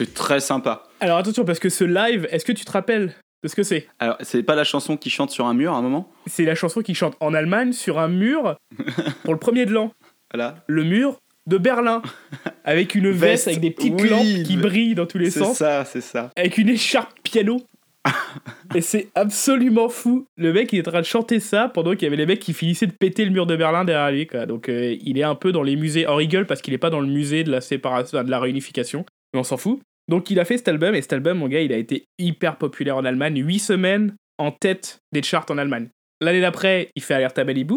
C'est 0.00 0.14
très 0.14 0.40
sympa. 0.40 0.84
Alors 1.00 1.18
attention, 1.18 1.44
parce 1.44 1.58
que 1.58 1.68
ce 1.68 1.84
live, 1.84 2.26
est-ce 2.30 2.46
que 2.46 2.52
tu 2.52 2.64
te 2.64 2.72
rappelles 2.72 3.12
de 3.42 3.48
ce 3.48 3.54
que 3.54 3.62
c'est? 3.62 3.86
Alors, 3.98 4.16
c'est 4.20 4.42
pas 4.42 4.54
la 4.54 4.64
chanson 4.64 4.96
qui 4.96 5.10
chante 5.10 5.30
sur 5.30 5.44
un 5.44 5.52
mur 5.52 5.74
à 5.74 5.76
un 5.76 5.82
moment? 5.82 6.10
C'est 6.26 6.46
la 6.46 6.54
chanson 6.54 6.80
qu'il 6.80 6.94
chante 6.94 7.18
en 7.20 7.34
Allemagne 7.34 7.74
sur 7.74 7.98
un 7.98 8.08
mur 8.08 8.56
pour 9.24 9.34
le 9.34 9.38
premier 9.38 9.66
de 9.66 9.72
l'an. 9.72 9.92
Voilà. 10.32 10.64
Le 10.68 10.84
mur 10.84 11.18
de 11.46 11.58
Berlin. 11.58 12.02
Avec 12.64 12.94
une 12.94 13.10
veste, 13.10 13.20
Veste, 13.46 13.48
avec 13.48 13.60
des 13.60 13.70
petites 13.70 14.00
oui, 14.00 14.08
lampes 14.08 14.44
qui 14.46 14.54
le- 14.56 14.62
brillent 14.62 14.94
dans 14.94 15.06
tous 15.06 15.18
les 15.18 15.30
C'est 15.30 15.40
sens. 15.40 15.56
ça, 15.58 15.84
c'est 15.84 16.00
ça. 16.02 16.30
avec 16.36 16.58
une 16.58 16.68
écharpe 16.68 17.18
piano. 17.22 17.62
et 18.74 18.80
c'est 18.80 19.08
absolument 19.14 19.88
fou. 19.88 20.24
Le 20.36 20.52
mec, 20.52 20.72
il 20.72 20.78
est 20.78 20.88
en 20.88 20.90
train 20.90 21.00
de 21.00 21.06
chanter 21.06 21.40
ça 21.40 21.68
pendant 21.68 21.92
qu'il 21.92 22.02
y 22.02 22.06
avait 22.06 22.16
les 22.16 22.26
mecs 22.26 22.40
qui 22.40 22.52
finissaient 22.54 22.86
de 22.86 22.92
péter 22.98 23.24
le 23.24 23.30
mur 23.30 23.46
de 23.46 23.56
Berlin 23.56 23.84
derrière 23.84 24.10
lui. 24.10 24.26
Quoi. 24.26 24.46
Donc, 24.46 24.68
euh, 24.68 24.96
il 25.02 25.18
est 25.18 25.22
un 25.22 25.34
peu 25.34 25.52
dans 25.52 25.62
les 25.62 25.76
musées. 25.76 26.06
On 26.08 26.14
rigole 26.16 26.46
parce 26.46 26.62
qu'il 26.62 26.72
est 26.74 26.78
pas 26.78 26.90
dans 26.90 27.00
le 27.00 27.08
musée 27.08 27.44
de 27.44 27.50
la 27.50 27.60
séparation, 27.60 28.22
de 28.22 28.30
la 28.30 28.38
réunification. 28.40 29.04
Mais 29.34 29.40
on 29.40 29.44
s'en 29.44 29.56
fout. 29.56 29.80
Donc, 30.08 30.30
il 30.30 30.38
a 30.40 30.44
fait 30.44 30.56
cet 30.58 30.68
album. 30.68 30.94
Et 30.94 31.02
cet 31.02 31.12
album, 31.12 31.38
mon 31.38 31.48
gars, 31.48 31.60
il 31.60 31.72
a 31.72 31.76
été 31.76 32.04
hyper 32.18 32.56
populaire 32.56 32.96
en 32.96 33.04
Allemagne. 33.04 33.36
8 33.44 33.58
semaines 33.58 34.14
en 34.38 34.50
tête 34.50 34.98
des 35.12 35.22
charts 35.22 35.46
en 35.50 35.58
Allemagne. 35.58 35.88
L'année 36.22 36.40
d'après, 36.40 36.88
il 36.96 37.02
fait 37.02 37.14
Alerta 37.14 37.44
Malibu. 37.44 37.76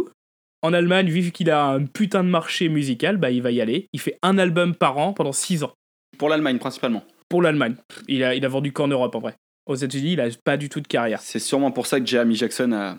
En 0.63 0.73
Allemagne, 0.73 1.10
vu 1.10 1.32
qu'il 1.32 1.49
a 1.52 1.65
un 1.65 1.86
putain 1.86 2.23
de 2.23 2.30
marché 2.30 2.69
musical, 2.69 3.17
bah, 3.17 3.30
il 3.32 3.41
va 3.41 3.52
y 3.52 3.60
aller. 3.62 3.88
Il 3.93 3.99
fait 3.99 4.17
un 4.23 4.38
album 4.38 4.73
par 4.73 4.97
an 4.97 5.13
pendant 5.13 5.34
6 5.34 5.63
ans 5.63 5.73
Pour 6.17 6.30
l'Allemagne, 6.30 6.58
principalement. 6.58 7.04
pour 7.30 7.41
l'Allemagne. 7.41 7.76
Il 8.08 8.23
a, 8.23 8.34
il 8.34 8.45
a 8.45 8.47
vendu 8.47 8.71
qu'en 8.71 8.88
Europe 8.88 9.13
en 9.15 9.19
vrai. 9.19 9.36
Aux 9.65 9.76
États-Unis, 9.76 10.13
il 10.13 10.21
a 10.21 10.30
pas 10.43 10.58
du 10.58 10.69
tout 10.69 10.80
de 10.82 10.88
carrière. 10.88 11.19
C'est 11.21 11.39
sûrement 11.39 11.71
pour 11.71 11.86
ça 11.86 11.99
que 11.99 12.06
Jeremy 12.06 12.36
Jackson 12.36 12.71
a, 12.71 12.97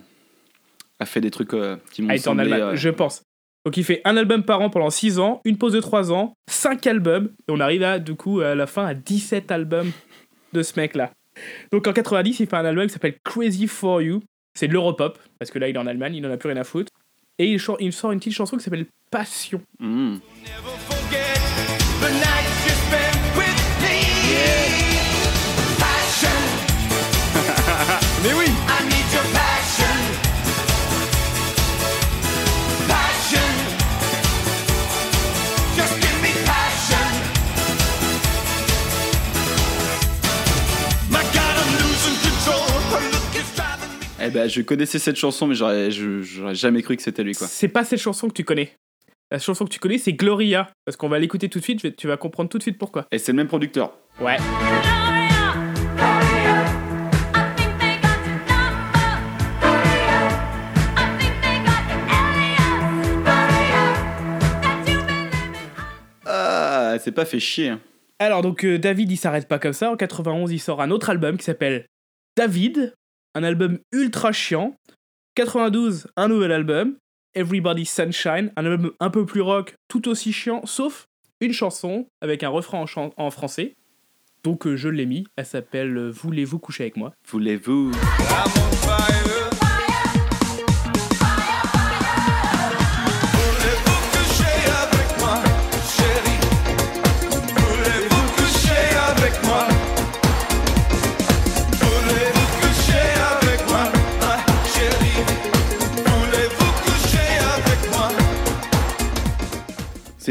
a 1.00 1.06
fait 1.06 1.20
des 1.20 1.30
trucs 1.30 1.54
euh, 1.54 1.76
qui 1.92 2.02
m'ont 2.02 2.08
Ah, 2.10 2.14
il 2.14 2.16
est 2.16 2.20
en 2.20 2.32
semblé... 2.32 2.44
Allemagne, 2.52 2.72
euh, 2.74 2.76
je 2.76 2.90
pense. 2.90 3.22
Donc 3.64 3.76
il 3.78 3.84
fait 3.84 4.02
un 4.04 4.16
album 4.18 4.42
par 4.44 4.60
an 4.60 4.68
pendant 4.68 4.90
6 4.90 5.18
ans, 5.18 5.40
une 5.46 5.56
pause 5.56 5.72
de 5.72 5.80
3 5.80 6.12
ans, 6.12 6.34
5 6.50 6.86
albums, 6.86 7.30
et 7.48 7.52
on 7.52 7.60
arrive 7.60 7.82
à, 7.82 7.98
du 7.98 8.14
coup, 8.14 8.40
à 8.40 8.54
la 8.54 8.66
fin 8.66 8.84
à 8.84 8.92
17 8.92 9.50
albums 9.50 9.90
de 10.52 10.62
ce 10.62 10.78
mec-là. 10.78 11.12
Donc 11.72 11.86
en 11.86 11.92
90, 11.94 12.40
il 12.40 12.46
fait 12.46 12.56
un 12.56 12.64
album 12.66 12.86
qui 12.86 12.92
s'appelle 12.92 13.16
Crazy 13.24 13.66
For 13.66 14.02
You. 14.02 14.22
C'est 14.58 14.68
de 14.68 14.72
l'Europop, 14.74 15.18
parce 15.38 15.50
que 15.50 15.58
là, 15.58 15.68
il 15.68 15.74
est 15.76 15.78
en 15.78 15.86
Allemagne, 15.86 16.14
il 16.14 16.26
en 16.26 16.30
a 16.30 16.36
plus 16.36 16.48
rien 16.50 16.60
à 16.60 16.64
foutre. 16.64 16.92
Et 17.38 17.52
il, 17.52 17.60
il 17.80 17.92
sort 17.92 18.12
une 18.12 18.18
petite 18.18 18.32
chanson 18.32 18.56
qui 18.56 18.62
s'appelle 18.62 18.86
Passion. 19.10 19.60
hmm. 19.78 20.16
Eh 44.26 44.30
ben, 44.30 44.48
je 44.48 44.62
connaissais 44.62 44.98
cette 44.98 45.16
chanson, 45.16 45.46
mais 45.46 45.54
j'aurais, 45.54 45.90
je- 45.90 46.22
j'aurais 46.22 46.54
jamais 46.54 46.82
cru 46.82 46.96
que 46.96 47.02
c'était 47.02 47.22
lui, 47.22 47.34
quoi. 47.34 47.46
C'est 47.46 47.68
pas 47.68 47.84
cette 47.84 48.00
chanson 48.00 48.28
que 48.28 48.32
tu 48.32 48.44
connais. 48.44 48.72
La 49.30 49.38
chanson 49.38 49.64
que 49.64 49.70
tu 49.70 49.78
connais, 49.78 49.98
c'est 49.98 50.12
Gloria. 50.12 50.70
Parce 50.84 50.96
qu'on 50.96 51.08
va 51.08 51.18
l'écouter 51.18 51.48
tout 51.48 51.58
de 51.58 51.64
suite, 51.64 51.80
je 51.82 51.88
vais- 51.88 51.94
tu 51.94 52.06
vas 52.06 52.16
comprendre 52.16 52.48
tout 52.48 52.58
de 52.58 52.62
suite 52.62 52.78
pourquoi. 52.78 53.06
Et 53.12 53.18
c'est 53.18 53.32
le 53.32 53.36
même 53.36 53.48
producteur. 53.48 53.92
Ouais. 54.20 54.36
Ah, 66.26 66.96
c'est 67.00 67.12
pas 67.12 67.24
fait 67.24 67.40
chier. 67.40 67.68
hein. 67.70 67.80
Alors 68.18 68.42
donc 68.42 68.64
euh, 68.64 68.78
David 68.78 69.10
il 69.10 69.16
s'arrête 69.16 69.48
pas 69.48 69.58
comme 69.58 69.72
ça, 69.72 69.90
en 69.90 69.96
91 69.96 70.52
il 70.52 70.58
sort 70.60 70.80
un 70.80 70.90
autre 70.90 71.10
album 71.10 71.36
qui 71.36 71.44
s'appelle 71.44 71.86
David, 72.36 72.94
un 73.34 73.42
album 73.44 73.78
ultra 73.92 74.32
chiant. 74.32 74.76
92 75.36 76.06
un 76.16 76.28
nouvel 76.28 76.52
album, 76.52 76.96
Everybody 77.34 77.84
Sunshine, 77.86 78.52
un 78.56 78.64
album 78.66 78.92
un 79.00 79.10
peu 79.10 79.26
plus 79.26 79.40
rock, 79.40 79.74
tout 79.88 80.08
aussi 80.08 80.32
chiant, 80.32 80.64
sauf 80.64 81.06
une 81.40 81.52
chanson 81.52 82.06
avec 82.20 82.42
un 82.44 82.48
refrain 82.48 82.78
en, 82.78 82.86
chan- 82.86 83.12
en 83.16 83.30
français. 83.30 83.74
Donc 84.44 84.66
euh, 84.66 84.76
je 84.76 84.88
l'ai 84.88 85.06
mis, 85.06 85.26
elle 85.36 85.46
s'appelle 85.46 85.96
euh, 85.96 86.10
Voulez-vous 86.10 86.58
coucher 86.60 86.84
avec 86.84 86.96
moi? 86.96 87.12
Voulez-vous? 87.28 87.90
Voulez-vous 87.90 89.43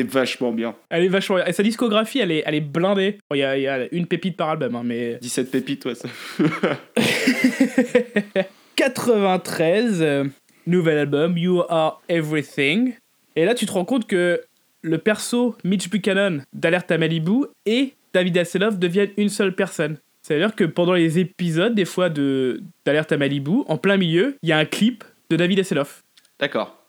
vachement 0.01 0.51
bien. 0.51 0.73
Elle 0.89 1.03
est 1.03 1.07
vachement. 1.09 1.45
Et 1.45 1.53
sa 1.53 1.61
discographie, 1.61 2.17
elle 2.17 2.31
est, 2.31 2.41
elle 2.47 2.55
est 2.55 2.61
blindée. 2.61 3.19
Bon, 3.29 3.35
Il 3.35 3.39
y, 3.39 3.43
a, 3.43 3.55
il 3.55 3.61
y 3.61 3.67
a 3.67 3.93
une 3.93 4.07
pépite 4.07 4.35
par 4.35 4.49
album, 4.49 4.75
hein, 4.75 4.81
mais. 4.83 5.15
17 5.21 5.51
pépites, 5.51 5.85
ouais. 5.85 5.93
Ça... 5.93 6.09
93, 8.75 10.01
euh, 10.01 10.23
nouvel 10.65 10.97
album, 10.97 11.37
You 11.37 11.61
Are 11.69 12.01
Everything. 12.09 12.95
Et 13.35 13.45
là, 13.45 13.53
tu 13.53 13.67
te 13.67 13.71
rends 13.71 13.85
compte 13.85 14.07
que 14.07 14.41
le 14.81 14.97
perso 14.97 15.55
Mitch 15.63 15.89
Buchanan 15.89 16.39
d'Alerte 16.53 16.91
à 16.91 16.97
Malibu 16.97 17.45
et 17.65 17.93
David 18.13 18.37
Hasselhoff 18.37 18.77
deviennent 18.77 19.11
une 19.17 19.29
seule 19.29 19.55
personne. 19.55 19.97
C'est-à-dire 20.21 20.55
que 20.55 20.63
pendant 20.63 20.93
les 20.93 21.19
épisodes, 21.19 21.75
des 21.75 21.85
fois, 21.85 22.09
de 22.09 22.61
d'Alerte 22.85 23.11
à 23.11 23.17
Malibu, 23.17 23.63
en 23.67 23.77
plein 23.77 23.97
milieu, 23.97 24.37
il 24.41 24.49
y 24.49 24.51
a 24.51 24.57
un 24.57 24.65
clip 24.65 25.03
de 25.29 25.35
David 25.35 25.59
Hasselhoff. 25.59 26.03
D'accord. 26.39 26.82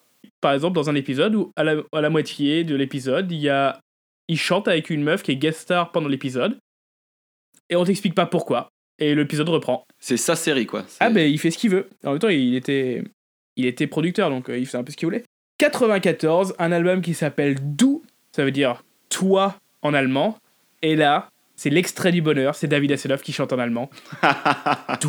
Par 0.45 0.53
exemple, 0.53 0.75
dans 0.75 0.91
un 0.91 0.95
épisode 0.95 1.35
où, 1.35 1.53
à 1.57 1.65
la, 1.65 1.77
à 1.91 2.03
la 2.03 2.11
moitié 2.11 2.65
de 2.65 2.75
l'épisode, 2.75 3.33
il 3.33 3.39
y 3.39 3.49
a. 3.49 3.81
Il 4.29 4.39
chante 4.39 4.69
avec 4.69 4.91
une 4.91 5.03
meuf 5.03 5.23
qui 5.23 5.33
est 5.33 5.37
guest 5.37 5.61
star 5.61 5.91
pendant 5.91 6.07
l'épisode. 6.07 6.59
Et 7.71 7.77
on 7.77 7.85
t'explique 7.87 8.15
pas 8.15 8.27
pourquoi. 8.27 8.69
Et 8.99 9.15
l'épisode 9.15 9.49
reprend. 9.49 9.87
C'est 9.99 10.19
sa 10.19 10.37
série, 10.37 10.67
quoi. 10.67 10.85
Ah 11.01 11.09
ben 11.09 11.33
il 11.33 11.39
fait 11.39 11.51
ce 11.51 11.57
qu'il 11.57 11.71
veut. 11.71 11.89
En 12.05 12.11
même 12.11 12.19
temps, 12.19 12.29
il 12.29 12.57
était, 12.57 13.03
il 13.57 13.65
était 13.65 13.87
producteur, 13.87 14.29
donc 14.29 14.51
euh, 14.51 14.59
il 14.59 14.67
faisait 14.67 14.77
un 14.77 14.85
peu 14.85 14.93
ce 14.93 14.99
qu'il 14.99 15.07
voulait. 15.07 15.25
94, 15.57 16.57
un 16.59 16.73
album 16.73 17.01
qui 17.01 17.15
s'appelle 17.15 17.57
Du, 17.75 18.03
ça 18.33 18.45
veut 18.45 18.53
dire 18.53 18.85
toi 19.09 19.59
en 19.81 19.95
allemand. 19.95 20.37
Et 20.83 20.95
là, 20.95 21.31
c'est 21.57 21.71
l'extrait 21.71 22.13
du 22.13 22.21
bonheur, 22.21 22.55
c'est 22.55 22.69
David 22.69 22.93
Hasselhoff 22.93 23.23
qui 23.23 23.33
chante 23.33 23.55
en 23.55 23.59
allemand. 23.59 23.89
Du. 25.01 25.09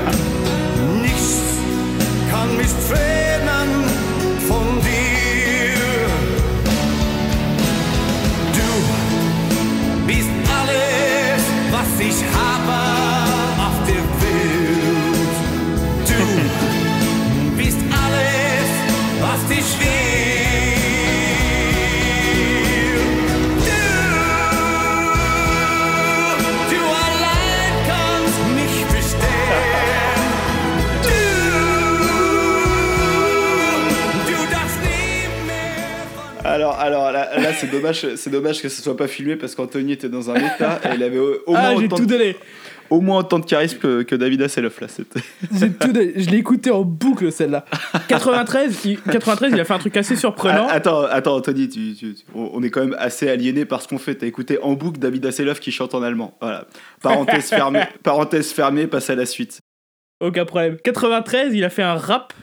Alors, 36.51 36.79
alors 36.79 37.11
là, 37.11 37.29
là, 37.39 37.53
c'est 37.53 37.71
dommage, 37.71 38.05
c'est 38.15 38.29
dommage 38.29 38.61
que 38.61 38.69
ce 38.69 38.81
soit 38.81 38.97
pas 38.97 39.07
filmé 39.07 39.35
parce 39.35 39.55
qu'Anthony 39.55 39.93
était 39.93 40.09
dans 40.09 40.29
un 40.29 40.35
état 40.35 40.79
et 40.85 40.95
il 40.95 41.03
avait 41.03 41.19
au, 41.19 41.33
au 41.47 41.55
Ah, 41.55 41.71
moins 41.73 41.83
autant 41.83 41.95
tout 41.95 42.05
de, 42.05 42.09
donné. 42.17 42.35
au 42.89 43.01
moins 43.01 43.19
autant 43.19 43.39
de 43.39 43.45
charisme 43.45 43.77
que, 43.79 44.01
que 44.03 44.15
David 44.15 44.41
Hasselhoff 44.41 44.79
là. 44.81 44.87
J'ai 45.59 45.71
tout 45.71 45.91
donné. 45.91 46.13
Je 46.15 46.29
l'ai 46.29 46.37
écouté 46.37 46.71
en 46.71 46.83
boucle 46.83 47.31
celle-là. 47.31 47.65
93, 48.07 48.85
il, 48.85 48.99
93, 49.01 49.51
il 49.53 49.59
a 49.59 49.65
fait 49.65 49.73
un 49.73 49.79
truc 49.79 49.95
assez 49.97 50.15
surprenant. 50.15 50.67
Ah, 50.69 50.73
attends, 50.73 51.01
attends, 51.03 51.35
Anthony, 51.35 51.69
tu, 51.69 51.93
tu- 51.95 52.13
tu- 52.15 52.23
on 52.35 52.51
on 52.53 52.63
est 52.63 52.69
quand 52.69 52.81
même 52.81 52.95
assez 52.99 53.29
aliéné 53.29 53.65
par 53.65 53.81
ce 53.81 53.87
qu'on 53.87 53.97
fait. 53.97 54.15
T'as 54.15 54.27
écouté 54.27 54.59
en 54.61 54.73
boucle 54.73 54.99
David 54.99 55.25
Hasselhoff 55.25 55.59
qui 55.59 55.71
chante 55.71 55.95
en 55.95 56.01
allemand. 56.03 56.37
Voilà. 56.41 56.65
Parenthèse 57.01 57.49
fermée. 57.49 57.83
Parenthèse 58.03 58.51
fermée. 58.51 58.87
Passe 58.87 59.09
à 59.09 59.15
la 59.15 59.25
suite. 59.25 59.59
Aucun 60.19 60.45
problème. 60.45 60.77
93, 60.83 61.53
il 61.55 61.63
a 61.63 61.69
fait 61.69 61.81
un 61.83 61.95
rap 61.95 62.33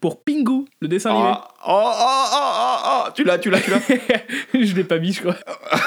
pour 0.00 0.22
Pingu, 0.22 0.64
le 0.80 0.88
dessin 0.88 1.10
animé. 1.10 1.32
Oh, 1.66 1.70
oh, 1.70 1.92
oh, 2.00 2.24
oh, 2.32 2.76
oh, 2.84 3.04
oh, 3.06 3.10
tu 3.14 3.24
l'as, 3.24 3.38
tu 3.38 3.50
l'as, 3.50 3.60
tu 3.60 3.70
l'as. 3.70 3.80
je 4.54 4.74
l'ai 4.74 4.84
pas 4.84 4.98
mis, 4.98 5.12
je 5.12 5.20
crois. 5.22 5.36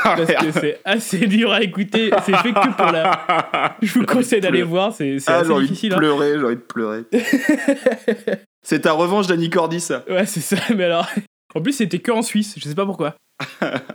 Parce 0.03 0.34
que 0.34 0.51
c'est 0.51 0.80
assez 0.84 1.28
dur 1.28 1.51
à 1.51 1.62
écouter. 1.62 2.12
C'est 2.26 2.36
fait 2.38 2.51
que 2.53 2.76
pour 2.76 2.91
la. 2.91 3.76
Je 3.82 3.93
vous 3.99 4.05
conseille 4.05 4.41
d'aller 4.41 4.64
voir, 4.64 4.93
c'est 4.93 5.18
Ah, 5.28 5.38
assez 5.38 5.47
j'ai 5.47 5.53
envie 5.53 5.68
difficile. 5.68 5.89
de 5.89 5.95
hein. 5.95 5.97
pleurer, 5.99 6.34
j'ai 6.39 6.45
envie 6.45 6.55
de 6.55 6.62
pleurer. 6.62 7.03
c'est 8.64 8.82
ta 8.82 8.91
revanche 8.93 9.28
d'Annie 9.28 9.49
Cordy, 9.49 9.80
ça. 9.80 10.03
Ouais, 10.09 10.26
c'est 10.26 10.39
ça, 10.41 10.57
mais 10.76 10.86
alors. 10.86 11.07
En 11.55 11.62
plus, 11.62 11.74
c'était 11.74 11.99
que 11.99 12.12
en 12.12 12.22
Suisse, 12.22 12.55
je 12.57 12.68
sais 12.68 12.76
pas 12.76 12.86
pourquoi. 12.86 13.16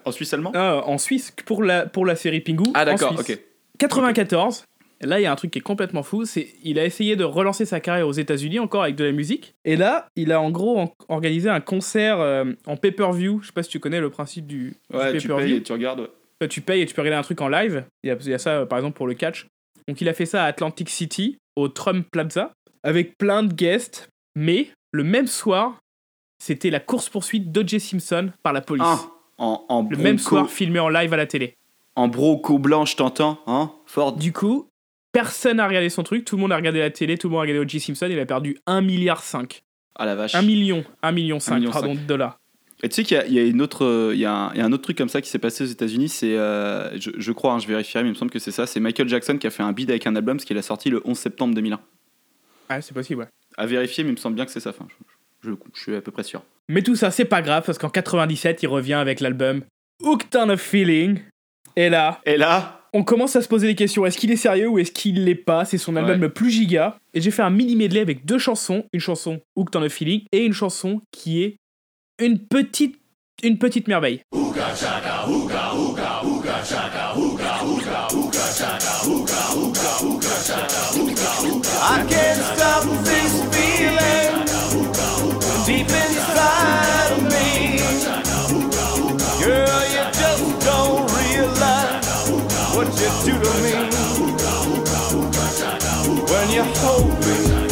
En 0.05 0.13
Suisse 0.13 0.33
allemand? 0.35 0.53
Ah, 0.55 0.83
en 0.87 0.99
Suisse, 0.99 1.33
pour 1.45 1.63
la, 1.63 1.87
pour 1.87 2.05
la 2.05 2.17
série 2.17 2.41
Pingu. 2.41 2.71
Ah, 2.75 2.85
d'accord, 2.85 3.15
ok. 3.19 3.39
94, 3.79 4.65
là, 5.03 5.21
il 5.21 5.23
y 5.25 5.27
a 5.27 5.33
un 5.33 5.37
truc 5.37 5.51
qui 5.51 5.59
est 5.59 5.63
complètement 5.63 6.03
fou. 6.03 6.25
C'est 6.25 6.49
il 6.65 6.79
a 6.79 6.85
essayé 6.85 7.17
de 7.17 7.25
relancer 7.25 7.65
sa 7.67 7.81
carrière 7.81 8.09
aux 8.09 8.13
États-Unis 8.13 8.59
encore 8.59 8.83
avec 8.85 8.97
de 8.97 9.05
la 9.05 9.13
musique. 9.13 9.55
Et 9.65 9.77
là, 9.77 10.09
il 10.17 10.33
a 10.33 10.41
en 10.41 10.51
gros 10.51 10.79
en- 10.79 10.95
organisé 11.09 11.49
un 11.51 11.61
concert 11.61 12.21
euh, 12.21 12.45
en 12.67 12.77
pay-per-view. 12.77 13.41
Je 13.43 13.49
sais 13.49 13.53
pas 13.53 13.63
si 13.63 13.71
tu 13.71 13.81
connais 13.81 14.01
le 14.01 14.11
principe 14.11 14.47
du, 14.47 14.75
du 14.91 14.97
Ouais, 14.97 15.13
tu 15.19 15.29
pay-per-view. 15.29 15.37
payes 15.49 15.57
et 15.57 15.63
tu 15.63 15.73
regardes. 15.73 16.01
ouais. 16.41 16.49
Tu 16.49 16.61
payes 16.61 16.83
et 16.83 16.87
tu 16.87 16.95
peux 16.95 17.03
regarder 17.03 17.19
un 17.19 17.23
truc 17.23 17.41
en 17.41 17.49
live. 17.49 17.85
Il 18.03 18.09
y 18.09 18.11
a, 18.11 18.17
il 18.21 18.29
y 18.29 18.35
a 18.35 18.39
ça, 18.39 18.51
euh, 18.61 18.67
par 18.67 18.79
exemple, 18.79 18.97
pour 18.97 19.07
le 19.07 19.15
catch. 19.15 19.47
Donc, 19.89 20.01
il 20.01 20.09
a 20.09 20.15
fait 20.15 20.27
ça 20.27 20.45
à 20.45 20.47
Atlantic 20.47 20.89
City, 20.89 21.39
au 21.57 21.69
Trump 21.69 22.07
Plaza, 22.11 22.53
avec 22.83 23.17
plein 23.19 23.43
de 23.43 23.53
guests. 23.55 24.09
Mais 24.35 24.69
le 24.93 25.05
même 25.05 25.27
soir, 25.27 25.79
c'était 26.43 26.71
la 26.71 26.81
course-poursuite 26.81 27.51
d'O.J. 27.53 27.81
Simpson 27.81 28.31
par 28.43 28.53
la 28.53 28.61
police. 28.61 28.85
Ah, 28.87 29.01
en, 29.39 29.65
en 29.69 29.89
le 29.89 29.97
même 29.97 30.19
soir, 30.19 30.51
filmé 30.51 30.79
en 30.79 30.89
live 30.89 31.13
à 31.13 31.17
la 31.17 31.27
télé. 31.27 31.55
En 31.95 32.09
broco 32.09 32.59
blanche, 32.59 32.97
t'entends 32.97 33.39
Hein 33.47 33.71
Ford? 33.87 34.13
Du 34.17 34.33
coup, 34.33 34.69
personne 35.17 35.57
n'a 35.57 35.67
regardé 35.67 35.89
son 35.89 36.03
truc. 36.03 36.27
Tout 36.27 36.37
le 36.37 36.43
monde 36.43 36.53
a 36.53 36.57
regardé 36.57 36.79
la 36.79 36.91
télé, 36.91 37.17
tout 37.17 37.29
le 37.29 37.33
monde 37.33 37.39
a 37.39 37.43
regardé 37.43 37.61
O.J. 37.61 37.81
Simpson. 37.81 38.07
Il 38.11 38.19
a 38.19 38.27
perdu 38.27 38.59
1 38.67 38.83
milliard 38.83 39.23
5. 39.23 39.63
Ah 39.99 40.05
la 40.05 40.15
vache. 40.15 40.35
1 40.35 40.43
million. 40.43 40.85
1 41.03 41.13
million 41.13 41.41
5, 41.41 41.55
million 41.55 41.71
pardon, 41.71 41.95
cinq. 41.95 42.03
de 42.03 42.07
dollars. 42.07 42.39
Et 42.83 42.91
tu 42.91 42.97
sais 42.97 43.03
qu'il 43.03 43.17
y 43.17 43.21
a, 43.21 43.27
y 43.27 43.49
y 43.49 44.25
un, 44.27 44.73
autre 44.73 44.83
truc 44.83 44.99
comme 44.99 45.09
ça 45.09 45.23
qui 45.23 45.31
s'est 45.31 45.39
passé 45.39 45.65
aux 45.65 45.69
États-Unis. 45.69 46.11
C'est, 46.11 46.37
euh, 46.37 47.01
je, 47.01 47.11
je 47.17 47.33
crois, 47.33 47.55
hein, 47.55 47.59
je 47.59 47.67
vérifierai, 47.67 48.05
mais 48.05 48.11
il 48.11 48.13
me 48.13 48.19
semble 48.19 48.31
que 48.31 48.39
c'est 48.39 48.51
ça. 48.51 48.67
C'est 48.67 48.79
Michael 48.79 49.09
Jackson 49.09 49.39
qui 49.39 49.47
a 49.47 49.51
fait 49.51 49.63
un 49.63 49.73
bid 49.73 49.89
avec 49.89 50.07
un 50.07 50.15
album, 50.17 50.39
ce 50.39 50.45
qu'il 50.45 50.59
a 50.59 50.63
sorti 50.63 50.91
le 50.91 51.01
11 51.07 51.17
septembre 51.17 51.55
2001. 51.55 51.81
Ah, 52.69 52.83
c'est 52.83 52.93
possible, 52.93 53.21
ouais. 53.23 53.29
À 53.57 53.65
vérifier, 53.65 54.05
mais 54.05 54.11
il 54.11 54.17
me 54.17 54.19
semble 54.19 54.37
bien 54.37 54.45
que 54.45 54.51
c'est 54.53 54.61
ça. 54.61 54.71
Enfin, 54.71 54.87
je, 55.43 55.49
je- 55.49 55.55
je 55.75 55.81
suis 55.81 55.97
à 55.97 56.03
peu 56.03 56.13
près 56.13 56.25
sûr. 56.25 56.43
Mais 56.69 56.83
tout 56.83 56.95
ça, 56.95 57.11
c'est 57.11 57.25
pas 57.25 57.41
grave 57.41 57.63
parce 57.65 57.79
qu'en 57.79 57.89
97, 57.89 58.63
il 58.63 58.67
revient 58.67 58.93
avec 58.95 59.21
l'album 59.21 59.63
Hooked 60.03 60.37
on 60.37 60.51
a 60.51 60.59
Feeling. 60.59 61.21
Et 61.77 61.89
là, 61.89 62.21
Et 62.27 62.37
là, 62.37 62.86
on 62.97 63.05
commence 63.05 63.37
à 63.37 63.43
se 63.43 63.49
poser 63.49 63.67
des 63.67 63.75
questions. 63.75 64.07
Est-ce 64.07 64.17
qu'il 64.17 64.31
est 64.33 64.37
sérieux 64.37 64.69
ou 64.69 64.79
est-ce 64.79 64.91
qu'il 64.91 65.25
l'est 65.25 65.35
pas? 65.35 65.67
C'est 65.67 65.77
son 65.77 65.97
album 65.97 66.13
Ouais. 66.15 66.19
le 66.19 66.33
plus 66.33 66.51
giga. 66.51 66.97
Et 67.13 67.21
j'ai 67.21 67.31
fait 67.31 67.43
un 67.43 67.51
mini 67.51 67.77
medley 67.77 68.01
avec 68.01 68.25
deux 68.25 68.39
chansons. 68.39 68.85
Une 68.95 69.01
chanson 69.01 69.41
Hooked 69.55 69.77
on 69.77 69.83
a 69.83 69.89
Feeling 69.91 70.23
et 70.33 70.45
une 70.47 70.55
chanson 70.55 71.03
qui 71.13 71.43
est 71.43 71.57
une 72.19 72.39
petite, 72.39 72.97
une 73.43 73.59
petite 73.59 73.87
merveille. 73.87 74.23
When 96.47 96.55
you 96.55 96.63
hold 96.63 97.66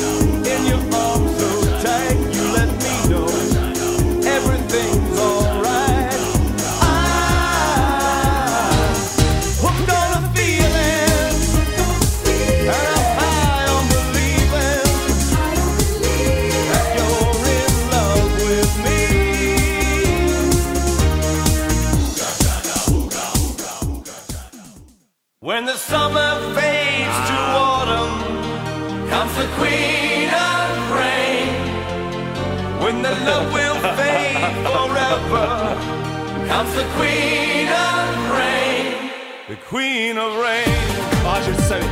the 36.79 36.85
queen 36.97 37.69
of 37.69 38.31
rain. 38.39 39.11
The 39.49 39.57
queen 39.71 40.19
of 40.19 40.33
rain. 40.37 40.79
Ah, 41.27 41.41
je 41.45 41.51
le 41.51 41.63
savais. 41.69 41.91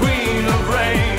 Queen 0.00 0.44
of 0.54 0.68
rain. 0.74 1.18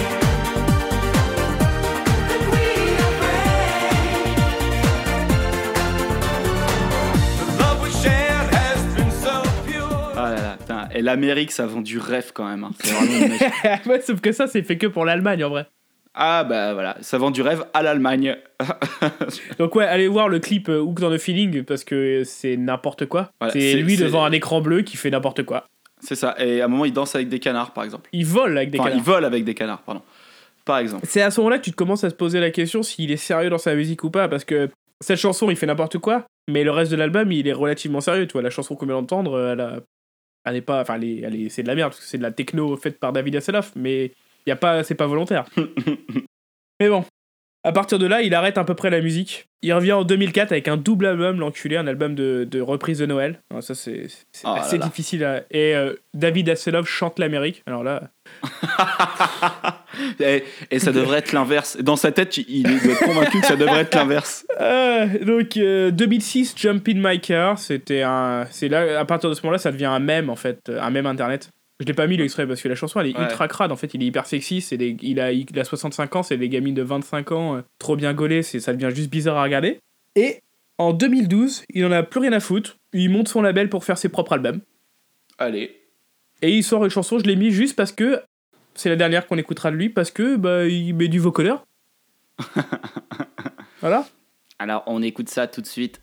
The 7.39 7.45
love 7.59 7.81
we 7.83 7.89
shared 7.91 8.49
has 8.53 8.81
been 8.95 9.11
so 9.11 9.41
pure. 9.65 10.13
ah 10.15 10.31
là 10.31 10.41
là, 10.41 10.57
putain. 10.57 10.87
Et 10.93 11.01
l'Amérique, 11.01 11.51
ça 11.51 11.65
vend 11.65 11.81
du 11.81 11.99
rêve 11.99 12.31
quand 12.33 12.47
même. 12.47 12.63
hein. 12.63 12.71
C'est 12.79 12.91
vraiment 12.91 13.85
ouais, 13.93 14.01
sauf 14.01 14.21
que 14.21 14.31
ça, 14.31 14.47
c'est 14.47 14.63
fait 14.63 14.77
que 14.77 14.87
pour 14.87 15.05
l'Allemagne 15.05 15.43
en 15.43 15.49
vrai. 15.49 15.67
Ah 16.15 16.43
bah 16.43 16.73
voilà, 16.73 16.97
ça 17.01 17.17
vend 17.17 17.29
du 17.31 17.41
rêve 17.41 17.65
à 17.73 17.83
l'Allemagne. 17.83 18.37
Donc 19.59 19.75
ouais, 19.75 19.85
allez 19.85 20.07
voir 20.07 20.29
le 20.29 20.39
clip 20.39 20.69
euh, 20.69 20.79
Hook 20.79 20.99
dans 20.99 21.11
the 21.11 21.17
Feeling 21.17 21.63
parce 21.63 21.83
que 21.83 22.23
c'est 22.23 22.57
n'importe 22.57 23.05
quoi. 23.05 23.31
Voilà, 23.39 23.53
c'est 23.53 23.73
lui 23.75 23.97
devant 23.97 24.23
un 24.25 24.31
écran 24.31 24.61
bleu 24.61 24.81
qui 24.81 24.97
fait 24.97 25.09
n'importe 25.09 25.43
quoi. 25.43 25.67
C'est 26.01 26.15
ça. 26.15 26.35
Et 26.39 26.61
à 26.61 26.65
un 26.65 26.67
moment, 26.67 26.85
il 26.85 26.93
danse 26.93 27.15
avec 27.15 27.29
des 27.29 27.39
canards, 27.39 27.71
par 27.73 27.83
exemple. 27.83 28.09
Il 28.13 28.25
vole 28.25 28.57
avec 28.57 28.69
des 28.69 28.79
Enfin, 28.79 28.89
canards. 28.89 29.03
il 29.03 29.05
vole 29.05 29.25
avec 29.25 29.43
des 29.43 29.53
canards, 29.53 29.81
pardon. 29.81 30.01
Par 30.65 30.77
exemple. 30.79 31.05
C'est 31.07 31.21
à 31.21 31.31
ce 31.31 31.39
moment-là 31.41 31.57
que 31.59 31.63
tu 31.63 31.71
te 31.71 31.75
commences 31.75 32.03
à 32.03 32.09
se 32.09 32.15
poser 32.15 32.39
la 32.39 32.51
question 32.51 32.83
s'il 32.83 33.11
est 33.11 33.17
sérieux 33.17 33.49
dans 33.49 33.57
sa 33.57 33.75
musique 33.75 34.03
ou 34.03 34.09
pas, 34.09 34.27
parce 34.27 34.43
que 34.45 34.69
cette 35.01 35.19
chanson, 35.19 35.49
il 35.49 35.55
fait 35.55 35.65
n'importe 35.65 35.97
quoi, 35.97 36.25
mais 36.49 36.63
le 36.63 36.71
reste 36.71 36.91
de 36.91 36.95
l'album, 36.97 37.31
il 37.31 37.47
est 37.47 37.53
relativement 37.53 38.01
sérieux. 38.01 38.27
Tu 38.27 38.33
vois, 38.33 38.41
la 38.41 38.49
chanson 38.49 38.75
qu'on 38.75 38.85
vient 38.85 38.95
d'entendre, 38.95 39.39
elle, 39.53 39.59
a- 39.61 39.79
elle 40.45 40.53
n'est 40.53 40.61
pas, 40.61 40.81
enfin, 40.81 40.95
elle 40.95 41.03
est- 41.03 41.21
elle 41.21 41.35
est- 41.35 41.49
c'est 41.49 41.63
de 41.63 41.67
la 41.67 41.75
merde 41.75 41.89
parce 41.91 42.01
que 42.01 42.05
c'est 42.07 42.17
de 42.17 42.23
la 42.23 42.31
techno 42.31 42.75
faite 42.77 42.99
par 42.99 43.11
David 43.13 43.35
Hasselhoff, 43.37 43.71
mais 43.75 44.11
y 44.47 44.51
a 44.51 44.55
pas, 44.55 44.83
c'est 44.83 44.95
pas 44.95 45.07
volontaire. 45.07 45.45
mais 46.79 46.89
bon, 46.89 47.05
à 47.63 47.71
partir 47.71 47.97
de 47.97 48.05
là, 48.05 48.21
il 48.21 48.33
arrête 48.35 48.57
à 48.59 48.63
peu 48.63 48.75
près 48.75 48.91
la 48.91 49.01
musique. 49.01 49.47
Il 49.63 49.73
revient 49.73 49.93
en 49.93 50.03
2004 50.03 50.51
avec 50.51 50.67
un 50.67 50.77
double 50.77 51.07
album, 51.07 51.39
l'enculé, 51.39 51.77
un 51.77 51.87
album 51.87 52.13
de, 52.13 52.47
de 52.49 52.61
reprise 52.61 52.99
de 52.99 53.07
Noël. 53.07 53.39
Alors 53.49 53.63
ça, 53.63 53.73
c'est 53.73 54.05
Oh 54.43 54.49
assez 54.49 54.77
là. 54.77 54.85
difficile. 54.85 55.23
À... 55.23 55.41
Et 55.49 55.75
euh, 55.75 55.95
David 56.13 56.49
Hasselhoff 56.49 56.87
chante 56.87 57.17
l'Amérique. 57.17 57.63
Alors 57.65 57.83
là, 57.83 58.03
Et, 60.19 60.43
et 60.71 60.79
ça 60.79 60.91
devrait 60.91 61.19
être 61.19 61.31
l'inverse. 61.31 61.77
Dans 61.77 61.95
sa 61.95 62.11
tête, 62.11 62.37
il 62.37 62.67
être 62.67 63.05
convaincu 63.05 63.39
que 63.41 63.47
ça 63.47 63.55
devrait 63.55 63.81
être 63.81 63.95
l'inverse. 63.95 64.45
Euh, 64.59 65.07
donc 65.25 65.57
euh, 65.57 65.89
2006 65.91 66.53
Jump 66.57 66.87
in 66.87 66.93
My 66.97 67.19
Car 67.19 67.57
c'était 67.57 68.01
un 68.03 68.45
c'est 68.51 68.67
là 68.67 68.99
à 68.99 69.05
partir 69.05 69.29
de 69.29 69.35
ce 69.35 69.41
moment-là 69.41 69.57
ça 69.57 69.71
devient 69.71 69.85
un 69.85 69.99
mème 69.99 70.29
en 70.29 70.35
fait 70.35 70.59
un 70.69 70.89
mème 70.89 71.05
internet 71.05 71.49
je 71.79 71.85
l'ai 71.85 71.93
pas 71.93 72.07
mis 72.07 72.17
l'extrait 72.17 72.47
parce 72.47 72.61
que 72.61 72.67
la 72.67 72.75
chanson 72.75 72.99
elle 72.99 73.07
est 73.07 73.17
Ouais. 73.17 73.23
ultra 73.23 73.47
crade 73.47 73.71
en 73.71 73.75
fait 73.75 73.93
il 73.93 74.03
est 74.03 74.05
hyper 74.05 74.25
sexy 74.25 74.61
c'est 74.61 74.77
des- 74.77 74.95
il 75.01 75.19
a 75.19 75.31
il 75.31 75.59
a 75.59 75.63
65 75.63 76.15
ans 76.15 76.23
c'est 76.23 76.37
des 76.37 76.49
gamines 76.49 76.75
de 76.75 76.81
25 76.83 77.31
ans 77.31 77.55
euh, 77.57 77.61
trop 77.79 77.95
bien 77.95 78.13
gaulées 78.13 78.43
c'est 78.43 78.59
ça 78.59 78.73
devient 78.73 78.93
juste 78.95 79.09
bizarre 79.09 79.37
à 79.37 79.43
regarder 79.43 79.79
et 80.15 80.39
en 80.77 80.93
2012 80.93 81.63
il 81.73 81.85
en 81.85 81.91
a 81.91 82.03
plus 82.03 82.19
rien 82.21 82.33
à 82.33 82.39
foutre 82.39 82.77
il 82.93 83.09
monte 83.09 83.27
son 83.27 83.41
label 83.41 83.69
pour 83.69 83.83
faire 83.83 83.97
ses 83.97 84.09
propres 84.09 84.33
albums 84.33 84.61
Allez. 85.37 85.75
et 86.41 86.55
il 86.55 86.63
sort 86.63 86.83
une 86.85 86.91
chanson 86.91 87.19
je 87.19 87.25
l'ai 87.25 87.35
mis 87.35 87.51
juste 87.51 87.75
parce 87.75 87.91
que 87.91 88.21
c'est 88.73 88.89
la 88.89 88.95
dernière 88.95 89.27
qu'on 89.27 89.37
écoutera 89.37 89.69
de 89.71 89.75
lui 89.75 89.89
parce 89.89 90.11
que 90.11 90.37
bah 90.37 90.65
il 90.67 90.93
met 90.95 91.07
du 91.09 91.19
vocodeur 91.19 91.65
voilà 93.81 94.05
Alors, 94.59 94.83
on 94.87 95.01
écoute 95.03 95.29
ça 95.29 95.47
tout 95.47 95.61
de 95.61 95.67
suite. 95.67 96.01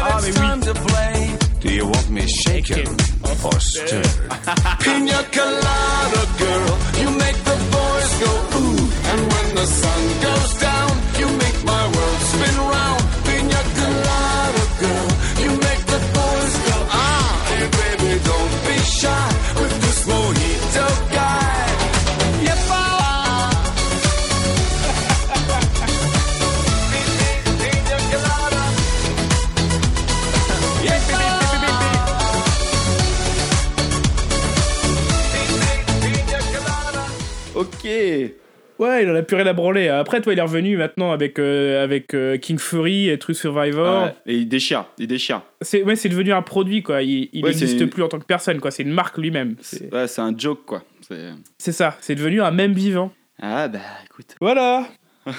Ah, 0.00 0.18
mais 0.22 0.28
oui. 0.28 1.47
Time 1.58 1.68
to 1.68 1.68
play. 1.68 1.70
Do 1.70 1.74
you 1.74 1.86
want 1.86 2.10
me 2.10 2.26
shaken 2.26 2.86
or 3.24 3.60
stirred? 3.60 4.04
Pina 4.80 5.22
colada, 5.32 6.22
girl, 6.38 6.78
you 7.00 7.10
make 7.18 7.36
the 7.44 7.56
boys 7.72 8.12
go 8.20 8.58
ooh. 8.58 8.88
And 9.10 9.20
when 9.32 9.54
the 9.54 9.66
sun 9.66 10.22
goes 10.22 10.60
down, 10.60 10.67
Ouais, 38.88 39.02
il 39.04 39.10
en 39.10 39.14
a 39.14 39.22
plus 39.22 39.36
rien 39.36 39.46
à 39.46 39.52
branler. 39.52 39.88
Après, 39.88 40.20
toi, 40.20 40.32
il 40.32 40.38
est 40.38 40.42
revenu 40.42 40.76
maintenant 40.76 41.12
avec, 41.12 41.38
euh, 41.38 41.82
avec 41.84 42.14
euh, 42.14 42.36
King 42.38 42.58
Fury 42.58 43.08
et 43.08 43.18
True 43.18 43.34
Survivor. 43.34 44.04
Ouais, 44.04 44.14
Et 44.26 44.36
il 44.36 44.48
déchire, 44.48 44.86
il 44.98 45.06
déchire. 45.06 45.42
C'est 45.60 45.82
ouais, 45.82 45.96
c'est 45.96 46.08
devenu 46.08 46.32
un 46.32 46.42
produit, 46.42 46.82
quoi. 46.82 47.02
Il 47.02 47.28
Ouais, 47.34 47.50
n'existe 47.50 47.84
plus 47.86 48.02
en 48.02 48.08
tant 48.08 48.18
que 48.18 48.24
personne, 48.24 48.60
quoi. 48.60 48.70
C'est 48.70 48.82
une 48.82 48.92
marque 48.92 49.18
lui-même. 49.18 49.56
C'est 49.60 49.92
Ouais, 49.92 50.06
c'est 50.06 50.20
un 50.20 50.36
joke, 50.36 50.64
quoi. 50.66 50.82
C'est- 51.06 51.30
c'est 51.58 51.72
ça. 51.72 51.96
C'est 52.00 52.14
devenu 52.14 52.40
un 52.42 52.50
même 52.50 52.72
vivant. 52.72 53.12
Ah 53.40 53.68
bah, 53.68 53.78
écoute. 54.06 54.34
Voilà. 54.40 54.86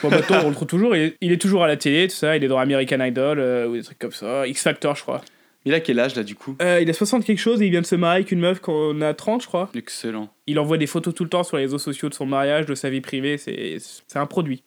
Bon, 0.03 0.09
maintenant, 0.09 0.41
on 0.45 0.49
le 0.49 0.55
trouve 0.55 0.67
toujours. 0.67 0.95
Il 0.95 1.01
est, 1.01 1.17
il 1.21 1.31
est 1.31 1.41
toujours 1.41 1.63
à 1.63 1.67
la 1.67 1.75
télé, 1.75 2.07
tout 2.07 2.15
ça. 2.15 2.37
Il 2.37 2.43
est 2.43 2.47
dans 2.47 2.59
American 2.59 3.03
Idol 3.03 3.39
euh, 3.39 3.67
ou 3.67 3.75
des 3.75 3.83
trucs 3.83 3.97
comme 3.99 4.11
ça. 4.11 4.45
X 4.47 4.61
Factor, 4.63 4.95
je 4.95 5.01
crois. 5.01 5.21
Il 5.65 5.73
a 5.73 5.79
quel 5.79 5.99
âge, 5.99 6.15
là, 6.15 6.23
du 6.23 6.35
coup? 6.35 6.55
Euh, 6.61 6.79
il 6.81 6.89
a 6.89 6.93
60 6.93 7.25
quelque 7.25 7.39
chose 7.39 7.61
et 7.61 7.65
il 7.65 7.71
vient 7.71 7.81
de 7.81 7.85
se 7.85 7.95
marier 7.95 8.21
avec 8.21 8.31
une 8.31 8.39
meuf 8.39 8.59
qu'on 8.59 9.01
a 9.01 9.13
30, 9.13 9.41
je 9.41 9.47
crois. 9.47 9.69
Excellent. 9.75 10.29
Il 10.47 10.57
envoie 10.59 10.77
des 10.77 10.87
photos 10.87 11.13
tout 11.13 11.23
le 11.23 11.29
temps 11.29 11.43
sur 11.43 11.57
les 11.57 11.63
réseaux 11.63 11.77
sociaux 11.77 12.09
de 12.09 12.13
son 12.13 12.25
mariage, 12.25 12.65
de 12.65 12.75
sa 12.75 12.89
vie 12.89 13.01
privée. 13.01 13.37
C'est 13.37 13.77
c'est 13.79 14.19
un 14.19 14.25
produit. 14.25 14.63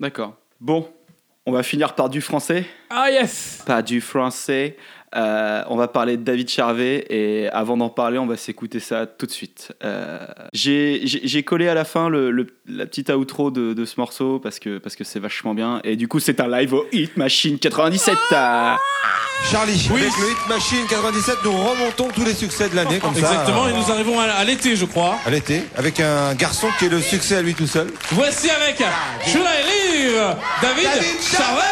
D'accord. 0.00 0.36
Bon, 0.60 0.88
on 1.46 1.52
va 1.52 1.62
finir 1.62 1.94
par 1.94 2.08
du 2.08 2.20
français. 2.20 2.64
Ah, 2.90 3.10
yes 3.10 3.62
Pas 3.66 3.82
du 3.82 4.00
français. 4.00 4.76
Euh, 5.16 5.62
on 5.68 5.76
va 5.76 5.86
parler 5.88 6.16
de 6.16 6.22
David 6.22 6.48
Charvet 6.50 7.06
et 7.08 7.48
avant 7.52 7.76
d'en 7.76 7.88
parler, 7.88 8.18
on 8.18 8.26
va 8.26 8.36
s'écouter 8.36 8.80
ça 8.80 9.06
tout 9.06 9.26
de 9.26 9.30
suite. 9.30 9.72
Euh, 9.84 10.18
J'ai 10.52 11.42
collé 11.44 11.68
à 11.68 11.74
la 11.74 11.84
fin 11.84 12.08
le, 12.08 12.30
le- 12.30 12.46
la 12.66 12.84
petite 12.86 13.10
outro 13.10 13.50
de, 13.50 13.74
de 13.74 13.84
ce 13.84 13.94
morceau 14.00 14.38
parce 14.40 14.58
que 14.58 14.78
parce 14.78 14.96
que 14.96 15.04
c'est 15.04 15.20
vachement 15.20 15.54
bien 15.54 15.80
et 15.84 15.96
du 15.96 16.08
coup 16.08 16.18
c'est 16.18 16.40
un 16.40 16.48
live 16.48 16.72
au 16.74 16.86
Hit 16.92 17.16
Machine 17.16 17.58
97. 17.58 18.14
euh. 18.32 18.72
Charlie, 19.50 19.88
avec 19.90 20.02
le 20.18 20.30
Hit 20.30 20.48
Machine 20.48 20.86
97, 20.88 21.36
nous 21.44 21.52
remontons 21.52 22.08
tous 22.14 22.24
les 22.24 22.34
succès 22.34 22.68
de 22.68 22.74
l'année 22.76 22.98
comme 22.98 23.14
ça. 23.14 23.20
Exactement, 23.20 23.68
et 23.68 23.72
nous 23.72 23.90
arrivons 23.92 24.18
à, 24.18 24.24
à 24.24 24.44
l'été, 24.44 24.74
je 24.74 24.84
crois. 24.86 25.16
À 25.26 25.30
l'été, 25.30 25.62
avec 25.76 26.00
un 26.00 26.34
garçon 26.34 26.68
qui 26.78 26.86
est 26.86 26.88
le 26.88 27.00
succès 27.00 27.36
à 27.36 27.42
lui 27.42 27.54
tout 27.54 27.66
seul. 27.66 27.88
Voici 28.12 28.48
avec 28.50 28.78
Should 29.26 29.44
I 29.44 30.02
Live 30.06 30.36
David, 30.62 30.84
David 30.84 31.22
Charvet 31.22 31.62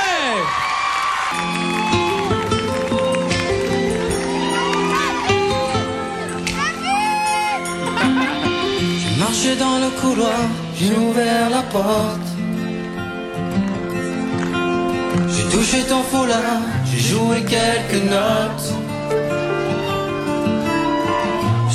marché 9.33 9.57
dans 9.57 9.79
le 9.79 9.91
couloir, 9.99 10.41
j'ai 10.79 10.95
ouvert 10.95 11.49
la 11.49 11.63
porte. 11.77 12.29
J'ai 15.33 15.45
touché 15.55 15.79
ton 15.89 16.03
foulard, 16.03 16.61
j'ai 16.89 17.03
joué 17.11 17.37
quelques 17.55 18.05
notes. 18.17 18.69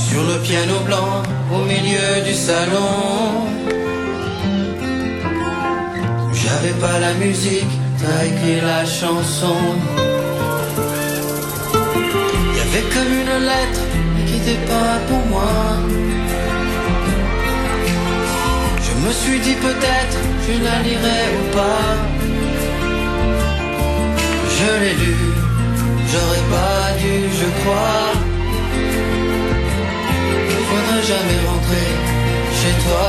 Sur 0.08 0.22
le 0.32 0.38
piano 0.44 0.76
blanc, 0.86 1.24
au 1.56 1.64
milieu 1.74 2.10
du 2.28 2.36
salon. 2.36 3.48
J'avais 6.40 6.76
pas 6.84 7.00
la 7.00 7.14
musique, 7.26 7.74
t'as 8.00 8.26
écrit 8.26 8.62
la 8.62 8.86
chanson. 8.86 9.62
Y 12.56 12.60
avait 12.66 12.88
comme 12.94 13.14
une 13.22 13.36
lettre, 13.50 13.82
qui 14.28 14.36
était 14.42 14.64
pas 14.72 14.94
pour 15.08 15.26
moi. 15.34 16.17
Je 19.00 19.08
me 19.08 19.12
suis 19.12 19.40
dit 19.40 19.54
peut-être 19.54 20.18
je 20.46 20.64
la 20.64 20.82
lirai 20.82 21.22
ou 21.38 21.56
pas. 21.56 21.94
Je 24.58 24.72
l'ai 24.82 24.94
lu, 24.94 25.16
j'aurais 26.12 26.46
pas 26.50 26.98
dû, 27.00 27.14
je 27.40 27.48
crois. 27.62 28.12
Faudrait 30.70 31.06
jamais 31.14 31.40
rentrer 31.48 31.90
chez 32.60 32.74
toi 32.84 33.08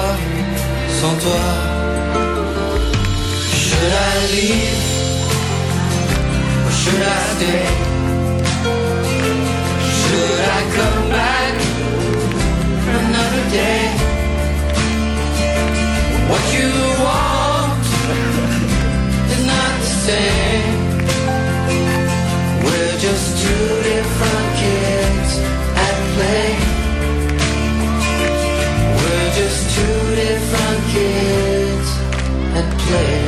sans 1.01 1.15
toi. 1.25 1.69
I 3.91 4.27
leave 4.35 4.85
or 6.67 6.73
should 6.81 7.03
I 7.03 7.19
stay? 7.33 7.65
Should 9.99 10.41
I 10.41 10.61
come 10.77 11.11
back 11.11 11.55
another 12.99 13.51
day? 13.51 14.08
What 16.29 16.45
you 16.53 16.71
want 17.07 17.87
is 19.33 19.47
not 19.47 19.73
the 19.81 19.93
same. 20.07 20.79
We're 22.65 22.99
just 22.99 23.27
two 23.43 23.67
different 23.91 24.51
kids 24.63 25.31
at 25.87 25.97
play. 26.15 26.51
We're 28.99 29.31
just 29.41 29.63
two 29.75 30.01
different 30.17 30.81
kids 30.93 31.89
at 32.61 32.69
play. 32.79 33.28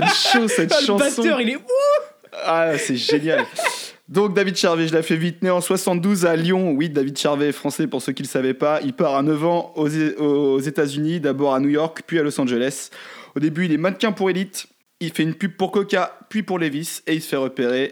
Donne 0.00 0.08
chaud 0.08 0.48
cette 0.48 0.72
Ah, 0.72 0.80
le 0.80 0.86
chanson. 0.86 1.20
batteur, 1.22 1.40
il 1.40 1.50
est 1.50 1.56
ouh 1.56 1.60
Ah, 2.44 2.76
c'est 2.78 2.96
génial. 2.96 3.44
Donc 4.08 4.34
David 4.34 4.56
Charvet, 4.56 4.88
je 4.88 4.92
la 4.94 5.02
fais 5.02 5.16
vite, 5.16 5.42
né 5.42 5.50
en 5.50 5.60
72 5.60 6.26
à 6.26 6.36
Lyon. 6.36 6.72
Oui, 6.72 6.90
David 6.90 7.16
Charvet 7.16 7.48
est 7.48 7.52
français 7.52 7.86
pour 7.86 8.02
ceux 8.02 8.12
qui 8.12 8.22
ne 8.22 8.26
le 8.26 8.30
savaient 8.30 8.54
pas. 8.54 8.80
Il 8.84 8.92
part 8.92 9.14
à 9.14 9.22
9 9.22 9.44
ans 9.44 9.72
aux, 9.76 9.88
aux 9.88 10.58
États-Unis, 10.60 11.20
d'abord 11.20 11.54
à 11.54 11.60
New 11.60 11.68
York, 11.70 12.02
puis 12.06 12.18
à 12.18 12.22
Los 12.22 12.38
Angeles. 12.40 12.90
Au 13.36 13.40
début, 13.40 13.64
il 13.66 13.72
est 13.72 13.76
mannequin 13.78 14.12
pour 14.12 14.28
Elite. 14.28 14.66
Il 15.00 15.12
fait 15.12 15.22
une 15.22 15.34
pub 15.34 15.56
pour 15.56 15.72
Coca, 15.72 16.18
puis 16.28 16.42
pour 16.42 16.58
Levis, 16.58 17.00
et 17.06 17.14
il 17.14 17.22
se 17.22 17.28
fait 17.28 17.36
repérer. 17.36 17.90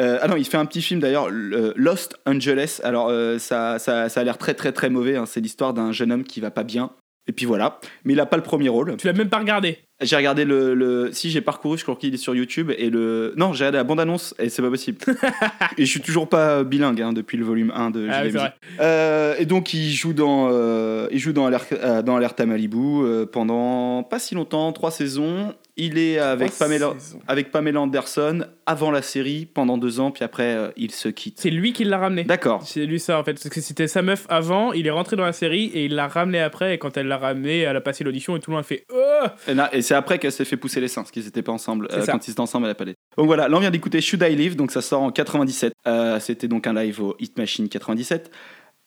Euh, 0.00 0.18
ah 0.22 0.28
non, 0.28 0.36
il 0.36 0.44
fait 0.44 0.56
un 0.56 0.64
petit 0.66 0.82
film 0.82 0.98
d'ailleurs, 0.98 1.28
le- 1.30 1.72
Lost 1.76 2.16
Angeles. 2.26 2.80
Alors 2.82 3.08
euh, 3.10 3.38
ça, 3.38 3.78
ça, 3.78 4.08
ça 4.08 4.20
a 4.20 4.24
l'air 4.24 4.38
très 4.38 4.54
très 4.54 4.72
très 4.72 4.88
mauvais. 4.90 5.16
hein. 5.16 5.26
C'est 5.26 5.40
l'histoire 5.40 5.72
d'un 5.74 5.92
jeune 5.92 6.10
homme 6.10 6.24
qui 6.24 6.40
va 6.40 6.50
pas 6.50 6.64
bien. 6.64 6.90
Et 7.28 7.32
puis 7.32 7.44
voilà. 7.46 7.78
Mais 8.04 8.14
il 8.14 8.20
a 8.20 8.26
pas 8.26 8.36
le 8.38 8.42
premier 8.42 8.68
rôle. 8.70 8.96
Tu 8.96 9.06
l'as 9.06 9.12
même 9.12 9.28
pas 9.28 9.38
regardé. 9.38 9.78
J'ai 10.02 10.16
regardé 10.16 10.44
le, 10.44 10.74
le- 10.74 11.10
Si, 11.12 11.30
j'ai 11.30 11.40
parcouru, 11.40 11.76
je 11.78 11.82
crois 11.82 11.96
qu'il 11.96 12.14
est 12.14 12.18
sur 12.18 12.34
YouTube. 12.34 12.70
Et 12.78 12.90
le. 12.90 13.34
Non, 13.36 13.52
j'ai 13.52 13.64
regardé 13.64 13.78
la 13.78 13.84
bande-annonce 13.84 14.34
et 14.38 14.48
c'est 14.48 14.62
pas 14.62 14.70
possible. 14.70 14.98
et 15.78 15.84
je 15.84 15.90
suis 15.90 16.00
toujours 16.00 16.28
pas 16.28 16.64
bilingue 16.64 17.00
hein, 17.02 17.12
depuis 17.12 17.36
le 17.36 17.44
volume 17.44 17.72
1 17.74 17.90
de 17.90 18.08
Ah 18.10 18.26
vrai. 18.28 18.54
Euh, 18.80 19.34
et 19.38 19.46
donc, 19.46 19.74
il 19.74 19.90
joue 19.92 20.12
dans, 20.12 20.48
euh, 20.50 21.06
il 21.10 21.18
joue 21.18 21.32
dans, 21.32 21.46
Alert, 21.46 21.72
euh, 21.72 22.02
dans 22.02 22.16
Alerte 22.16 22.40
à 22.40 22.46
Malibu 22.46 22.78
euh, 23.02 23.26
pendant 23.26 24.02
pas 24.02 24.18
si 24.18 24.34
longtemps, 24.34 24.72
trois 24.72 24.90
saisons. 24.90 25.54
Il 25.76 25.96
est 25.96 26.18
avec 26.18 26.52
Trois 26.52 26.66
Pamela, 26.66 26.92
saisons. 26.98 27.20
avec 27.26 27.50
Pamela 27.50 27.80
Anderson 27.80 28.44
avant 28.66 28.90
la 28.90 29.00
série 29.00 29.46
pendant 29.46 29.78
deux 29.78 29.98
ans, 29.98 30.10
puis 30.10 30.24
après, 30.24 30.58
il 30.76 30.90
se 30.90 31.08
quitte. 31.08 31.38
C'est 31.40 31.48
lui 31.48 31.72
qui 31.72 31.84
l'a 31.84 31.96
ramené. 31.96 32.24
D'accord. 32.24 32.62
C'est 32.66 32.84
lui 32.84 33.00
ça 33.00 33.18
en 33.18 33.24
fait. 33.24 33.32
Parce 33.34 33.48
que 33.48 33.60
c'était 33.62 33.88
sa 33.88 34.02
meuf 34.02 34.26
avant, 34.28 34.72
il 34.74 34.86
est 34.86 34.90
rentré 34.90 35.16
dans 35.16 35.24
la 35.24 35.32
série 35.32 35.66
et 35.72 35.86
il 35.86 35.94
l'a 35.94 36.06
ramené 36.06 36.38
après. 36.40 36.74
Et 36.74 36.78
quand 36.78 36.98
elle 36.98 37.06
l'a 37.06 37.16
ramené, 37.16 37.60
elle 37.60 37.76
a 37.76 37.80
passé 37.80 38.04
l'audition 38.04 38.36
et 38.36 38.40
tout 38.40 38.50
le 38.50 38.56
monde 38.56 38.64
a 38.64 38.66
fait 38.66 38.84
Oh 38.92 39.26
Et, 39.48 39.54
là- 39.54 39.70
et 39.72 39.80
c'est 39.90 39.96
après 39.96 40.20
qu'elle 40.20 40.30
s'est 40.30 40.44
fait 40.44 40.56
pousser 40.56 40.80
les 40.80 40.86
seins, 40.86 41.02
parce 41.02 41.10
qu'ils 41.10 41.26
étaient 41.26 41.42
pas 41.42 41.50
ensemble. 41.50 41.88
Euh, 41.90 42.06
quand 42.06 42.28
ils 42.28 42.30
étaient 42.30 42.38
ensemble 42.38 42.66
à 42.66 42.68
la 42.68 42.74
palette. 42.76 42.94
Donc 43.18 43.26
voilà, 43.26 43.48
là 43.48 43.56
on 43.56 43.58
vient 43.60 43.72
d'écouter 43.72 44.00
Should 44.00 44.22
I 44.22 44.36
Live, 44.36 44.54
donc 44.54 44.70
ça 44.70 44.82
sort 44.82 45.02
en 45.02 45.10
97. 45.10 45.72
Euh, 45.88 46.20
C'était 46.20 46.46
donc 46.46 46.68
un 46.68 46.72
live 46.74 47.02
au 47.02 47.16
Hit 47.18 47.36
Machine 47.36 47.68
97. 47.68 48.30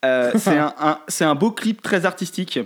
Euh, 0.06 0.32
c'est 0.38 0.58
un, 0.58 0.74
un- 0.80 1.00
c'est 1.10 1.26
un 1.26 1.36
beau 1.36 1.52
clip 1.52 1.82
très 1.82 2.06
artistique. 2.06 2.58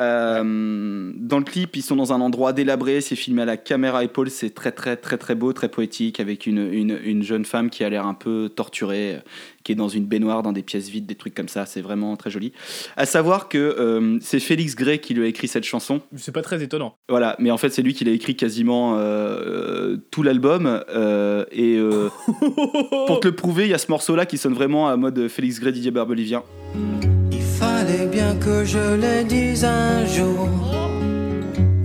Euh, 0.00 1.12
dans 1.16 1.38
le 1.38 1.44
clip, 1.44 1.76
ils 1.76 1.82
sont 1.82 1.96
dans 1.96 2.12
un 2.12 2.20
endroit 2.20 2.52
délabré, 2.52 3.00
c'est 3.00 3.16
filmé 3.16 3.42
à 3.42 3.44
la 3.44 3.56
caméra 3.56 4.04
épaule, 4.04 4.30
c'est 4.30 4.50
très 4.50 4.72
très 4.72 4.96
très 4.96 5.18
très 5.18 5.34
beau, 5.34 5.52
très 5.52 5.68
poétique, 5.68 6.20
avec 6.20 6.46
une, 6.46 6.72
une, 6.72 6.98
une 7.04 7.22
jeune 7.22 7.44
femme 7.44 7.68
qui 7.70 7.84
a 7.84 7.90
l'air 7.90 8.06
un 8.06 8.14
peu 8.14 8.50
torturée, 8.54 9.16
euh, 9.16 9.20
qui 9.64 9.72
est 9.72 9.74
dans 9.74 9.88
une 9.88 10.06
baignoire, 10.06 10.42
dans 10.42 10.52
des 10.52 10.62
pièces 10.62 10.88
vides, 10.88 11.06
des 11.06 11.14
trucs 11.14 11.34
comme 11.34 11.48
ça, 11.48 11.66
c'est 11.66 11.80
vraiment 11.80 12.16
très 12.16 12.30
joli. 12.30 12.52
À 12.96 13.06
savoir 13.06 13.48
que 13.48 13.58
euh, 13.58 14.18
c'est 14.20 14.40
Félix 14.40 14.74
Gray 14.76 14.98
qui 14.98 15.14
lui 15.14 15.24
a 15.24 15.26
écrit 15.26 15.48
cette 15.48 15.64
chanson. 15.64 16.00
C'est 16.16 16.32
pas 16.32 16.42
très 16.42 16.62
étonnant. 16.62 16.96
Voilà, 17.08 17.36
mais 17.38 17.50
en 17.50 17.58
fait, 17.58 17.70
c'est 17.70 17.82
lui 17.82 17.94
qui 17.94 18.04
l'a 18.04 18.12
écrit 18.12 18.36
quasiment 18.36 18.96
euh, 18.96 19.96
tout 20.10 20.22
l'album. 20.22 20.82
euh, 20.88 21.44
et 21.52 21.76
euh, 21.76 22.08
pour 23.06 23.20
te 23.20 23.28
le 23.28 23.34
prouver, 23.34 23.64
il 23.64 23.70
y 23.70 23.74
a 23.74 23.78
ce 23.78 23.90
morceau-là 23.90 24.26
qui 24.26 24.38
sonne 24.38 24.54
vraiment 24.54 24.88
à 24.88 24.96
mode 24.96 25.28
Félix 25.28 25.60
Gray, 25.60 25.72
Didier 25.72 25.90
Barbelivien. 25.90 26.42
Il 26.74 27.17
fallait 27.60 28.06
bien 28.06 28.34
que 28.44 28.64
je 28.64 28.84
le 29.04 29.24
dise 29.24 29.64
un 29.64 30.06
jour. 30.06 30.48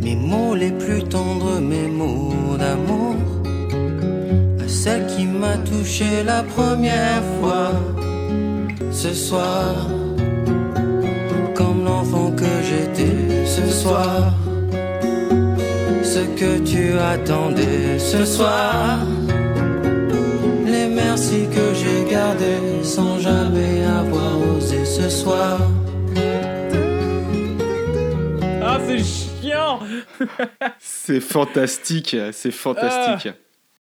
Mes 0.04 0.16
mots 0.16 0.56
les 0.56 0.72
plus 0.72 1.04
tendres, 1.04 1.60
mes 1.60 1.88
mots 1.88 2.58
d'amour. 2.62 3.16
À 4.64 4.68
celle 4.68 5.06
qui 5.08 5.26
m'a 5.26 5.58
touché 5.72 6.24
la 6.24 6.44
première 6.44 7.24
fois. 7.40 7.72
Ce 8.92 9.14
soir, 9.14 9.74
comme 11.58 11.80
l'enfant 11.86 12.32
que 12.42 12.54
j'étais 12.70 13.46
ce 13.46 13.66
soir. 13.82 14.34
Ce 16.14 16.24
que 16.40 16.52
tu 16.72 16.84
attendais 17.14 17.98
ce 17.98 18.24
soir. 18.26 19.00
Les 20.72 20.88
merci 20.88 21.40
que 21.56 21.66
j'ai 21.80 22.02
gardés 22.12 22.84
sans 22.84 23.18
jamais 23.20 23.76
avoir 24.02 24.34
osé 24.56 24.63
ce 25.04 25.10
soir. 25.10 25.60
Ah, 28.62 28.80
c'est 28.88 29.04
chiant 29.04 29.80
C'est 30.80 31.20
fantastique, 31.20 32.16
c'est 32.32 32.52
fantastique. 32.52 33.34
Ah. 33.34 33.40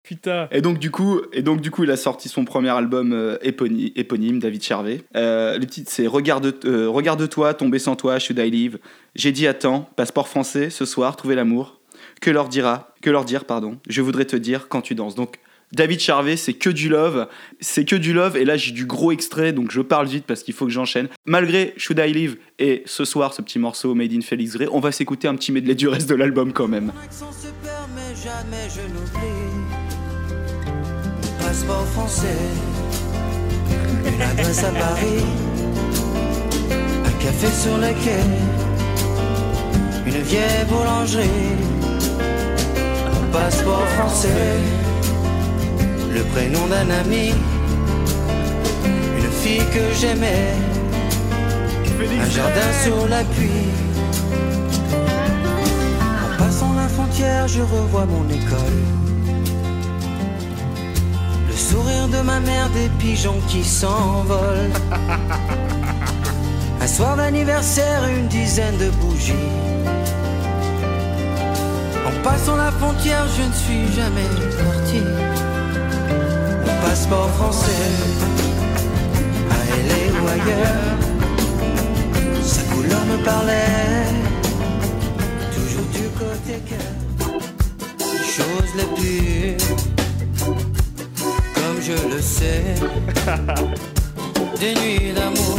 Putain. 0.03 0.49
Et 0.51 0.63
donc 0.63 0.79
du 0.79 0.91
coup, 0.91 1.21
et 1.33 1.43
donc 1.43 1.61
du 1.61 1.71
coup, 1.71 1.85
il 1.85 1.91
a 1.91 1.97
sorti 1.97 2.31
son 2.31 2.47
premier 2.47 2.71
album 2.71 3.13
euh, 3.13 3.37
éponyme, 3.43 3.91
éponyme, 3.97 4.39
David 4.39 4.63
Charvet. 4.63 5.03
Euh, 5.15 5.59
le 5.59 5.67
titre 5.67 5.91
c'est 5.93 6.07
Regarde, 6.07 6.55
euh, 6.65 6.89
Regarde-toi, 6.89 7.53
tomber 7.53 7.79
sans 7.79 7.97
toi, 7.97 8.19
Should 8.19 8.39
I 8.39 8.51
Live. 8.51 8.79
J'ai 9.15 9.33
dit 9.33 9.47
attends, 9.47 9.91
passeport 9.97 10.29
français, 10.29 10.71
ce 10.71 10.87
soir, 10.87 11.17
trouver 11.17 11.35
l'amour. 11.35 11.81
Que 12.23 12.31
leur 12.31 12.49
dira, 12.49 12.95
que 13.03 13.11
leur 13.11 13.27
dire, 13.27 13.45
pardon. 13.45 13.79
Je 13.89 14.01
voudrais 14.01 14.25
te 14.25 14.37
dire 14.37 14.69
quand 14.69 14.81
tu 14.81 14.95
danses. 14.95 15.15
Donc 15.15 15.39
David 15.75 16.01
Charvet, 16.01 16.37
c'est 16.37 16.55
que 16.55 16.71
du 16.71 16.89
love, 16.89 17.29
c'est 17.61 17.85
que 17.85 17.97
du 17.97 18.13
love. 18.13 18.37
Et 18.37 18.45
là, 18.45 18.57
j'ai 18.57 18.73
du 18.73 18.87
gros 18.87 19.13
extrait, 19.13 19.53
donc 19.53 19.71
je 19.71 19.81
parle 19.81 20.07
vite 20.07 20.25
parce 20.27 20.43
qu'il 20.43 20.55
faut 20.55 20.67
que 20.67 20.73
j'enchaîne. 20.73 21.09
Malgré 21.27 21.75
Should 21.77 21.99
I 21.99 22.13
Live 22.13 22.37
et 22.59 22.83
ce 22.87 23.05
soir, 23.05 23.35
ce 23.35 23.43
petit 23.43 23.59
morceau 23.59 23.95
Made 23.95 24.13
in 24.13 24.21
Felix 24.21 24.55
Gray, 24.55 24.69
on 24.71 24.81
va 24.81 24.93
s'écouter 24.93 25.29
un 25.29 25.35
petit 25.35 25.53
medley 25.53 25.75
du 25.75 25.89
reste 25.89 26.09
de 26.09 26.15
l'album 26.15 26.53
quand 26.53 26.69
même. 26.69 26.93
Français, 31.93 32.27
une 34.07 34.21
adresse 34.21 34.65
à 34.65 34.71
Paris, 34.71 35.25
un 37.05 37.23
café 37.23 37.47
sur 37.47 37.79
le 37.79 37.89
quai, 38.03 38.25
une 40.07 40.23
vieille 40.23 40.65
boulangerie. 40.69 41.29
Un 43.07 43.33
passeport 43.33 43.87
français, 43.91 44.29
le 46.15 46.23
prénom 46.23 46.67
d'un 46.69 46.89
ami, 46.91 47.33
une 49.19 49.31
fille 49.43 49.67
que 49.73 49.93
j'aimais, 50.01 50.55
un 52.21 52.31
jardin 52.31 52.71
sur 52.85 53.09
la 53.09 53.25
pluie. 53.25 53.73
En 56.25 56.39
passant 56.39 56.73
la 56.75 56.89
frontière, 56.89 57.49
je 57.49 57.63
revois 57.63 58.07
mon 58.07 58.29
école. 58.29 58.81
Le 61.49 61.57
sourire 61.57 62.07
de 62.09 62.21
ma 62.23 62.39
mère, 62.39 62.69
des 62.71 62.89
pigeons 63.01 63.41
qui 63.49 63.65
s'envolent. 63.65 64.71
Un 66.81 66.87
soir 66.87 67.17
d'anniversaire, 67.17 68.05
une 68.07 68.29
dizaine 68.29 68.77
de 68.77 68.91
bougies. 69.01 69.51
En 72.07 72.23
passant 72.23 72.57
la 72.57 72.71
frontière, 72.71 73.27
je 73.37 73.43
ne 73.43 73.53
suis 73.53 73.93
jamais 73.97 74.29
parti. 74.63 75.34
Passeport 76.85 77.31
français, 77.31 77.93
à 79.51 79.59
LA 79.89 80.03
ou 80.21 80.29
ailleurs, 80.29 80.99
sa 82.43 82.63
couleur 82.65 83.05
me 83.07 83.25
parlait 83.25 84.05
toujours 85.55 85.87
du 85.99 86.07
côté 86.21 86.61
cœur. 86.69 86.95
Les 88.13 88.27
choses 88.37 88.73
les 88.77 88.89
plus, 88.97 89.57
comme 91.55 91.81
je 91.81 92.15
le 92.15 92.21
sais, 92.21 92.63
des 94.61 94.75
nuits 94.75 95.13
d'amour, 95.15 95.59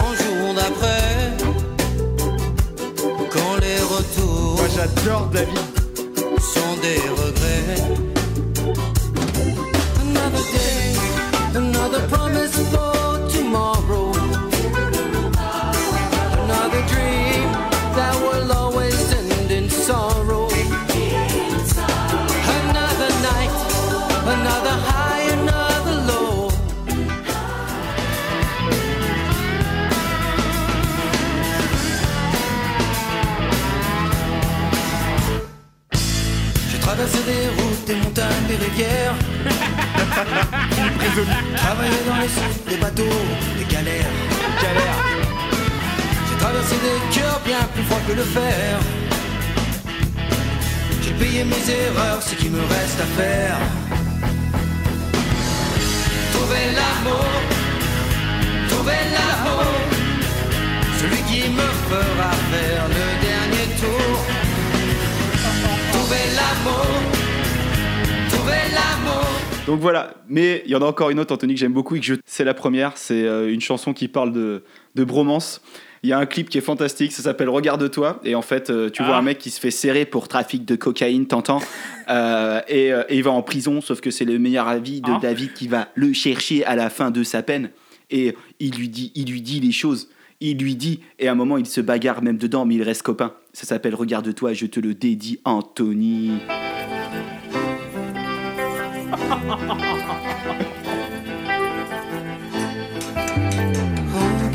en 0.00 0.12
jour 0.20 0.54
d'après, 0.54 1.32
quand 3.30 3.56
les 3.62 3.80
retours, 3.80 4.56
Moi 4.58 4.68
j'adore 4.76 5.26
David. 5.32 5.58
sont 6.38 6.76
des 6.82 7.00
regrets. 7.08 8.07
Des. 38.70 39.14
Travaillé 41.56 41.98
dans 42.06 42.16
les 42.16 42.28
soutes, 42.28 42.68
des 42.68 42.76
bateaux, 42.76 43.20
des 43.58 43.64
galères. 43.74 44.12
J'ai 46.28 46.36
traversé 46.38 46.74
des 46.76 47.18
cœurs 47.18 47.40
bien 47.44 47.62
plus 47.74 47.82
froids 47.84 48.00
que 48.06 48.12
le 48.12 48.22
fer. 48.22 48.78
J'ai 51.02 51.12
payé 51.12 51.44
mes 51.44 51.70
erreurs, 51.70 52.22
ce 52.22 52.34
qui 52.34 52.48
me 52.48 52.60
reste 52.60 53.00
à 53.00 53.20
faire. 53.20 53.58
Trouver 56.32 56.64
l'amour, 56.78 57.30
trouver 58.68 59.00
l'amour. 59.16 59.72
Celui 61.00 61.22
qui 61.30 61.48
me 61.50 61.68
fera 61.90 62.30
faire 62.52 62.84
le 62.88 63.06
dernier 63.26 63.66
tour. 63.80 64.08
Donc 69.66 69.80
voilà, 69.80 70.14
mais 70.30 70.62
il 70.64 70.70
y 70.70 70.76
en 70.76 70.80
a 70.80 70.86
encore 70.86 71.10
une 71.10 71.20
autre, 71.20 71.34
Anthony, 71.34 71.52
que 71.52 71.60
j'aime 71.60 71.74
beaucoup 71.74 71.94
et 71.96 72.00
que 72.00 72.06
je... 72.06 72.14
c'est 72.24 72.44
la 72.44 72.54
première. 72.54 72.92
C'est 72.96 73.24
euh, 73.24 73.52
une 73.52 73.60
chanson 73.60 73.92
qui 73.92 74.08
parle 74.08 74.32
de, 74.32 74.62
de 74.94 75.04
bromance. 75.04 75.60
Il 76.02 76.08
y 76.08 76.14
a 76.14 76.18
un 76.18 76.24
clip 76.24 76.48
qui 76.48 76.56
est 76.56 76.62
fantastique, 76.62 77.12
ça 77.12 77.22
s'appelle 77.22 77.50
Regarde-toi. 77.50 78.20
Et 78.24 78.34
en 78.34 78.40
fait, 78.40 78.70
euh, 78.70 78.88
tu 78.88 79.02
vois 79.02 79.16
Ah. 79.16 79.18
un 79.18 79.22
mec 79.22 79.36
qui 79.38 79.50
se 79.50 79.60
fait 79.60 79.70
serrer 79.70 80.06
pour 80.06 80.26
trafic 80.28 80.64
de 80.64 80.74
cocaïne, 80.74 81.26
t'entends 81.26 81.60
Euh, 82.08 82.62
et, 82.68 82.86
et 83.10 83.16
il 83.16 83.22
va 83.22 83.30
en 83.32 83.42
prison, 83.42 83.82
sauf 83.82 84.00
que 84.00 84.10
c'est 84.10 84.24
le 84.24 84.38
meilleur 84.38 84.68
avis 84.68 85.02
de 85.02 85.10
Ah. 85.12 85.18
David 85.20 85.52
qui 85.52 85.68
va 85.68 85.88
le 85.94 86.14
chercher 86.14 86.64
à 86.64 86.74
la 86.74 86.88
fin 86.88 87.10
de 87.10 87.22
sa 87.22 87.42
peine. 87.42 87.68
Et 88.10 88.34
il 88.60 88.74
lui 88.74 88.88
dit, 88.88 89.12
il 89.16 89.30
lui 89.30 89.42
dit 89.42 89.60
les 89.60 89.72
choses. 89.72 90.08
Il 90.40 90.56
lui 90.56 90.76
dit, 90.76 91.00
et 91.18 91.28
à 91.28 91.32
un 91.32 91.34
moment, 91.34 91.58
il 91.58 91.66
se 91.66 91.82
bagarre 91.82 92.22
même 92.22 92.38
dedans, 92.38 92.64
mais 92.64 92.76
il 92.76 92.82
reste 92.82 93.02
copain. 93.02 93.34
Ça 93.52 93.66
s'appelle 93.66 93.94
Regarde-toi, 93.94 94.54
je 94.54 94.64
te 94.64 94.80
le 94.80 94.94
dédie, 94.94 95.40
Anthony. 95.44 96.30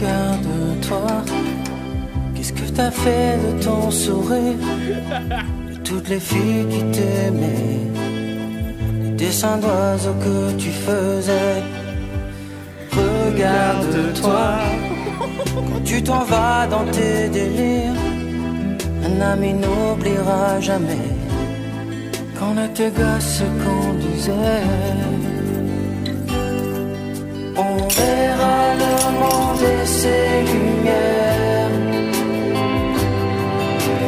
Regarde-toi, 0.04 1.08
qu'est-ce 2.36 2.54
que 2.54 2.70
t'as 2.72 2.92
fait 2.92 3.38
de 3.38 3.64
ton 3.64 3.90
sourire? 3.90 4.58
De 5.70 5.76
toutes 5.78 6.10
les 6.10 6.20
filles 6.20 6.68
qui 6.70 6.84
t'aimaient, 6.92 7.88
les 9.02 9.12
dessins 9.12 9.58
d'oiseaux 9.58 10.16
que 10.26 10.52
tu 10.58 10.70
faisais. 10.70 11.64
Regarde-toi, 12.92 14.60
quand 15.56 15.84
tu 15.84 16.04
t'en 16.04 16.24
vas 16.26 16.68
dans 16.68 16.86
tes 16.92 17.30
délires, 17.30 18.00
un 19.06 19.22
ami 19.22 19.54
n'oubliera 19.54 20.60
jamais 20.60 21.23
qu'on 22.44 22.58
était 22.64 22.92
gosse 22.92 23.40
ce 23.40 23.48
qu'on 23.62 23.94
disait. 23.94 24.64
On 27.56 27.76
verra 28.00 28.60
le 28.84 28.94
monde 29.22 29.64
et 29.74 29.86
ses 29.86 30.32
lumières. 30.52 31.76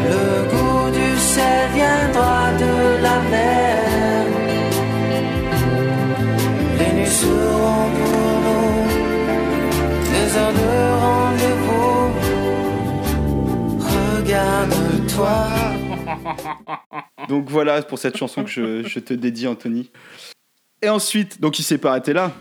Le 0.09 0.25
goût 0.51 0.87
du 0.99 1.09
sel 1.31 1.65
viendra 1.73 2.39
de 2.63 2.73
la 3.05 3.17
mer. 3.33 4.25
Les 6.79 6.91
nuits 6.97 7.15
seront 7.23 7.89
pour 7.97 8.33
nous 8.45 8.77
des 10.13 10.27
heures 10.39 10.55
de 10.61 10.71
rendez-vous. 11.05 11.99
Regarde-toi. 14.17 15.37
Donc 17.29 17.49
voilà 17.49 17.81
pour 17.81 17.99
cette 17.99 18.17
chanson 18.17 18.43
que 18.43 18.49
je, 18.49 18.83
je 18.87 18.99
te 18.99 19.13
dédie, 19.13 19.47
Anthony. 19.47 19.91
Et 20.81 20.89
ensuite, 20.89 21.39
donc 21.41 21.57
il 21.59 21.63
s'est 21.63 21.77
pas 21.77 21.91
arrêté 21.91 22.13
là. 22.13 22.31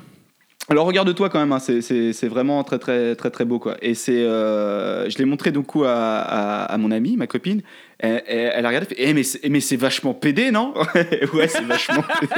Alors 0.70 0.86
regarde-toi 0.86 1.28
quand 1.28 1.38
même, 1.38 1.52
hein, 1.52 1.58
c'est- 1.58 2.26
vraiment 2.26 2.64
très 2.64 2.78
très 2.78 3.14
très 3.16 3.30
très 3.30 3.44
beau 3.44 3.58
quoi. 3.58 3.76
Et 3.82 3.92
c'est, 3.94 4.22
euh, 4.24 5.10
je 5.10 5.18
l'ai 5.18 5.26
montré 5.26 5.52
du 5.52 5.60
coup 5.60 5.84
à, 5.84 5.92
à, 5.92 6.64
à 6.64 6.78
mon 6.78 6.90
amie, 6.90 7.18
ma 7.18 7.26
copine. 7.26 7.60
Elle, 7.98 8.64
a 8.64 8.68
regardé, 8.68 8.86
elle 8.90 8.96
fait, 8.96 9.02
eh, 9.10 9.12
mais 9.14 9.22
c'est 9.24 9.46
mais 9.50 9.60
c'est 9.60 9.76
vachement 9.76 10.14
pédé 10.14 10.50
non? 10.50 10.72
Ouais, 11.34 11.48
c'est 11.48 11.64
vachement. 11.64 12.02
pédé. 12.20 12.32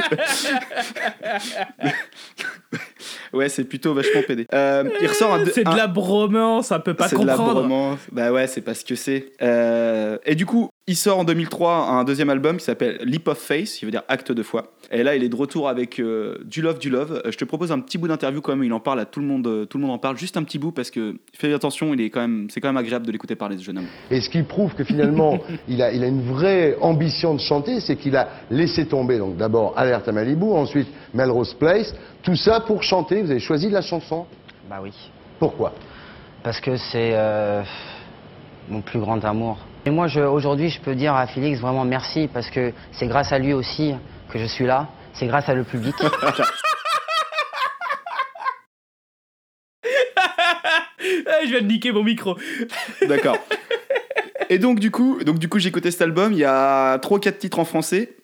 ouais, 3.33 3.49
c'est 3.49 3.63
plutôt 3.63 3.93
vachement 3.93 4.21
pédé. 4.27 4.45
Euh, 4.53 4.83
il 5.01 5.07
ressort 5.07 5.33
un, 5.33 5.45
C'est 5.45 5.63
de 5.63 5.69
un- 5.69 5.75
la 5.75 5.87
bromance, 5.87 6.67
ça 6.67 6.79
peut 6.79 6.93
pas 6.93 7.07
c'est 7.07 7.17
de 7.17 7.25
la 7.25 7.33
comprendre. 7.35 7.61
bromance. 7.61 7.99
Bah 8.11 8.31
ouais, 8.31 8.47
c'est 8.47 8.61
parce 8.61 8.83
que 8.83 8.95
c'est. 8.95 9.31
Euh, 9.41 10.17
Et 10.25 10.35
du 10.35 10.45
coup, 10.45 10.69
il 10.89 10.95
sort 10.95 11.19
en 11.19 11.25
2003 11.25 11.89
un 11.89 12.03
deuxième 12.05 12.29
album 12.29 12.55
qui 12.57 12.63
s'appelle 12.63 12.97
Leap 13.03 13.27
of 13.27 13.37
Faith, 13.37 13.67
qui 13.77 13.83
veut 13.83 13.91
dire 13.91 14.03
acte 14.07 14.31
de 14.31 14.41
foi. 14.41 14.67
Et 14.89 15.03
là, 15.03 15.17
il 15.17 15.23
est 15.23 15.27
de 15.27 15.35
retour 15.35 15.67
avec 15.67 15.99
euh, 15.99 16.37
du 16.45 16.61
love, 16.61 16.79
du 16.79 16.89
love. 16.89 17.21
Euh, 17.25 17.31
Je 17.31 17.37
te 17.37 17.43
propose 17.43 17.73
un 17.73 17.79
petit 17.81 17.97
bout 17.97 18.07
d'interview 18.07 18.39
quand 18.39 18.55
même. 18.55 18.63
Il 18.63 18.71
en 18.71 18.79
parle 18.79 19.01
à 19.01 19.05
tout 19.05 19.19
le 19.19 19.25
monde. 19.25 19.45
euh, 19.47 19.65
Tout 19.65 19.77
le 19.79 19.81
monde 19.83 19.91
en 19.91 19.97
parle. 19.97 20.15
Juste 20.17 20.37
un 20.37 20.43
petit 20.43 20.57
bout 20.57 20.71
parce 20.71 20.89
que 20.89 21.15
fais 21.33 21.51
attention. 21.53 21.93
Il 21.93 21.99
est 21.99 22.09
quand 22.09 22.21
même. 22.21 22.47
C'est 22.49 22.61
quand 22.61 22.69
même 22.69 22.77
agréable 22.77 23.05
de 23.05 23.11
l'écouter 23.11 23.35
parler 23.35 23.57
ce 23.57 23.63
jeune 23.63 23.79
homme. 23.79 23.87
Et 24.09 24.21
ce 24.21 24.29
qui 24.29 24.41
prouve 24.43 24.75
que 24.75 24.85
finalement, 24.85 25.39
il 25.67 25.81
a, 25.81 25.91
il 25.91 26.01
a 26.05 26.07
une 26.07 26.21
vraie 26.31 26.77
ambition 26.79 27.33
de 27.33 27.41
chanter, 27.41 27.81
c'est 27.81 27.97
qu'il 27.97 28.15
a 28.15 28.29
laissé 28.49 28.85
tomber, 28.85 29.17
donc 29.17 29.35
d'abord 29.35 29.73
Alerte 29.77 30.07
à 30.07 30.13
Malibu, 30.13 30.45
ensuite 30.51 30.87
Melrose 31.13 31.53
Place, 31.55 31.93
tout 32.23 32.37
ça 32.37 32.61
pour 32.61 32.81
chanter. 32.83 33.21
Vous 33.23 33.31
avez 33.31 33.41
choisi 33.41 33.67
de 33.67 33.73
la 33.73 33.81
chanson 33.81 34.25
Bah 34.69 34.77
oui. 34.81 34.91
Pourquoi? 35.37 35.73
Parce 36.43 36.61
que 36.61 36.77
c'est 36.77 37.11
euh, 37.13 37.61
mon 38.69 38.79
plus 38.79 38.99
grand 39.01 39.21
amour. 39.25 39.57
Et 39.87 39.89
moi, 39.89 40.07
aujourd'hui, 40.17 40.69
je 40.69 40.81
peux 40.81 40.95
dire 40.95 41.15
à 41.15 41.27
Félix 41.27 41.61
vraiment 41.61 41.85
merci 41.85 42.27
parce 42.33 42.49
que 42.49 42.73
c'est 42.91 43.07
grâce 43.07 43.31
à 43.31 43.39
lui 43.39 43.53
aussi 43.53 43.93
que 44.29 44.37
je 44.37 44.43
suis 44.43 44.65
là. 44.65 44.89
C'est 45.13 45.27
grâce 45.27 45.47
à 45.47 45.53
le 45.53 45.63
public. 45.63 45.95
Ah, 46.01 46.33
je 51.45 51.49
viens 51.51 51.61
de 51.61 51.67
niquer 51.67 51.93
mon 51.93 52.03
micro. 52.03 52.35
D'accord. 53.07 53.37
Et 54.49 54.59
donc 54.59 54.81
du 54.81 54.91
coup, 54.91 55.23
donc 55.23 55.39
du 55.39 55.47
coup, 55.47 55.57
j'ai 55.57 55.69
écouté 55.69 55.89
cet 55.89 56.01
album. 56.01 56.33
Il 56.33 56.39
y 56.39 56.43
a 56.43 56.99
trois 56.99 57.19
ou 57.19 57.21
quatre 57.21 57.37
titres 57.37 57.59
en 57.59 57.63
français. 57.63 58.17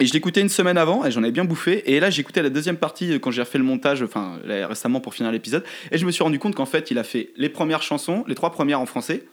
Et 0.00 0.04
je 0.04 0.12
l'écoutais 0.12 0.42
une 0.42 0.50
semaine 0.50 0.76
avant 0.76 1.06
et 1.06 1.10
j'en 1.10 1.24
ai 1.24 1.30
bien 1.30 1.46
bouffé. 1.46 1.90
Et 1.90 2.00
là, 2.00 2.10
j'ai 2.10 2.20
écouté 2.20 2.42
la 2.42 2.50
deuxième 2.50 2.76
partie 2.76 3.14
euh, 3.14 3.18
quand 3.18 3.30
j'ai 3.30 3.40
refait 3.40 3.56
le 3.56 3.64
montage, 3.64 4.02
enfin 4.02 4.38
récemment 4.44 5.00
pour 5.00 5.14
finir 5.14 5.32
l'épisode. 5.32 5.64
Et 5.90 5.96
je 5.96 6.04
me 6.04 6.10
suis 6.10 6.22
rendu 6.22 6.38
compte 6.38 6.54
qu'en 6.54 6.66
fait, 6.66 6.90
il 6.90 6.98
a 6.98 7.02
fait 7.02 7.30
les 7.38 7.48
premières 7.48 7.80
chansons, 7.80 8.24
les 8.28 8.34
trois 8.34 8.52
premières 8.52 8.82
en 8.82 8.86
français. 8.86 9.24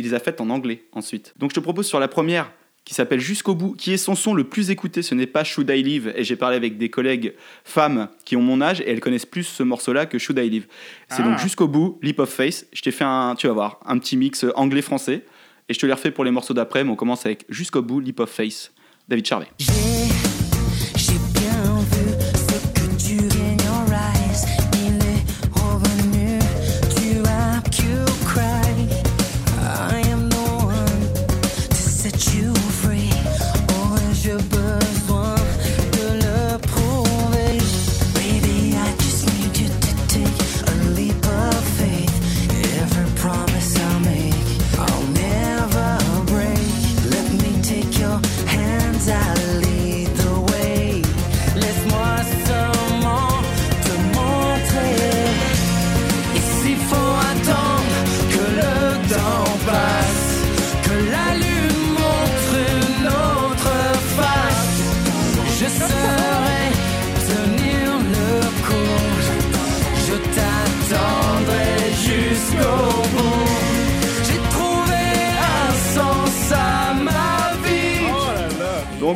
Il 0.00 0.04
les 0.06 0.14
a 0.14 0.18
faites 0.18 0.40
en 0.40 0.48
anglais 0.48 0.84
ensuite. 0.92 1.34
Donc 1.36 1.50
je 1.50 1.54
te 1.56 1.60
propose 1.60 1.86
sur 1.86 2.00
la 2.00 2.08
première 2.08 2.50
qui 2.86 2.94
s'appelle 2.94 3.20
Jusqu'au 3.20 3.54
bout, 3.54 3.74
qui 3.74 3.92
est 3.92 3.98
son 3.98 4.14
son 4.14 4.32
le 4.32 4.44
plus 4.44 4.70
écouté. 4.70 5.02
Ce 5.02 5.14
n'est 5.14 5.26
pas 5.26 5.44
Should 5.44 5.68
I 5.68 5.82
Live. 5.82 6.10
Et 6.16 6.24
j'ai 6.24 6.36
parlé 6.36 6.56
avec 6.56 6.78
des 6.78 6.88
collègues 6.88 7.34
femmes 7.64 8.08
qui 8.24 8.34
ont 8.34 8.40
mon 8.40 8.62
âge 8.62 8.80
et 8.80 8.90
elles 8.90 9.00
connaissent 9.00 9.26
plus 9.26 9.42
ce 9.44 9.62
morceau-là 9.62 10.06
que 10.06 10.16
Should 10.18 10.38
I 10.38 10.48
Live. 10.48 10.66
C'est 11.10 11.20
Ah. 11.20 11.24
donc 11.24 11.38
Jusqu'au 11.38 11.68
bout, 11.68 11.98
Leap 12.00 12.18
of 12.18 12.30
Faith. 12.30 12.66
Je 12.72 12.80
t'ai 12.80 12.90
fait 12.92 13.04
un, 13.04 13.34
tu 13.36 13.46
vas 13.46 13.52
voir, 13.52 13.78
un 13.84 13.98
petit 13.98 14.16
mix 14.16 14.44
euh, 14.44 14.52
anglais-français. 14.56 15.26
Et 15.68 15.74
je 15.74 15.78
te 15.78 15.84
les 15.84 15.92
refais 15.92 16.10
pour 16.10 16.24
les 16.24 16.30
morceaux 16.30 16.54
d'après, 16.54 16.82
mais 16.82 16.90
on 16.90 16.96
commence 16.96 17.26
avec 17.26 17.44
Jusqu'au 17.50 17.82
bout, 17.82 18.00
Leap 18.00 18.20
of 18.20 18.30
Faith, 18.30 18.72
David 19.06 19.26
Charvet. 19.26 19.48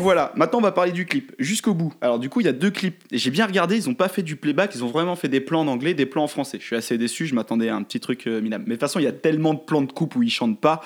Voilà, 0.05 0.33
maintenant 0.37 0.59
on 0.59 0.63
va 0.63 0.71
parler 0.71 0.93
du 0.93 1.07
clip, 1.07 1.33
jusqu'au 1.39 1.73
bout. 1.73 1.93
Alors 2.03 2.19
du 2.19 2.29
coup, 2.29 2.41
il 2.41 2.45
y 2.47 2.49
a 2.49 2.53
deux 2.53 2.71
clips. 2.71 3.03
J'ai 3.11 3.31
bien 3.31 3.47
regardé, 3.47 3.77
ils 3.77 3.89
ont 3.89 3.95
pas 3.95 4.09
fait 4.09 4.23
du 4.23 4.37
playback, 4.37 4.75
ils 4.75 4.85
ont 4.85 4.89
vraiment 4.89 5.17
fait 5.17 5.29
des 5.29 5.41
plans 5.41 5.63
en 5.63 5.67
anglais, 5.67 5.95
des 5.95 6.07
plans 6.07 6.25
en 6.25 6.29
français. 6.29 6.59
Je 6.61 6.67
suis 6.67 6.77
assez 6.77 6.99
déçu, 6.99 7.27
je 7.27 7.35
m'attendais 7.35 7.71
à 7.71 7.77
un 7.77 7.83
petit 7.83 8.01
truc 8.01 8.27
euh, 8.27 8.43
minable. 8.43 8.65
Mais 8.67 8.75
de 8.75 8.75
toute 8.75 8.81
façon, 8.83 8.99
il 9.01 9.05
y 9.05 9.09
a 9.09 9.13
tellement 9.13 9.55
de 9.55 9.61
plans 9.61 9.81
de 9.81 9.91
coupe 9.91 10.15
où 10.15 10.23
ils 10.23 10.31
chantent 10.31 10.61
pas 10.61 10.83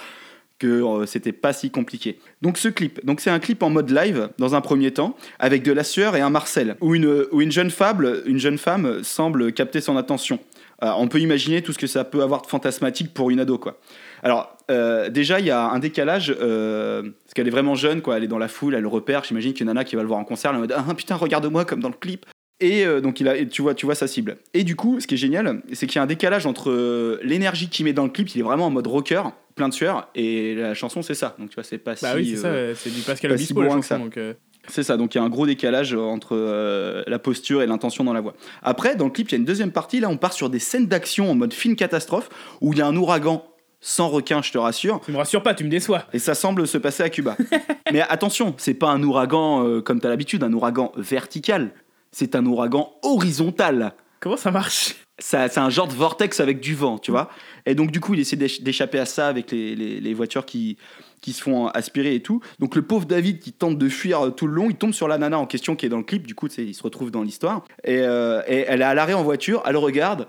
que 0.58 0.66
euh, 0.66 1.06
c'était 1.06 1.32
pas 1.32 1.52
si 1.52 1.70
compliqué. 1.70 2.18
Donc 2.42 2.58
ce 2.58 2.68
clip, 2.68 3.04
donc 3.04 3.20
c'est 3.20 3.30
un 3.30 3.38
clip 3.38 3.62
en 3.62 3.70
mode 3.70 3.90
live 3.90 4.30
dans 4.38 4.54
un 4.54 4.60
premier 4.60 4.92
temps 4.92 5.16
avec 5.38 5.62
de 5.62 5.72
la 5.72 5.84
sueur 5.84 6.16
et 6.16 6.20
un 6.20 6.30
Marcel 6.30 6.76
où 6.80 6.94
une 6.94 7.26
où 7.32 7.40
une 7.40 7.52
jeune 7.52 7.70
femme, 7.70 8.22
une 8.26 8.38
jeune 8.38 8.58
femme 8.58 9.02
semble 9.02 9.52
capter 9.52 9.80
son 9.80 9.96
attention. 9.96 10.38
Euh, 10.82 10.92
on 10.96 11.08
peut 11.08 11.18
imaginer 11.20 11.62
tout 11.62 11.72
ce 11.72 11.78
que 11.78 11.88
ça 11.88 12.04
peut 12.04 12.22
avoir 12.22 12.42
de 12.42 12.46
fantasmatique 12.46 13.12
pour 13.12 13.30
une 13.30 13.40
ado 13.40 13.58
quoi. 13.58 13.78
Alors 14.22 14.56
euh, 14.70 15.08
déjà 15.08 15.40
il 15.40 15.46
y 15.46 15.50
a 15.50 15.62
un 15.68 15.78
décalage 15.78 16.34
euh, 16.40 17.02
parce 17.02 17.34
qu'elle 17.34 17.46
est 17.46 17.52
vraiment 17.52 17.74
jeune 17.74 18.02
quoi, 18.02 18.16
elle 18.16 18.24
est 18.24 18.28
dans 18.28 18.38
la 18.38 18.48
foule, 18.48 18.74
elle 18.74 18.82
le 18.82 18.88
repère. 18.88 19.24
J'imagine 19.24 19.54
qu'une 19.54 19.66
nana 19.66 19.84
qui 19.84 19.96
va 19.96 20.02
le 20.02 20.08
voir 20.08 20.20
en 20.20 20.24
concert, 20.24 20.50
elle 20.50 20.56
est 20.56 20.58
en 20.58 20.62
mode 20.62 20.74
ah 20.76 20.94
putain 20.94 21.16
regarde-moi 21.16 21.64
comme 21.64 21.80
dans 21.80 21.88
le 21.88 21.94
clip. 21.94 22.26
Et 22.60 22.84
euh, 22.84 23.00
donc 23.00 23.20
il 23.20 23.28
a, 23.28 23.36
et 23.36 23.46
tu 23.46 23.62
vois, 23.62 23.74
tu 23.74 23.86
vois 23.86 23.94
sa 23.94 24.08
cible. 24.08 24.36
Et 24.52 24.64
du 24.64 24.74
coup, 24.74 24.98
ce 24.98 25.06
qui 25.06 25.14
est 25.14 25.18
génial, 25.18 25.62
c'est 25.72 25.86
qu'il 25.86 25.96
y 25.96 25.98
a 26.00 26.02
un 26.02 26.06
décalage 26.06 26.44
entre 26.44 27.20
l'énergie 27.22 27.68
qu'il 27.68 27.84
met 27.84 27.92
dans 27.92 28.02
le 28.02 28.10
clip, 28.10 28.28
il 28.34 28.40
est 28.40 28.42
vraiment 28.42 28.66
en 28.66 28.70
mode 28.70 28.88
rocker, 28.88 29.22
plein 29.54 29.68
de 29.68 29.74
sueur, 29.74 30.08
et 30.16 30.56
la 30.56 30.74
chanson 30.74 31.00
c'est 31.02 31.14
ça. 31.14 31.36
Donc 31.38 31.50
tu 31.50 31.54
vois, 31.54 31.62
c'est 31.62 31.78
pas 31.78 31.94
Bah 32.02 32.10
si. 32.12 32.16
oui, 32.16 32.30
c'est 32.30 32.36
ça, 32.42 32.74
c'est 32.74 32.90
du 32.90 33.00
Pascal 33.02 33.30
pas 33.30 33.36
si 33.36 33.44
Obispo 33.52 33.62
la 33.62 33.68
chanson. 33.68 33.82
ça. 33.82 33.98
Donc, 33.98 34.18
C'est 34.66 34.82
ça, 34.82 34.96
donc 34.96 35.14
il 35.14 35.18
y 35.18 35.20
a 35.20 35.24
un 35.24 35.28
gros 35.28 35.46
décalage 35.46 35.94
entre 35.94 36.34
euh, 36.36 37.04
la 37.06 37.20
posture 37.20 37.62
et 37.62 37.66
l'intention 37.68 38.02
dans 38.02 38.12
la 38.12 38.20
voix. 38.20 38.34
Après, 38.64 38.96
dans 38.96 39.04
le 39.04 39.12
clip, 39.12 39.28
il 39.28 39.32
y 39.32 39.34
a 39.36 39.38
une 39.38 39.44
deuxième 39.44 39.70
partie, 39.70 40.00
là 40.00 40.08
on 40.10 40.16
part 40.16 40.32
sur 40.32 40.50
des 40.50 40.58
scènes 40.58 40.88
d'action 40.88 41.30
en 41.30 41.36
mode 41.36 41.54
film 41.54 41.76
catastrophe, 41.76 42.28
où 42.60 42.72
il 42.72 42.80
y 42.80 42.82
a 42.82 42.86
un 42.88 42.96
ouragan 42.96 43.44
sans 43.88 44.08
requin, 44.08 44.42
je 44.42 44.52
te 44.52 44.58
rassure. 44.58 45.00
Tu 45.04 45.12
me 45.12 45.16
rassures 45.16 45.42
pas, 45.42 45.54
tu 45.54 45.64
me 45.64 45.70
déçois. 45.70 46.04
Et 46.12 46.18
ça 46.18 46.34
semble 46.34 46.66
se 46.66 46.76
passer 46.76 47.02
à 47.02 47.08
Cuba. 47.08 47.36
Mais 47.92 48.02
attention, 48.02 48.54
c'est 48.58 48.74
pas 48.74 48.88
un 48.90 49.02
ouragan 49.02 49.64
euh, 49.64 49.80
comme 49.80 49.98
t'as 50.00 50.10
l'habitude, 50.10 50.42
un 50.44 50.52
ouragan 50.52 50.92
vertical. 50.96 51.70
C'est 52.12 52.34
un 52.34 52.44
ouragan 52.44 52.92
horizontal. 53.02 53.94
Comment 54.20 54.36
ça 54.36 54.50
marche? 54.50 54.96
Ça, 55.20 55.48
c'est 55.48 55.58
un 55.60 55.70
genre 55.70 55.88
de 55.88 55.94
vortex 55.94 56.38
avec 56.40 56.60
du 56.60 56.74
vent, 56.74 56.98
tu 56.98 57.10
vois. 57.10 57.28
Et 57.66 57.74
donc 57.74 57.90
du 57.90 57.98
coup, 58.00 58.14
il 58.14 58.20
essaie 58.20 58.36
d'éch- 58.36 58.62
d'échapper 58.62 58.98
à 58.98 59.06
ça 59.06 59.26
avec 59.28 59.50
les, 59.50 59.74
les- 59.74 60.00
les 60.00 60.14
voitures 60.14 60.44
qui, 60.44 60.76
qui 61.20 61.32
se 61.32 61.42
font 61.42 61.66
aspirer 61.68 62.14
et 62.14 62.20
tout. 62.22 62.40
Donc 62.58 62.76
le 62.76 62.82
pauvre 62.82 63.04
David 63.06 63.40
qui 63.40 63.52
tente 63.52 63.78
de 63.78 63.88
fuir 63.88 64.26
euh, 64.26 64.30
tout 64.30 64.46
le 64.46 64.52
long, 64.54 64.68
il 64.70 64.76
tombe 64.76 64.92
sur 64.92 65.08
la 65.08 65.18
nana 65.18 65.38
en 65.38 65.46
question 65.46 65.76
qui 65.76 65.86
est 65.86 65.88
dans 65.88 65.96
le 65.98 66.04
clip. 66.04 66.26
Du 66.26 66.34
coup, 66.34 66.46
il 66.58 66.74
se 66.74 66.82
retrouve 66.82 67.10
dans 67.10 67.22
l'histoire. 67.22 67.64
Et, 67.84 67.98
euh, 68.00 68.42
et 68.46 68.64
elle 68.68 68.80
est 68.82 68.84
à 68.84 68.94
l'arrêt 68.94 69.14
en 69.14 69.24
voiture, 69.24 69.62
elle 69.66 69.76
regarde 69.76 70.28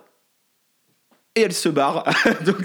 et 1.39 1.43
elle 1.43 1.53
se 1.53 1.69
barre. 1.69 2.03
donc 2.45 2.57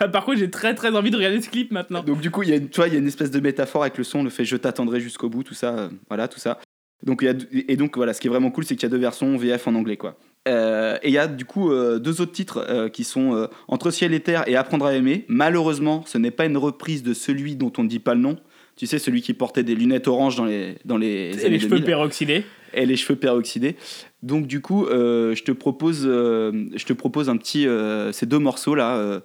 Ah, 0.00 0.08
Par 0.08 0.24
contre, 0.24 0.38
j'ai 0.38 0.50
très 0.50 0.74
très 0.74 0.94
envie 0.94 1.10
de 1.10 1.16
regarder 1.16 1.40
ce 1.40 1.48
clip 1.48 1.72
maintenant. 1.72 2.02
Donc 2.02 2.20
du 2.20 2.30
coup, 2.30 2.42
il 2.42 2.48
y 2.48 2.52
a 2.52 2.56
une, 2.56 2.68
tu 2.68 2.76
vois, 2.76 2.88
il 2.88 2.94
y 2.94 2.96
a 2.96 3.00
une 3.00 3.06
espèce 3.06 3.30
de 3.30 3.40
métaphore 3.40 3.82
avec 3.82 3.98
le 3.98 4.04
son, 4.04 4.22
le 4.22 4.30
fait 4.30 4.44
je 4.44 4.56
t'attendrai 4.56 5.00
jusqu'au 5.00 5.28
bout, 5.28 5.42
tout 5.42 5.54
ça, 5.54 5.74
euh, 5.74 5.88
voilà, 6.08 6.28
tout 6.28 6.40
ça. 6.40 6.58
Donc 7.04 7.22
il 7.22 7.26
y 7.26 7.28
a, 7.28 7.34
et 7.68 7.76
donc 7.76 7.96
voilà, 7.96 8.12
ce 8.12 8.20
qui 8.20 8.26
est 8.26 8.30
vraiment 8.30 8.50
cool, 8.50 8.64
c'est 8.64 8.74
qu'il 8.74 8.82
y 8.82 8.86
a 8.86 8.90
deux 8.90 8.98
versions 8.98 9.36
VF 9.36 9.68
en 9.68 9.74
anglais, 9.74 9.96
quoi. 9.96 10.18
Euh, 10.48 10.98
et 11.02 11.08
il 11.08 11.12
y 11.14 11.18
a 11.18 11.26
du 11.26 11.44
coup 11.44 11.70
euh, 11.70 11.98
deux 11.98 12.20
autres 12.20 12.32
titres 12.32 12.64
euh, 12.68 12.88
qui 12.88 13.04
sont 13.04 13.48
Entre 13.66 13.90
ciel 13.90 14.14
et 14.14 14.20
terre 14.20 14.48
et 14.48 14.56
Apprendre 14.56 14.86
à 14.86 14.94
aimer. 14.94 15.24
Malheureusement, 15.28 16.04
ce 16.06 16.18
n'est 16.18 16.30
pas 16.30 16.46
une 16.46 16.56
reprise 16.56 17.02
de 17.02 17.14
celui 17.14 17.56
dont 17.56 17.72
on 17.78 17.84
ne 17.84 17.88
dit 17.88 17.98
pas 17.98 18.14
le 18.14 18.20
nom. 18.20 18.36
Tu 18.78 18.86
sais, 18.86 19.00
celui 19.00 19.22
qui 19.22 19.34
portait 19.34 19.64
des 19.64 19.74
lunettes 19.74 20.06
oranges 20.06 20.36
dans 20.36 20.44
les 20.44 20.76
dans 20.84 20.96
les 20.96 21.32
Et 21.36 21.40
années 21.40 21.48
les 21.50 21.58
cheveux 21.58 21.80
2000. 21.80 21.84
peroxydés. 21.84 22.44
Et 22.74 22.86
les 22.86 22.94
cheveux 22.96 23.18
peroxydés. 23.18 23.74
Donc 24.22 24.46
du 24.46 24.60
coup, 24.60 24.86
euh, 24.86 25.34
je 25.34 25.42
te 25.42 25.50
propose, 25.50 26.04
euh, 26.06 26.52
je 26.76 26.84
te 26.84 26.92
propose 26.92 27.28
un 27.28 27.36
petit, 27.36 27.66
euh, 27.66 28.12
ces 28.12 28.24
deux 28.26 28.38
morceaux 28.38 28.76
là, 28.76 28.94
euh, 28.96 29.18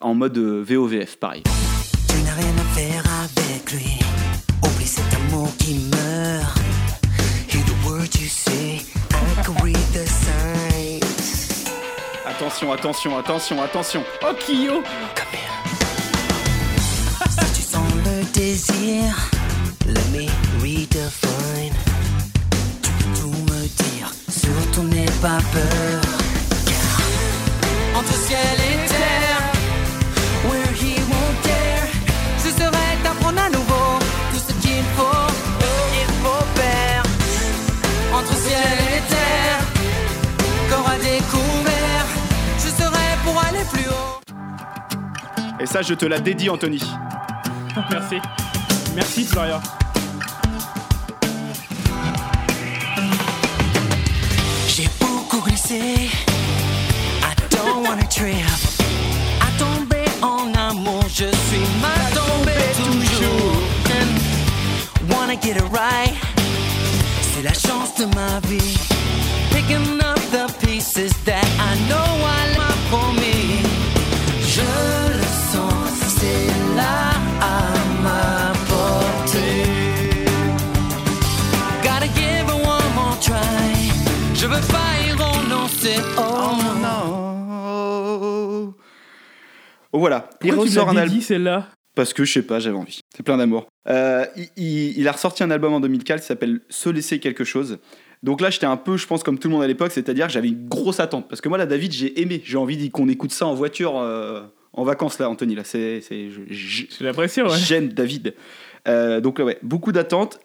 en 0.00 0.14
mode 0.14 0.38
euh, 0.38 0.64
VOVF, 0.66 1.16
pareil. 1.16 1.42
Tu 2.08 2.22
n'as 2.24 2.32
rien 2.34 2.54
à 2.58 2.74
faire 2.74 3.04
avec 3.24 3.72
lui. 3.72 3.98
Oublie 4.64 4.86
cet 4.86 5.04
amour 5.14 5.54
qui 5.58 5.74
meurt. 5.74 6.58
Hear 7.52 7.62
the 7.66 7.86
words 7.86 8.14
you 8.18 8.26
say. 8.28 8.80
I 9.10 9.44
can 9.44 9.54
read 9.62 9.76
the 9.92 10.06
signs. 10.08 11.68
Attention, 12.26 12.72
attention, 12.72 13.18
attention, 13.18 13.60
attention. 13.62 14.02
Oh, 14.22 14.32
Kyo 14.38 14.82
sens 14.82 15.30
le 15.32 15.53
désir, 18.32 19.14
let 19.86 20.08
me 20.12 20.26
redefine. 20.60 21.74
Tu 22.82 22.90
peux 22.90 23.20
tout 23.20 23.28
me 23.28 23.60
dire, 23.82 24.10
surtout 24.28 24.82
n'aie 24.84 25.04
pas 25.20 25.38
peur. 25.52 26.00
Car 26.66 27.98
entre 27.98 28.14
ciel 28.26 28.56
et 28.70 28.88
terre, 28.88 29.42
where 30.48 30.72
he 30.74 30.94
won't 31.10 31.42
dare, 31.42 31.88
je 32.38 32.50
serai 32.50 32.86
t'apprendre 33.02 33.40
à 33.40 33.50
nouveau 33.50 33.98
tout 34.32 34.40
ce 34.48 34.52
qu'il 34.62 34.84
faut, 34.96 35.28
il 36.00 36.10
faut 36.22 36.46
faire. 36.54 37.02
Entre 38.14 38.34
ciel 38.36 38.78
et 38.96 39.02
terre, 39.08 39.60
corps 40.70 40.88
à 40.88 40.96
découvert, 40.96 42.06
je 42.58 42.68
serai 42.82 43.08
pour 43.24 43.36
aller 43.42 43.64
plus 43.72 43.88
haut. 43.88 44.20
Et 45.60 45.66
ça, 45.66 45.82
je 45.82 45.94
te 45.94 46.06
la 46.06 46.20
dédie, 46.20 46.50
Anthony. 46.50 46.82
Merci. 47.90 48.20
Merci, 48.94 49.24
Florian. 49.24 49.60
J'ai 54.68 54.88
beaucoup 55.00 55.40
glissé. 55.40 56.10
I 57.22 57.34
don't 57.50 57.82
wanna 57.86 58.06
trip. 58.08 58.36
À 59.40 59.50
tomber 59.58 60.04
en 60.22 60.52
amour, 60.54 61.02
je 61.08 61.26
suis 61.26 61.66
mal 61.80 62.12
tombé 62.14 62.54
toujours. 62.76 63.62
And 63.90 65.12
wanna 65.12 65.34
get 65.36 65.56
it 65.56 65.68
right. 65.72 66.14
C'est 67.22 67.42
la 67.42 67.54
chance 67.54 67.94
de 67.98 68.06
ma 68.14 68.40
vie. 68.48 68.78
Picking 69.50 70.00
up 70.00 70.20
the 70.30 70.46
pieces 70.64 71.12
that 71.24 71.44
I 71.58 71.76
know 71.88 72.06
I 72.24 72.56
m'a 72.56 72.73
Oh, 89.94 90.00
voilà, 90.00 90.28
il 90.42 90.48
Pourquoi 90.48 90.64
tu 90.66 90.70
ressort 90.70 90.88
un 90.90 90.94
l'as 90.94 91.02
album. 91.02 91.20
celle-là 91.20 91.68
Parce 91.94 92.12
que 92.12 92.24
je 92.24 92.32
sais 92.32 92.42
pas, 92.42 92.58
j'avais 92.58 92.76
envie. 92.76 92.98
C'est 93.16 93.22
plein 93.22 93.36
d'amour. 93.36 93.66
Euh, 93.88 94.26
il, 94.36 94.48
il- 94.56 94.98
il 94.98 95.06
a 95.08 95.12
ressorti 95.12 95.42
un 95.44 95.50
album 95.52 95.72
en 95.72 95.78
2004 95.80 96.20
qui 96.20 96.26
s'appelle 96.26 96.60
Se 96.68 96.88
laisser 96.88 97.20
quelque 97.20 97.44
chose. 97.44 97.78
Donc 98.24 98.40
là, 98.40 98.50
j'étais 98.50 98.66
un 98.66 98.76
peu, 98.76 98.96
je 98.96 99.06
pense, 99.06 99.22
comme 99.22 99.38
tout 99.38 99.48
le 99.48 99.54
monde 99.54 99.62
à 99.62 99.66
l'époque, 99.68 99.92
c'est-à-dire 99.92 100.26
que 100.26 100.32
j'avais 100.32 100.48
une 100.48 100.66
grosse 100.66 100.98
attente. 100.98 101.28
Parce 101.28 101.40
que 101.40 101.48
moi, 101.48 101.58
là, 101.58 101.66
David, 101.66 101.92
j'ai 101.92 102.20
aimé. 102.20 102.42
J'ai 102.44 102.56
envie 102.56 102.90
qu'on 102.90 103.08
écoute 103.08 103.30
ça 103.32 103.46
en 103.46 103.54
voiture, 103.54 103.98
euh, 103.98 104.42
en 104.72 104.82
vacances, 104.82 105.18
là, 105.20 105.28
Anthony. 105.30 105.54
Là, 105.54 105.62
c'est, 105.62 106.00
l'impression, 107.00 107.46
ouais. 107.46 107.56
J'aime 107.58 107.88
David. 107.92 108.34
Euh, 108.88 109.20
donc 109.20 109.38
là, 109.38 109.44
ouais, 109.44 109.58
beaucoup 109.62 109.92
d'attentes. 109.92 110.40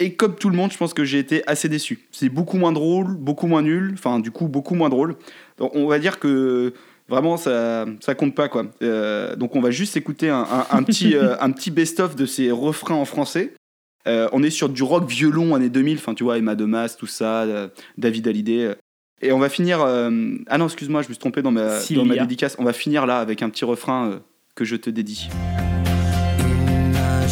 Et 0.00 0.14
comme 0.14 0.34
tout 0.34 0.50
le 0.50 0.56
monde, 0.56 0.72
je 0.72 0.76
pense 0.76 0.92
que 0.94 1.04
j'ai 1.04 1.18
été 1.18 1.42
assez 1.46 1.68
déçu. 1.68 2.08
C'est 2.10 2.28
beaucoup 2.28 2.56
moins 2.56 2.72
drôle, 2.72 3.14
beaucoup 3.16 3.46
moins 3.46 3.62
nul. 3.62 3.90
Enfin, 3.94 4.18
du 4.18 4.30
coup, 4.30 4.48
beaucoup 4.48 4.74
moins 4.74 4.88
drôle. 4.88 5.16
Donc, 5.58 5.72
on 5.74 5.86
va 5.86 5.98
dire 5.98 6.18
que 6.18 6.72
vraiment, 7.08 7.36
ça, 7.36 7.86
ça 8.00 8.14
compte 8.14 8.34
pas, 8.34 8.48
quoi. 8.48 8.66
Euh, 8.82 9.36
donc, 9.36 9.56
on 9.56 9.60
va 9.60 9.70
juste 9.70 9.96
écouter 9.96 10.30
un, 10.30 10.40
un- 10.42 10.66
un 10.70 10.82
petit, 10.82 11.14
euh, 11.16 11.34
un 11.40 11.50
petit 11.50 11.70
best-of 11.70 12.16
de 12.16 12.26
ces 12.26 12.50
refrains 12.50 12.94
en 12.94 13.04
français. 13.04 13.54
Euh, 14.06 14.28
on 14.32 14.42
est 14.42 14.50
sur 14.50 14.68
du 14.68 14.82
rock 14.82 15.08
violon 15.08 15.54
années 15.54 15.70
2000. 15.70 15.96
Enfin, 15.98 16.14
tu 16.14 16.24
vois, 16.24 16.36
Emma 16.38 16.54
Demas, 16.54 16.94
tout 16.98 17.06
ça, 17.06 17.42
euh, 17.44 17.68
David 17.96 18.28
Hallyday. 18.28 18.74
Et 19.22 19.32
on 19.32 19.38
va 19.38 19.48
finir. 19.48 19.80
euh, 19.80 20.10
Ah 20.48 20.58
non, 20.58 20.66
excuse-moi, 20.66 21.00
je 21.02 21.08
me 21.08 21.14
suis 21.14 21.20
trompé 21.20 21.40
dans 21.40 21.50
ma, 21.52 21.78
dans 21.96 22.04
ma 22.04 22.14
dédicace. 22.22 22.56
On 22.58 22.64
va 22.64 22.72
finir 22.74 23.06
là 23.06 23.18
avec 23.20 23.42
un 23.42 23.48
petit 23.48 23.64
refrain 23.64 24.10
euh, 24.10 24.18
que 24.54 24.64
je 24.66 24.76
te 24.76 24.90
dédie. 24.90 25.28
Une 26.38 27.28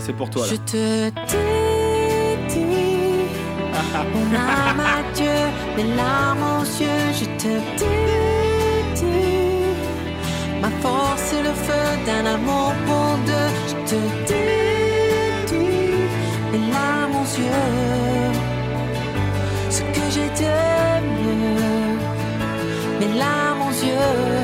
c'est 0.00 0.12
pour 0.12 0.30
toi. 0.30 0.44
Je 0.48 0.56
te 0.56 1.10
dédie 1.30 2.66
mon 4.14 4.34
âme 4.34 4.80
à 4.80 5.02
Dieu, 5.14 5.38
mes 5.76 5.88
larmes 5.96 6.44
aux 6.60 6.64
yeux. 6.82 7.12
Je 7.20 7.24
te 7.42 7.52
dédie 7.78 9.06
ma 10.60 10.70
force 10.82 11.32
et 11.32 11.42
le 11.42 11.54
feu 11.66 11.86
d'un 12.06 12.26
amour 12.34 12.72
pour 12.86 13.18
deux. 13.26 13.50
Je 13.68 13.74
te 13.90 13.98
dédie 14.28 15.64
mes 16.52 16.64
larmes 16.72 17.16
aux 17.22 17.30
yeux, 17.40 18.32
ce 19.70 19.80
que 19.80 20.04
j'ai 20.14 20.30
de 20.42 20.56
mieux, 21.16 21.98
mes 23.00 23.12
larmes 23.18 23.62
aux 23.68 23.78
yeux. 23.86 24.35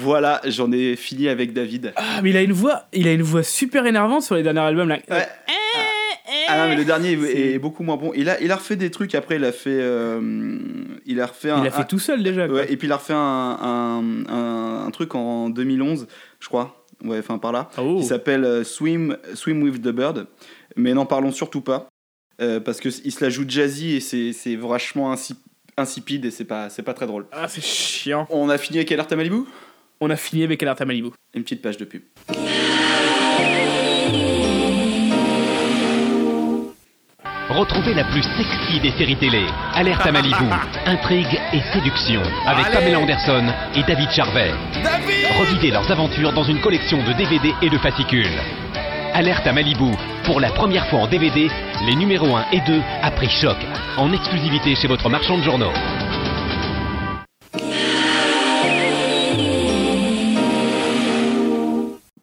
Voilà, 0.00 0.40
j'en 0.46 0.70
ai 0.72 0.96
fini 0.96 1.28
avec 1.28 1.52
David. 1.52 1.92
Ah, 1.96 2.20
mais 2.22 2.30
il 2.30 2.36
a 2.36 2.42
une 2.42 2.52
voix, 2.52 2.84
il 2.92 3.08
a 3.08 3.12
une 3.12 3.22
voix 3.22 3.42
super 3.42 3.86
énervante 3.86 4.22
sur 4.22 4.34
les 4.34 4.42
derniers 4.42 4.60
albums 4.60 4.88
là. 4.88 4.98
Ah 6.50 6.58
non, 6.58 6.68
mais 6.68 6.76
le 6.76 6.84
dernier 6.84 7.12
est, 7.12 7.54
est 7.54 7.58
beaucoup 7.58 7.82
moins 7.82 7.96
bon. 7.96 8.12
Il 8.14 8.28
a, 8.28 8.40
il 8.40 8.50
a 8.52 8.56
refait 8.56 8.76
des 8.76 8.90
trucs 8.90 9.14
après, 9.14 9.36
il 9.36 9.44
a 9.44 9.52
fait. 9.52 9.70
euh, 9.80 10.58
il 11.06 11.20
a 11.20 11.26
refait 11.26 11.50
un. 11.50 11.62
Il 11.62 11.66
a 11.66 11.70
fait 11.70 11.82
un- 11.82 11.84
tout 11.84 11.98
seul 11.98 12.22
déjà. 12.22 12.46
Ouais, 12.46 12.70
et 12.72 12.76
puis 12.76 12.86
il 12.88 12.92
a 12.92 12.96
refait 12.96 13.14
un, 13.14 14.02
un, 14.28 14.90
truc 14.90 15.14
en 15.14 15.50
2011, 15.50 16.06
je 16.40 16.48
crois. 16.48 16.84
Ouais, 17.04 17.18
enfin 17.18 17.38
par 17.38 17.52
là. 17.52 17.68
Oh. 17.78 17.98
Qui 18.00 18.06
s'appelle 18.06 18.44
euh, 18.44 18.64
Swim, 18.64 19.16
Swim 19.34 19.62
with 19.62 19.80
the 19.82 19.88
Bird. 19.90 20.26
Mais 20.76 20.94
n'en 20.94 21.06
parlons 21.06 21.32
surtout 21.32 21.60
pas. 21.60 21.88
euh, 22.40 22.60
parce 22.60 22.80
qu'il 22.80 22.92
se 22.92 23.24
la 23.24 23.30
joue 23.30 23.44
jazzy 23.46 23.96
et 23.96 24.00
c'est 24.32 24.56
vachement 24.56 25.12
insi- 25.14 25.36
insipide 25.76 26.24
et 26.24 26.30
c'est 26.30 26.44
pas, 26.44 26.68
pas 26.84 26.94
très 26.94 27.06
drôle. 27.06 27.26
Ah, 27.32 27.46
c'est 27.48 27.62
chiant. 27.62 28.26
On 28.30 28.48
a 28.48 28.58
fini 28.58 28.78
avec 28.78 28.90
Alerte 28.92 29.12
à 29.12 29.16
Malibu? 29.16 29.44
On 30.00 30.10
a 30.10 30.16
fini 30.16 30.44
avec 30.44 30.62
Alerte 30.62 30.80
à 30.80 30.84
Malibu. 30.84 31.08
Une 31.34 31.42
petite 31.42 31.60
page 31.60 31.76
de 31.76 31.84
pub. 31.84 32.02
Retrouvez 37.50 37.94
la 37.94 38.04
plus 38.04 38.22
sexy 38.22 38.78
des 38.80 38.92
séries 38.92 39.16
télé, 39.16 39.44
Alerte 39.74 40.06
à 40.06 40.12
Malibu, 40.12 40.44
intrigue 40.86 41.40
et 41.52 41.60
séduction, 41.72 42.22
avec 42.46 42.66
Allez 42.66 42.74
Pamela 42.74 43.00
Anderson 43.00 43.46
et 43.74 43.82
David 43.82 44.10
Charvet. 44.10 44.52
Revivez 45.40 45.70
leurs 45.72 45.90
aventures 45.90 46.32
dans 46.32 46.44
une 46.44 46.60
collection 46.60 47.02
de 47.02 47.12
DVD 47.14 47.52
et 47.62 47.70
de 47.70 47.78
fascicules. 47.78 48.38
Alerte 49.14 49.46
à 49.46 49.52
Malibu, 49.52 49.90
pour 50.24 50.38
la 50.38 50.52
première 50.52 50.86
fois 50.88 51.00
en 51.00 51.06
DVD, 51.08 51.48
les 51.86 51.96
numéros 51.96 52.36
1 52.36 52.44
et 52.52 52.60
2 52.60 52.80
à 53.02 53.10
prix 53.10 53.30
choc, 53.30 53.56
en 53.96 54.12
exclusivité 54.12 54.76
chez 54.76 54.86
votre 54.86 55.08
marchand 55.08 55.38
de 55.38 55.42
journaux. 55.42 55.72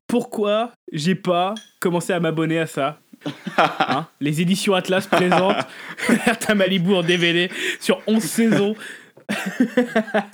Pourquoi 0.08 0.72
j'ai 0.92 1.16
pas 1.16 1.56
commencé 1.80 2.14
à 2.14 2.20
m'abonner 2.20 2.60
à 2.60 2.68
ça 2.68 3.00
Hein 3.58 4.08
Les 4.22 4.42
éditions 4.42 4.74
Atlas 4.74 5.08
présentent 5.08 5.66
Alerte 6.08 6.50
à 6.50 6.56
Malibu 6.56 6.94
en 6.94 7.04
DVD 7.04 7.50
sur 7.80 8.02
11 8.08 8.22
saisons. 8.22 8.76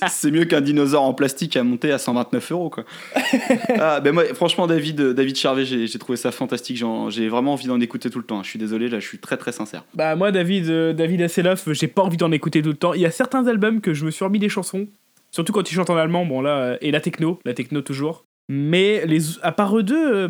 C'est 0.09 0.31
mieux 0.31 0.45
qu'un 0.45 0.61
dinosaure 0.61 1.03
en 1.03 1.13
plastique 1.13 1.55
à 1.55 1.63
monter 1.63 1.91
à 1.91 1.97
129 1.97 2.51
euros 2.51 2.69
quoi. 2.69 2.83
ah, 3.79 3.99
ben 4.01 4.11
moi, 4.11 4.25
franchement 4.33 4.67
David, 4.67 4.99
euh, 4.99 5.13
David 5.13 5.37
Charvet, 5.37 5.65
j'ai 5.65 5.99
trouvé 5.99 6.17
ça 6.17 6.31
fantastique. 6.31 6.83
J'ai 7.09 7.29
vraiment 7.29 7.53
envie 7.53 7.67
d'en 7.67 7.79
écouter 7.79 8.09
tout 8.09 8.19
le 8.19 8.25
temps. 8.25 8.43
Je 8.43 8.49
suis 8.49 8.59
désolé, 8.59 8.89
là, 8.89 8.99
je 8.99 9.07
suis 9.07 9.19
très 9.19 9.37
très 9.37 9.51
sincère. 9.51 9.83
Bah 9.93 10.15
moi 10.15 10.31
David 10.31 10.69
euh, 10.69 10.93
David 10.93 11.21
Hasselhoff, 11.21 11.71
j'ai 11.71 11.87
pas 11.87 12.01
envie 12.01 12.17
d'en 12.17 12.31
écouter 12.31 12.61
tout 12.61 12.69
le 12.69 12.75
temps. 12.75 12.93
Il 12.93 13.01
y 13.01 13.05
a 13.05 13.11
certains 13.11 13.47
albums 13.47 13.81
que 13.81 13.93
je 13.93 14.05
me 14.05 14.11
suis 14.11 14.25
remis 14.25 14.39
des 14.39 14.49
chansons, 14.49 14.87
surtout 15.31 15.53
quand 15.53 15.69
ils 15.71 15.75
chantent 15.75 15.89
en 15.89 15.97
allemand, 15.97 16.25
bon 16.25 16.41
là 16.41 16.57
euh, 16.57 16.77
et 16.81 16.91
la 16.91 16.99
techno, 16.99 17.39
la 17.45 17.53
techno 17.53 17.81
toujours. 17.81 18.25
Mais 18.53 19.05
les 19.05 19.39
à 19.43 19.53
part 19.53 19.77
eux 19.77 19.83
deux, 19.83 20.13
euh, 20.13 20.27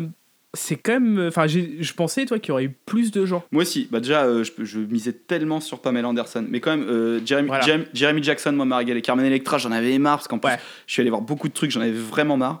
c'est 0.54 0.76
quand 0.76 0.92
même 1.00 1.26
enfin 1.26 1.48
j'ai- 1.48 1.82
je 1.82 1.92
pensais 1.94 2.24
toi 2.24 2.38
qu'il 2.38 2.50
y 2.50 2.52
aurait 2.52 2.64
eu 2.64 2.70
plus 2.70 3.10
de 3.10 3.26
gens. 3.26 3.42
Moi 3.50 3.62
aussi, 3.62 3.88
bah 3.90 3.98
déjà, 3.98 4.24
euh, 4.26 4.44
je, 4.44 4.64
je 4.64 4.78
misais 4.78 5.12
tellement 5.12 5.58
sur 5.58 5.80
Pamela 5.80 6.08
Anderson. 6.08 6.44
Mais 6.48 6.60
quand 6.60 6.70
même, 6.76 6.86
euh, 6.88 7.20
Jeremy, 7.26 7.48
Voilà. 7.48 7.64
Jeremy- 7.66 7.86
Jeremy 7.92 8.22
Jackson, 8.22 8.52
moi, 8.52 8.64
m'a 8.64 8.76
régalé. 8.76 9.02
Carmen 9.02 9.26
Electra, 9.26 9.58
j'en 9.58 9.72
avais 9.72 9.98
marre 9.98 10.18
parce 10.18 10.28
qu'en 10.28 10.38
plus, 10.38 10.52
je 10.86 10.92
suis 10.92 11.00
allé 11.00 11.10
voir 11.10 11.22
beaucoup 11.22 11.48
de 11.48 11.52
trucs, 11.52 11.72
j'en 11.72 11.80
avais 11.80 11.90
vraiment 11.90 12.36
marre. 12.36 12.60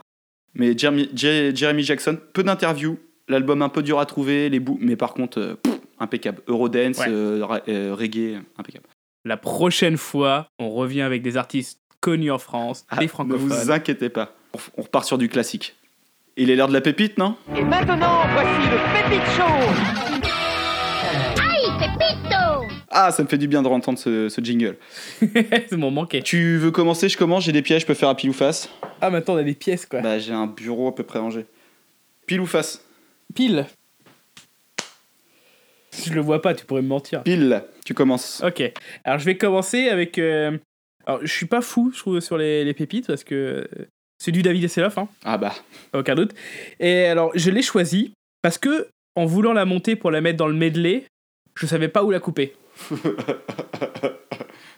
Mais 0.54 0.76
Jeremy, 0.76 1.08
Jer- 1.14 1.54
Jeremy 1.54 1.84
Jackson, 1.84 2.18
peu 2.32 2.42
d'interviews, 2.42 2.98
l'album 3.28 3.62
un 3.62 3.68
peu 3.68 3.82
dur 3.84 4.00
à 4.00 4.06
trouver, 4.06 4.48
les 4.48 4.58
bouts, 4.58 4.78
mais 4.80 4.96
par 4.96 5.14
contre, 5.14 5.38
euh, 5.38 5.54
pff, 5.54 5.78
impeccable. 6.00 6.42
Eurodance, 6.48 6.98
Ouais. 6.98 7.06
euh, 7.08 7.46
euh, 7.68 7.94
reggae, 7.96 8.40
impeccable. 8.58 8.86
La 9.24 9.36
prochaine 9.36 9.96
fois, 9.96 10.48
on 10.58 10.70
revient 10.70 11.02
avec 11.02 11.22
des 11.22 11.36
artistes 11.36 11.78
connus 12.00 12.32
en 12.32 12.38
France, 12.38 12.84
Ah, 12.90 12.96
des 12.96 13.04
ne 13.04 13.08
francophones. 13.10 13.46
vous 13.48 13.70
inquiétez 13.70 14.08
pas, 14.08 14.34
on, 14.76 14.82
repart 14.82 15.04
sur 15.04 15.18
du 15.18 15.28
classique. 15.28 15.76
Il 16.36 16.50
est 16.50 16.56
l'heure 16.56 16.68
de 16.68 16.72
la 16.72 16.80
pépite, 16.80 17.18
non? 17.18 17.36
Et 17.56 17.62
maintenant, 17.62 18.22
voici 18.32 18.68
le 18.70 18.78
Pépite 19.08 19.26
Show 19.36 19.42
Aïe, 21.42 21.88
Ah, 22.90 23.10
ça 23.10 23.22
me 23.22 23.28
fait 23.28 23.38
du 23.38 23.48
bien 23.48 23.62
de 23.62 23.68
entendre 23.68 23.98
ce, 23.98 24.28
ce 24.28 24.40
jingle. 24.40 24.76
C'est 25.20 25.72
mon 25.76 25.90
manqué. 25.90 26.22
Tu 26.22 26.56
veux 26.58 26.70
commencer 26.70 27.08
Je 27.08 27.18
commence, 27.18 27.44
j'ai 27.44 27.52
des 27.52 27.62
pièges, 27.62 27.82
je 27.82 27.86
peux 27.86 27.94
faire 27.94 28.08
un 28.08 28.14
pile 28.14 28.30
ou 28.30 28.34
face. 28.34 28.68
Ah 29.00 29.10
maintenant 29.10 29.34
on 29.34 29.38
a 29.38 29.42
des 29.42 29.54
pièces 29.54 29.84
quoi. 29.86 30.00
Bah, 30.00 30.18
j'ai 30.18 30.32
un 30.32 30.46
bureau 30.46 30.88
à 30.88 30.94
peu 30.94 31.02
près 31.02 31.18
rangé. 31.18 31.46
Pile 32.26 32.40
ou 32.40 32.46
face? 32.46 32.84
Pile. 33.34 33.66
Je 36.06 36.12
le 36.14 36.20
vois 36.20 36.40
pas, 36.40 36.54
tu 36.54 36.64
pourrais 36.64 36.82
me 36.82 36.88
mentir. 36.88 37.22
Pile, 37.22 37.64
tu 37.84 37.92
commences. 37.94 38.42
Ok. 38.44 38.62
Alors 39.04 39.18
je 39.18 39.24
vais 39.24 39.36
commencer 39.36 39.88
avec. 39.88 40.18
euh, 40.18 40.56
Alors 41.06 41.20
je 41.22 41.32
suis 41.32 41.46
pas 41.46 41.60
fou, 41.60 41.90
je 41.94 41.98
trouve, 41.98 42.20
sur 42.20 42.38
les, 42.38 42.64
les 42.64 42.74
pépites 42.74 43.06
parce 43.06 43.24
que 43.24 43.34
euh, 43.34 43.86
c'est 44.22 44.30
du 44.30 44.42
David 44.42 44.64
Hasselhoff, 44.64 44.98
hein. 44.98 45.08
Ah 45.24 45.36
bah. 45.36 45.52
Aucun 45.92 46.14
doute. 46.14 46.32
Et 46.78 47.06
alors 47.06 47.32
je 47.34 47.50
l'ai 47.50 47.60
choisi 47.60 48.12
parce 48.40 48.56
que 48.56 48.86
en 49.16 49.24
voulant 49.26 49.52
la 49.52 49.64
monter 49.64 49.96
pour 49.96 50.12
la 50.12 50.20
mettre 50.20 50.36
dans 50.36 50.46
le 50.46 50.54
medley, 50.54 51.02
je 51.56 51.66
savais 51.66 51.88
pas 51.88 52.04
où 52.04 52.12
la 52.12 52.20
couper. 52.20 52.54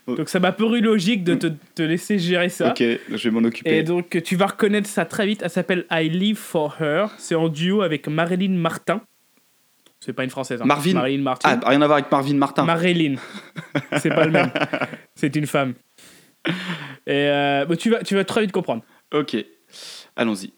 Donc 0.07 0.29
ça 0.29 0.39
m'a 0.39 0.51
paru 0.51 0.81
logique 0.81 1.23
de 1.23 1.35
te, 1.35 1.47
te 1.75 1.83
laisser 1.83 2.17
gérer 2.17 2.49
ça. 2.49 2.69
Ok, 2.71 2.81
je 2.81 3.15
vais 3.15 3.29
m'en 3.29 3.47
occuper. 3.47 3.77
Et 3.77 3.83
donc 3.83 4.19
tu 4.23 4.35
vas 4.35 4.47
reconnaître 4.47 4.89
ça 4.89 5.05
très 5.05 5.27
vite. 5.27 5.41
Elle 5.43 5.49
s'appelle 5.51 5.85
I 5.91 6.09
Live 6.09 6.37
for 6.37 6.75
Her. 6.81 7.09
C'est 7.19 7.35
en 7.35 7.47
duo 7.47 7.83
avec 7.83 8.07
Marilyn 8.07 8.53
Martin. 8.53 9.01
C'est 9.99 10.13
pas 10.13 10.23
une 10.23 10.31
française. 10.31 10.59
Hein. 10.61 10.65
Marvin. 10.65 10.93
Marilyn 10.93 11.21
Martin. 11.21 11.59
Ah, 11.63 11.69
rien 11.69 11.81
à 11.81 11.85
voir 11.85 11.99
avec 11.99 12.11
Marvin 12.11 12.35
Martin. 12.35 12.63
Marilyn. 12.65 13.15
C'est 13.97 14.09
pas 14.09 14.25
le 14.25 14.31
même. 14.31 14.51
C'est 15.15 15.35
une 15.35 15.47
femme. 15.47 15.73
Et 17.07 17.29
euh, 17.29 17.65
bon, 17.65 17.75
tu, 17.75 17.89
vas, 17.91 18.03
tu 18.03 18.15
vas 18.15 18.23
très 18.23 18.41
vite 18.41 18.51
comprendre. 18.51 18.83
Ok, 19.11 19.45
allons-y. 20.15 20.51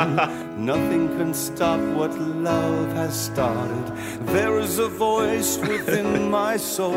Nothing 0.64 1.08
can 1.16 1.34
stop 1.34 1.80
what 1.94 2.18
love 2.18 2.92
has 2.92 3.14
started. 3.18 3.96
There 4.26 4.58
is 4.58 4.78
a 4.78 4.88
voice 4.88 5.58
within 5.58 6.30
my 6.30 6.56
soul. 6.56 6.92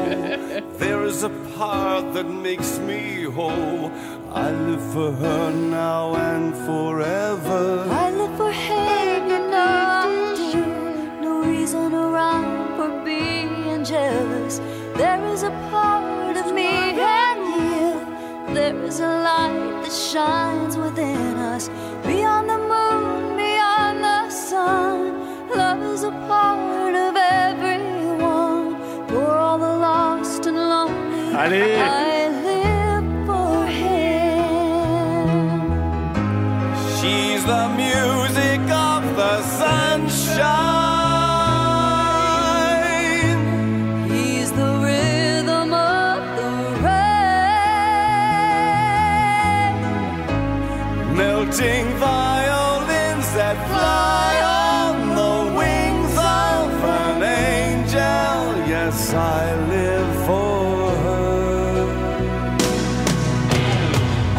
There 0.77 1.03
is 1.05 1.23
a 1.23 1.29
part 1.57 2.13
that 2.13 2.29
makes 2.29 2.79
me 2.79 3.23
whole. 3.23 3.91
I 4.33 4.51
live 4.51 4.93
for 4.93 5.11
her 5.11 5.51
now 5.51 6.15
and 6.15 6.55
forever. 6.55 7.85
I 7.89 8.11
live 8.11 8.37
for 8.37 8.51
him, 8.51 9.29
you 9.29 9.39
know 9.49 9.57
I 9.57 10.51
do. 10.51 10.65
No 11.21 11.41
reason 11.43 11.93
around 11.93 12.77
for 12.77 13.05
being 13.05 13.83
jealous. 13.83 14.59
There 14.95 15.25
is 15.27 15.43
a 15.43 15.51
part 15.69 16.37
of 16.37 16.53
me 16.53 16.67
and 16.67 17.39
you. 17.55 18.53
There 18.53 18.85
is 18.85 18.99
a 18.99 19.07
light 19.07 19.70
that 19.91 19.97
shines 19.97 20.77
within 20.77 21.35
us. 21.37 21.69
Beyond 22.05 22.49
the 22.49 22.57
moon, 22.57 23.37
beyond 23.37 24.03
the 24.03 24.29
sun. 24.29 25.49
Love 25.49 25.81
is 25.93 26.03
a 26.03 26.11
part 26.11 26.95
of 26.95 27.15
everyone. 27.15 28.77
For 29.07 29.31
all 29.31 29.57
the 29.57 29.75
lost 29.87 30.45
and 30.45 30.57
lonely. 30.57 31.35
Allez. 31.35 32.10
Sing 51.61 51.93
violins 51.99 53.27
that 53.37 53.55
fly 53.69 54.33
on 54.81 54.93
the 55.19 55.35
wings 55.59 56.13
of 56.17 56.71
an 57.05 57.21
angel. 57.21 58.67
Yes, 58.67 59.13
I 59.13 59.43
live 59.69 60.11
for 60.25 60.89
her. 61.05 61.85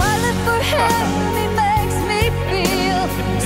I 0.09 0.13
live 0.25 0.41
for 0.49 0.61
him, 0.75 1.07
he 1.39 1.47
makes 1.65 1.99
me 2.11 2.23
feel 2.51 3.03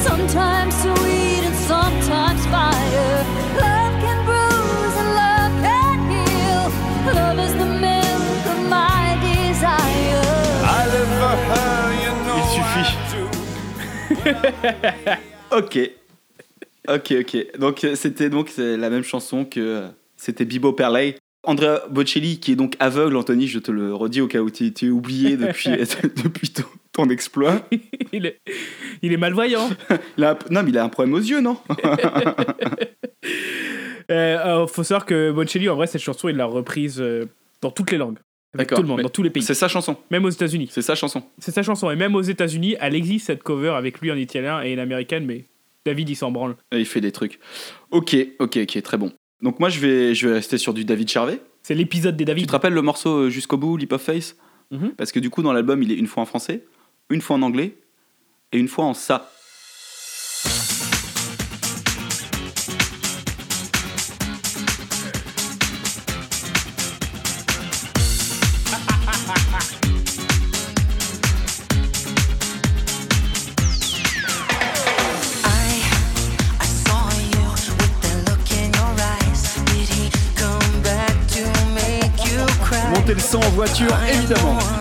sometimes 0.08 0.72
sweet 0.80 1.42
and 1.44 1.58
sometimes 1.68 2.42
fire. 2.56 3.18
Love 3.60 3.94
can 4.00 4.18
bruise 4.24 4.96
and 5.02 5.10
love 5.22 5.54
can 5.66 5.98
heal. 6.08 6.64
Love 7.12 7.38
is 7.46 7.52
the 7.52 7.70
milk 7.86 8.40
of 8.54 8.58
my 8.72 9.04
desire. 9.20 10.24
I 10.64 10.80
live 10.94 11.12
for 11.20 11.36
her, 11.50 11.76
you 12.04 12.12
know. 12.24 13.25
Ok. 15.52 15.78
Ok, 16.88 17.14
ok. 17.20 17.58
Donc 17.58 17.84
euh, 17.84 17.94
c'était 17.94 18.30
donc 18.30 18.48
c'est 18.48 18.76
la 18.76 18.90
même 18.90 19.02
chanson 19.02 19.44
que 19.44 19.60
euh, 19.60 19.88
c'était 20.16 20.44
Bibo 20.44 20.72
Perley. 20.72 21.16
Andrea 21.44 21.82
Bocelli, 21.88 22.40
qui 22.40 22.52
est 22.52 22.56
donc 22.56 22.74
aveugle, 22.80 23.16
Anthony, 23.16 23.46
je 23.46 23.60
te 23.60 23.70
le 23.70 23.94
redis 23.94 24.20
au 24.20 24.26
cas 24.26 24.40
où 24.40 24.50
tu 24.50 24.66
es 24.66 24.88
oublié 24.88 25.36
depuis, 25.36 25.70
depuis 26.24 26.50
ton, 26.50 26.64
ton 26.92 27.08
exploit. 27.08 27.64
il, 28.12 28.26
est, 28.26 28.40
il 29.02 29.12
est 29.12 29.16
malvoyant. 29.16 29.68
Il 30.18 30.24
a 30.24 30.36
non, 30.50 30.64
mais 30.64 30.70
il 30.70 30.78
a 30.78 30.84
un 30.84 30.88
problème 30.88 31.14
aux 31.14 31.20
yeux, 31.20 31.40
non? 31.40 31.58
Euh, 34.10 34.38
alors, 34.42 34.70
faut 34.70 34.84
savoir 34.84 35.04
que 35.04 35.32
Bocelli, 35.32 35.68
en 35.68 35.76
vrai, 35.76 35.86
cette 35.86 36.02
chanson, 36.02 36.28
il 36.28 36.36
l'a 36.36 36.46
reprise 36.46 37.00
euh, 37.00 37.26
dans 37.60 37.70
toutes 37.70 37.90
les 37.90 37.98
langues. 37.98 38.18
Avec 38.56 38.68
D'accord, 38.68 38.78
tout 38.78 38.82
le 38.82 38.88
monde, 38.88 38.96
mais 38.98 39.02
dans 39.02 39.08
tous 39.08 39.22
les 39.22 39.30
pays. 39.30 39.42
C'est 39.42 39.54
sa 39.54 39.68
chanson. 39.68 39.96
Même 40.10 40.24
aux 40.24 40.30
États-Unis. 40.30 40.68
C'est 40.70 40.82
sa 40.82 40.94
chanson. 40.94 41.22
C'est 41.38 41.52
sa 41.52 41.62
chanson. 41.62 41.90
Et 41.90 41.96
même 41.96 42.14
aux 42.14 42.22
États-Unis, 42.22 42.76
elle 42.80 42.94
existe 42.94 43.26
cette 43.26 43.42
cover 43.42 43.70
avec 43.70 44.00
lui 44.00 44.10
en 44.10 44.16
italien 44.16 44.62
et 44.62 44.72
une 44.72 44.78
américaine, 44.78 45.24
mais 45.24 45.44
David, 45.84 46.08
il 46.08 46.16
s'en 46.16 46.30
branle. 46.30 46.56
Et 46.72 46.80
il 46.80 46.86
fait 46.86 47.00
des 47.00 47.12
trucs. 47.12 47.38
Ok, 47.90 48.16
ok, 48.38 48.58
ok, 48.62 48.82
très 48.82 48.96
bon. 48.96 49.12
Donc 49.42 49.60
moi, 49.60 49.68
je 49.68 49.78
vais, 49.80 50.14
je 50.14 50.28
vais 50.28 50.34
rester 50.34 50.58
sur 50.58 50.74
du 50.74 50.84
David 50.84 51.08
Charvet. 51.08 51.40
C'est 51.62 51.74
l'épisode 51.74 52.16
des 52.16 52.24
David. 52.24 52.44
Tu 52.44 52.46
te 52.48 52.52
rappelles 52.52 52.72
le 52.72 52.82
morceau 52.82 53.24
euh, 53.24 53.30
Jusqu'au 53.30 53.56
bout, 53.56 53.76
Leap 53.76 53.92
of 53.92 54.02
Face 54.02 54.36
Mhm. 54.70 54.92
Parce 54.96 55.12
que 55.12 55.20
du 55.20 55.30
coup, 55.30 55.42
dans 55.42 55.52
l'album, 55.52 55.82
il 55.82 55.92
est 55.92 55.96
une 55.96 56.06
fois 56.06 56.22
en 56.22 56.26
français, 56.26 56.64
une 57.10 57.20
fois 57.20 57.36
en 57.36 57.42
anglais 57.42 57.76
et 58.52 58.58
une 58.58 58.68
fois 58.68 58.84
en 58.84 58.94
ça. 58.94 59.30
Évidemment. 83.84 84.75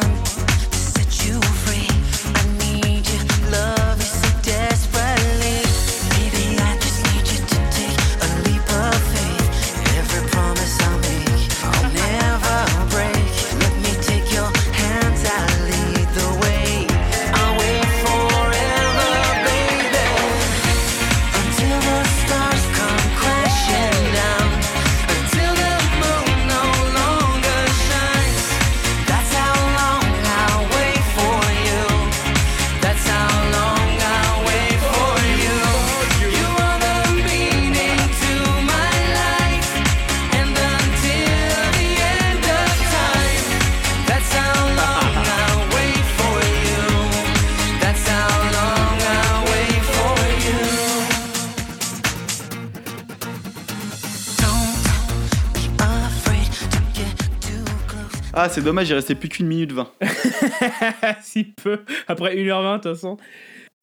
C'est 58.56 58.62
dommage, 58.64 58.90
il 58.90 58.94
restait 58.94 59.16
plus 59.16 59.28
qu'une 59.30 59.48
minute 59.48 59.72
20. 59.74 59.92
si 61.22 61.44
peu. 61.44 61.80
Après 62.08 62.36
1h20, 62.36 62.78
de 62.78 62.82
toute 62.84 62.94
façon. 62.94 63.18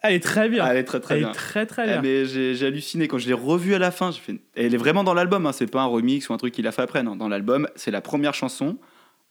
Elle 0.02 0.14
est 0.14 0.20
très 0.20 0.48
bien. 0.48 0.66
Elle 0.66 0.78
est 0.78 0.84
très 0.84 0.98
très 1.00 1.14
Elle 1.14 1.20
bien. 1.20 1.30
est 1.30 1.34
très 1.34 1.66
très 1.66 1.84
Eh, 1.84 1.86
bien. 1.88 2.00
mais 2.02 2.24
j'ai 2.24 2.66
halluciné 2.66 3.06
quand 3.06 3.18
je 3.18 3.28
l'ai 3.28 3.34
revue 3.34 3.74
à 3.74 3.78
la 3.78 3.90
fin. 3.90 4.10
Fait... 4.12 4.36
Elle 4.56 4.74
est 4.74 4.78
vraiment 4.78 5.04
dans 5.04 5.14
l'album, 5.14 5.46
hein, 5.46 5.52
c'est 5.52 5.70
pas 5.70 5.82
un 5.82 5.86
remix 5.86 6.28
ou 6.28 6.32
un 6.32 6.38
truc 6.38 6.54
qu'il 6.54 6.66
a 6.66 6.72
fait 6.72 6.82
après. 6.82 7.02
Non. 7.02 7.14
Dans 7.16 7.28
l'album, 7.28 7.68
c'est 7.76 7.90
la 7.90 8.00
première 8.00 8.34
chanson, 8.34 8.78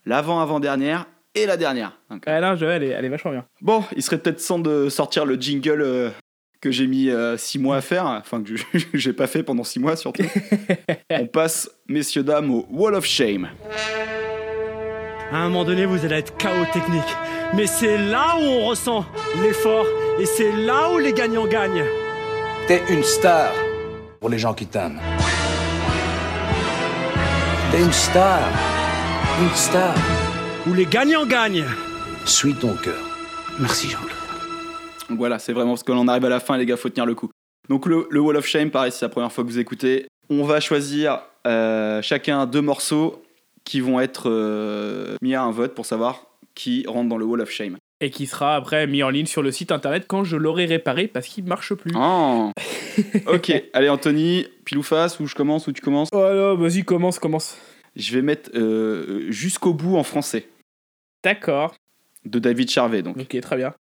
l'avant-avant-dernière 0.05 1.07
et 1.35 1.45
la 1.45 1.57
dernière. 1.57 1.97
Donc, 2.09 2.23
Ah 2.27 2.39
non, 2.39 2.55
je- 2.55 2.65
elle, 2.65 2.83
est, 2.83 2.89
elle 2.89 3.03
est 3.05 3.09
vachement 3.09 3.31
bien. 3.31 3.45
Bon, 3.61 3.83
il 3.95 4.03
serait 4.03 4.17
peut-être 4.19 4.45
temps 4.45 4.59
de 4.59 4.89
sortir 4.89 5.25
le 5.25 5.35
jingle 5.35 5.81
euh, 5.81 6.09
que 6.61 6.71
j'ai 6.71 6.87
mis 6.87 7.09
6 7.37 7.57
mois 7.59 7.77
à 7.77 7.81
faire, 7.81 8.05
enfin 8.05 8.43
que 8.43 8.55
je- 8.55 8.63
j'ai 8.93 9.13
pas 9.13 9.27
fait 9.27 9.41
pendant 9.43 9.63
6 9.63 9.79
mois 9.79 9.95
surtout. 9.95 10.23
On 11.09 11.25
passe, 11.27 11.69
messieurs, 11.89 12.23
dames, 12.23 12.49
au 12.51 12.65
Wall 12.69 12.93
of 12.95 13.05
Shame. 13.05 13.49
À 15.31 15.37
un 15.37 15.43
moment 15.47 15.63
donné, 15.63 15.85
vous 15.85 16.03
allez 16.03 16.15
être 16.15 16.35
chaos 16.35 16.65
technique. 16.73 17.15
Mais 17.53 17.65
c'est 17.65 17.97
là 17.97 18.35
où 18.37 18.41
on 18.43 18.65
ressent 18.67 19.05
l'effort 19.41 19.85
et 20.19 20.25
c'est 20.25 20.51
là 20.51 20.91
où 20.91 20.97
les 20.97 21.13
gagnants 21.13 21.47
gagnent. 21.47 21.85
T'es 22.67 22.83
une 22.89 23.01
star 23.03 23.53
pour 24.19 24.29
les 24.29 24.37
gens 24.37 24.53
qui 24.53 24.65
t'aiment. 24.67 24.99
T'es 27.71 27.79
une 27.79 27.93
star. 27.93 28.41
Une 29.41 29.55
star. 29.55 29.95
Où 30.67 30.73
les 30.73 30.85
gagnants 30.85 31.25
gagnent. 31.25 31.65
Suis 32.25 32.53
ton 32.53 32.73
cœur. 32.73 32.99
Merci 33.57 33.89
Jean-Claude. 33.89 34.11
Donc 35.09 35.17
voilà, 35.17 35.39
c'est 35.39 35.53
vraiment 35.53 35.71
parce 35.71 35.83
que 35.83 35.93
l'on 35.93 36.09
arrive 36.09 36.25
à 36.25 36.29
la 36.29 36.41
fin, 36.41 36.57
les 36.57 36.65
gars, 36.65 36.75
faut 36.75 36.89
tenir 36.89 37.05
le 37.05 37.15
coup. 37.15 37.29
Donc 37.69 37.85
le, 37.85 38.05
le 38.09 38.19
Wall 38.19 38.35
of 38.35 38.45
Shame, 38.45 38.69
pareil, 38.69 38.91
c'est 38.91 39.05
la 39.05 39.09
première 39.09 39.31
fois 39.31 39.45
que 39.45 39.49
vous 39.49 39.59
écoutez. 39.59 40.07
On 40.29 40.43
va 40.43 40.59
choisir 40.59 41.21
euh, 41.47 42.01
chacun 42.01 42.45
deux 42.45 42.61
morceaux 42.61 43.21
qui 43.63 43.79
vont 43.79 43.99
être 43.99 44.29
euh, 44.29 45.15
mis 45.21 45.35
à 45.35 45.43
un 45.43 45.51
vote 45.51 45.73
pour 45.73 45.85
savoir 45.85 46.25
qui 46.55 46.85
rentre 46.87 47.09
dans 47.09 47.17
le 47.17 47.25
Wall 47.25 47.41
of 47.41 47.49
Shame. 47.49 47.77
Et 48.01 48.09
qui 48.09 48.25
sera 48.25 48.55
après 48.55 48.87
mis 48.87 49.03
en 49.03 49.09
ligne 49.09 49.27
sur 49.27 49.41
le 49.41 49.51
site 49.51 49.71
internet 49.71 50.05
quand 50.07 50.23
je 50.23 50.35
l'aurai 50.35 50.65
réparé 50.65 51.07
parce 51.07 51.27
qu'il 51.27 51.43
marche 51.45 51.73
plus. 51.75 51.91
Oh. 51.95 52.51
ok, 53.27 53.63
allez 53.73 53.89
Anthony, 53.89 54.47
pile 54.65 54.79
ou 54.79 54.83
face, 54.83 55.19
ou 55.19 55.27
je 55.27 55.35
commence, 55.35 55.67
ou 55.67 55.71
tu 55.71 55.81
commences? 55.81 56.09
Oh 56.11 56.17
non, 56.17 56.55
vas-y, 56.55 56.83
commence, 56.83 57.19
commence. 57.19 57.57
Je 57.95 58.13
vais 58.13 58.21
mettre 58.21 58.49
euh, 58.55 59.29
jusqu'au 59.29 59.73
bout 59.73 59.97
en 59.97 60.03
français. 60.03 60.47
D'accord. 61.23 61.75
De 62.25 62.39
David 62.39 62.69
Charvet, 62.69 63.03
donc. 63.03 63.17
Ok, 63.17 63.39
très 63.39 63.57
bien. 63.57 63.73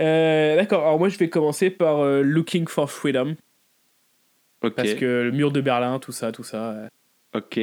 Euh, 0.00 0.56
D'accord, 0.56 0.82
alors 0.82 0.98
moi 0.98 1.08
je 1.08 1.18
vais 1.18 1.28
commencer 1.28 1.70
par 1.70 2.00
euh, 2.00 2.22
Looking 2.22 2.66
for 2.66 2.90
Freedom. 2.90 3.36
Ok. 4.62 4.74
Parce 4.74 4.94
que 4.94 5.22
le 5.24 5.30
mur 5.30 5.52
de 5.52 5.60
Berlin, 5.60 5.98
tout 5.98 6.12
ça, 6.12 6.32
tout 6.32 6.44
ça. 6.44 6.88
Ok, 7.34 7.58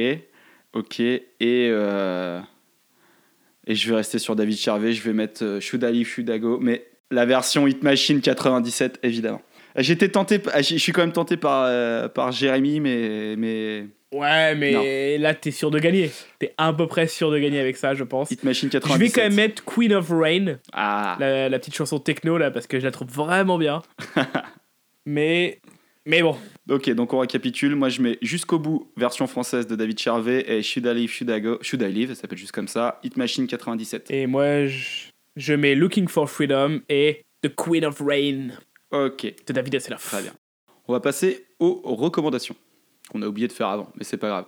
ok. 0.74 1.00
Et, 1.00 1.22
euh, 1.40 2.40
et 3.66 3.74
je 3.74 3.88
vais 3.88 3.96
rester 3.96 4.18
sur 4.18 4.36
David 4.36 4.56
Charvet, 4.56 4.92
je 4.92 5.02
vais 5.02 5.12
mettre 5.12 5.44
euh, 5.44 5.60
Should 5.60 5.82
I 5.82 5.92
Live, 5.92 6.06
Should 6.06 6.28
I 6.28 6.38
Go, 6.38 6.58
mais 6.60 6.86
la 7.10 7.26
version 7.26 7.66
Hit 7.66 7.82
Machine 7.82 8.20
97, 8.20 9.00
évidemment. 9.02 9.42
J'étais 9.76 10.08
tenté, 10.08 10.40
ah, 10.52 10.62
je 10.62 10.76
suis 10.76 10.92
quand 10.92 11.02
même 11.02 11.12
tenté 11.12 11.36
par, 11.36 11.64
euh, 11.66 12.08
par 12.08 12.32
Jérémy, 12.32 12.80
mais, 12.80 13.36
mais 13.36 13.86
Ouais, 14.12 14.56
mais 14.56 15.18
là 15.18 15.34
t'es 15.34 15.52
sûr 15.52 15.70
de 15.70 15.78
gagner. 15.78 16.10
T'es 16.40 16.52
à 16.58 16.72
peu 16.72 16.88
près 16.88 17.06
sûr 17.06 17.30
de 17.30 17.38
gagner 17.38 17.60
avec 17.60 17.76
ça, 17.76 17.94
je 17.94 18.02
pense. 18.02 18.28
Hit 18.32 18.42
Machine 18.42 18.68
Je 18.68 18.78
97. 18.78 19.00
vais 19.00 19.12
quand 19.12 19.28
même 19.28 19.34
mettre 19.36 19.64
Queen 19.64 19.92
of 19.94 20.08
Rain, 20.10 20.58
Ah, 20.72 21.16
la, 21.20 21.48
la 21.48 21.58
petite 21.60 21.76
chanson 21.76 22.00
techno 22.00 22.36
là, 22.36 22.50
parce 22.50 22.66
que 22.66 22.80
je 22.80 22.84
la 22.84 22.90
trouve 22.90 23.08
vraiment 23.08 23.56
bien. 23.58 23.82
mais, 25.06 25.60
mais 26.04 26.22
bon. 26.22 26.36
Ok, 26.70 26.90
donc 26.90 27.12
on 27.12 27.18
récapitule. 27.18 27.74
Moi, 27.76 27.88
je 27.88 28.00
mets 28.02 28.18
jusqu'au 28.22 28.58
bout 28.58 28.90
version 28.96 29.26
française 29.26 29.66
de 29.66 29.76
David 29.76 29.98
Charvet 29.98 30.44
et 30.50 30.62
Should 30.62 30.86
I 30.86 30.94
Live, 30.94 31.10
Should 31.10 31.30
I 31.30 31.40
Go, 31.40 31.58
Should 31.60 31.82
I 31.82 31.92
Live, 31.92 32.08
ça 32.14 32.22
s'appelle 32.22 32.38
juste 32.38 32.52
comme 32.52 32.68
ça. 32.68 32.98
Hit 33.02 33.16
Machine 33.16 33.46
97. 33.46 34.10
Et 34.10 34.26
moi 34.26 34.66
je, 34.66 35.08
je 35.36 35.54
mets 35.54 35.74
Looking 35.74 36.08
for 36.08 36.28
Freedom 36.30 36.80
et 36.88 37.22
The 37.42 37.54
Queen 37.54 37.84
of 37.84 38.00
Rain 38.00 38.50
Ok, 38.92 39.34
de 39.46 39.52
David 39.52 39.74
Hasselhoff. 39.76 40.02
très 40.10 40.22
bien. 40.22 40.32
On 40.88 40.92
va 40.92 41.00
passer 41.00 41.46
aux 41.58 41.80
recommandations 41.94 42.56
qu'on 43.10 43.22
a 43.22 43.26
oublié 43.26 43.46
de 43.48 43.52
faire 43.52 43.68
avant, 43.68 43.90
mais 43.96 44.04
c'est 44.04 44.16
pas 44.16 44.28
grave. 44.28 44.44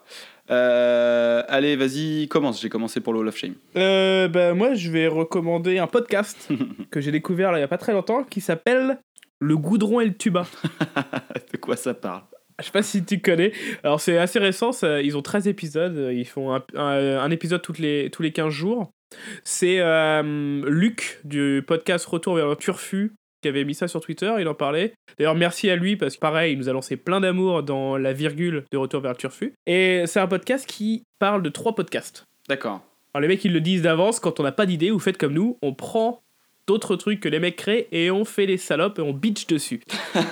Euh, 0.50 1.42
allez, 1.48 1.76
vas-y, 1.76 2.28
commence. 2.28 2.60
J'ai 2.60 2.68
commencé 2.68 3.00
pour 3.00 3.12
le 3.12 3.20
Wall 3.20 3.28
of 3.28 3.36
Shame. 3.36 3.54
Euh, 3.76 4.28
bah, 4.28 4.54
moi, 4.54 4.74
je 4.74 4.90
vais 4.90 5.06
recommander 5.06 5.78
un 5.78 5.86
podcast 5.86 6.48
que 6.90 7.00
j'ai 7.00 7.10
découvert 7.12 7.52
là, 7.52 7.58
il 7.58 7.60
y 7.60 7.64
a 7.64 7.68
pas 7.68 7.78
très 7.78 7.92
longtemps 7.92 8.24
qui 8.24 8.40
s'appelle 8.40 8.98
Le 9.42 9.56
Goudron 9.56 10.00
et 10.00 10.06
le 10.06 10.14
Tuba. 10.16 10.46
de 11.52 11.56
quoi 11.58 11.76
ça 11.76 11.94
parle? 11.94 12.22
Je 12.60 12.66
sais 12.66 12.70
pas 12.72 12.82
si 12.82 13.04
tu 13.04 13.20
connais. 13.20 13.52
Alors, 13.82 14.00
c'est 14.00 14.18
assez 14.18 14.38
récent, 14.38 14.70
ça- 14.72 15.00
ils 15.02 15.16
ont 15.16 15.22
13 15.22 15.48
épisodes. 15.48 16.10
Ils 16.12 16.24
font 16.26 16.54
un, 16.54 16.62
un- 16.76 17.18
un 17.18 17.30
épisode 17.30 17.60
toutes 17.62 17.78
les, 17.78 18.08
tous 18.10 18.22
les 18.22 18.30
15 18.32 18.50
jours. 18.52 18.90
C'est 19.42 19.80
euh, 19.80 20.62
Luc 20.68 21.20
du 21.24 21.62
podcast 21.66 22.06
Retour 22.06 22.36
vers 22.36 22.46
le 22.48 22.56
Turfu 22.56 23.12
qui 23.42 23.48
avait 23.48 23.64
mis 23.64 23.74
ça 23.74 23.88
sur 23.88 24.00
Twitter, 24.00 24.32
il 24.38 24.46
en 24.46 24.54
parlait. 24.54 24.92
D'ailleurs, 25.18 25.34
merci 25.34 25.68
à 25.68 25.74
lui 25.74 25.96
parce 25.96 26.14
que 26.14 26.20
pareil, 26.20 26.52
il 26.52 26.58
nous 26.58 26.68
a 26.68 26.72
lancé 26.72 26.96
plein 26.96 27.18
d'amour 27.20 27.64
dans 27.64 27.96
la 27.96 28.12
virgule 28.12 28.62
de 28.70 28.76
Retour 28.78 29.00
vers 29.00 29.10
le 29.10 29.16
Turfu. 29.16 29.54
Et 29.66 30.04
c'est 30.06 30.20
un 30.20 30.28
podcast 30.28 30.64
qui 30.64 31.02
parle 31.18 31.42
de 31.42 31.48
trois 31.48 31.74
podcasts. 31.74 32.24
D'accord. 32.48 32.82
Alors 33.14 33.22
les 33.22 33.26
mecs 33.28 33.44
ils 33.44 33.52
le 33.52 33.60
disent 33.60 33.82
d'avance, 33.82 34.20
quand 34.20 34.38
on 34.38 34.44
n'a 34.44 34.52
pas 34.52 34.64
d'idée, 34.64 34.92
vous 34.92 35.00
faites 35.00 35.18
comme 35.18 35.32
nous, 35.34 35.58
on 35.60 35.74
prend 35.74 36.22
d'autres 36.66 36.96
trucs 36.96 37.20
que 37.20 37.28
les 37.28 37.38
mecs 37.40 37.56
créent 37.56 37.88
et 37.92 38.10
on 38.10 38.24
fait 38.24 38.46
les 38.46 38.56
salopes 38.58 38.98
et 38.98 39.02
on 39.02 39.12
bitch 39.12 39.46
dessus. 39.46 39.80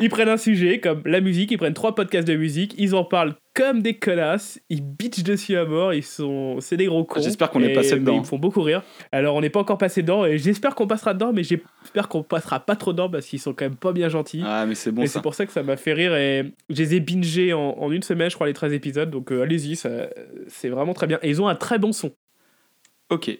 Ils 0.00 0.10
prennent 0.10 0.28
un 0.28 0.36
sujet 0.36 0.78
comme 0.78 1.02
la 1.06 1.20
musique, 1.20 1.50
ils 1.50 1.58
prennent 1.58 1.74
trois 1.74 1.96
podcasts 1.96 2.28
de 2.28 2.36
musique, 2.36 2.72
ils 2.78 2.94
en 2.94 3.02
parlent 3.02 3.34
comme 3.52 3.82
des 3.82 3.94
connasses, 3.94 4.60
ils 4.70 4.80
bitchent 4.80 5.24
dessus 5.24 5.56
à 5.56 5.64
mort, 5.64 5.92
ils 5.92 6.04
sont, 6.04 6.60
c'est 6.60 6.76
des 6.76 6.86
gros 6.86 7.02
cons. 7.04 7.20
J'espère 7.20 7.50
qu'on 7.50 7.60
est 7.64 7.72
passé 7.74 7.96
dedans. 7.98 8.12
Ils 8.14 8.20
me 8.20 8.24
font 8.24 8.38
beaucoup 8.38 8.62
rire. 8.62 8.84
Alors 9.10 9.34
on 9.34 9.40
n'est 9.40 9.50
pas 9.50 9.58
encore 9.58 9.76
passé 9.76 10.02
dedans 10.02 10.24
et 10.24 10.38
j'espère 10.38 10.76
qu'on 10.76 10.86
passera 10.86 11.14
dedans, 11.14 11.32
mais 11.32 11.42
j'espère 11.42 12.06
qu'on 12.06 12.22
passera 12.22 12.60
pas 12.60 12.76
trop 12.76 12.92
dedans 12.92 13.10
parce 13.10 13.26
qu'ils 13.26 13.40
sont 13.40 13.52
quand 13.54 13.64
même 13.64 13.74
pas 13.74 13.90
bien 13.90 14.08
gentils. 14.08 14.42
Ah, 14.44 14.66
mais 14.66 14.76
c'est 14.76 14.92
bon 14.92 15.02
et 15.02 15.08
c'est 15.08 15.20
pour 15.20 15.34
ça 15.34 15.46
que 15.46 15.52
ça 15.52 15.64
m'a 15.64 15.76
fait 15.76 15.94
rire 15.94 16.14
et 16.14 16.44
je 16.70 16.76
les 16.76 16.94
ai 16.94 17.00
bingés 17.00 17.52
en, 17.52 17.70
en 17.76 17.90
une 17.90 18.04
semaine, 18.04 18.30
je 18.30 18.36
crois, 18.36 18.46
les 18.46 18.52
13 18.52 18.72
épisodes. 18.74 19.10
Donc 19.10 19.32
euh, 19.32 19.42
allez-y, 19.42 19.74
ça- 19.74 20.10
c'est 20.46 20.68
vraiment 20.68 20.94
très 20.94 21.08
bien. 21.08 21.18
Et 21.22 21.28
ils 21.30 21.42
ont 21.42 21.48
un 21.48 21.56
très 21.56 21.80
bon 21.80 21.90
son. 21.90 22.12
Ok, 23.10 23.36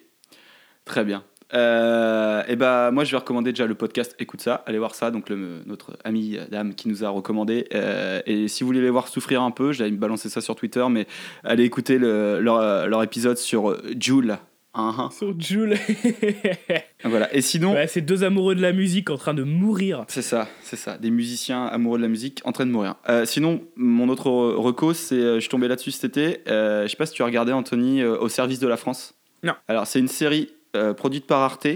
très 0.85 1.05
bien. 1.05 1.23
Euh, 1.55 2.43
et 2.47 2.57
bah 2.57 2.91
moi 2.93 3.05
je 3.05 3.11
vais 3.11 3.16
recommander 3.16 3.53
déjà 3.53 3.66
le 3.66 3.75
podcast 3.75 4.15
Écoute 4.19 4.43
ça, 4.43 4.62
allez 4.66 4.79
voir 4.79 4.95
ça, 4.95 5.11
donc 5.11 5.31
le, 5.31 5.62
notre 5.66 5.97
ami 6.05 6.39
Dame 6.51 6.75
qui 6.75 6.89
nous 6.89 7.05
a 7.05 7.09
recommandé. 7.09 7.66
Euh, 7.75 8.20
et 8.27 8.49
si 8.49 8.62
vous 8.62 8.69
voulez 8.69 8.83
les 8.83 8.91
voir 8.91 9.09
souffrir 9.09 9.43
un 9.43 9.51
peu, 9.51 9.73
j'allais 9.73 9.91
me 9.91 9.97
balancer 9.97 10.29
ça 10.29 10.41
sur 10.41 10.57
Twitter, 10.57 10.85
mais 10.91 11.07
allez 11.45 11.65
écouter 11.65 11.99
le- 11.99 12.41
leur, 12.41 12.87
leur 12.87 13.03
épisode 13.03 13.39
sur 13.39 13.70
euh, 13.70 13.83
Joule. 13.99 14.37
Hein, 14.75 14.95
hein. 14.99 15.09
Sur 15.11 15.35
Jules. 15.41 15.77
Voilà. 17.05 17.33
Et 17.35 17.41
sinon, 17.41 17.73
Ouais, 17.75 17.87
c'est 17.87 18.01
deux 18.01 18.25
amoureux 18.25 18.55
de 18.57 18.61
la 18.61 18.73
musique 18.73 19.09
en 19.11 19.16
train 19.16 19.33
de 19.35 19.45
mourir. 19.45 20.05
c'est 20.09 20.20
ça, 20.23 20.49
c'est 20.62 20.77
ça, 20.77 20.99
des 20.99 21.11
musiciens 21.11 21.65
amoureux 21.66 21.97
de 21.99 22.03
la 22.03 22.09
musique 22.09 22.41
en 22.45 22.51
train 22.53 22.66
de 22.66 22.73
mourir. 22.73 22.97
Euh, 23.09 23.25
sinon, 23.25 23.62
mon 23.77 24.09
autre 24.09 24.29
re- 24.29 24.55
reco, 24.57 24.93
c'est, 24.95 25.35
je 25.37 25.39
suis 25.41 25.49
tombé 25.49 25.69
là-dessus 25.69 25.93
cet 25.93 26.16
été. 26.16 26.41
Je 26.47 26.87
sais 26.89 26.97
pas 26.97 27.07
si 27.07 27.15
tu 27.15 27.23
as 27.23 27.27
regardé 27.27 27.53
Anthony 27.53 28.05
au 28.05 28.29
service 28.29 28.59
de 28.59 28.66
la 28.69 28.77
France. 28.77 29.15
Non. 29.45 29.55
Alors 29.69 29.87
c'est 29.87 30.01
une 30.01 30.09
série 30.09 30.51
euh, 30.79 30.95
produite 30.95 31.27
par 31.27 31.41
Arte 31.41 31.67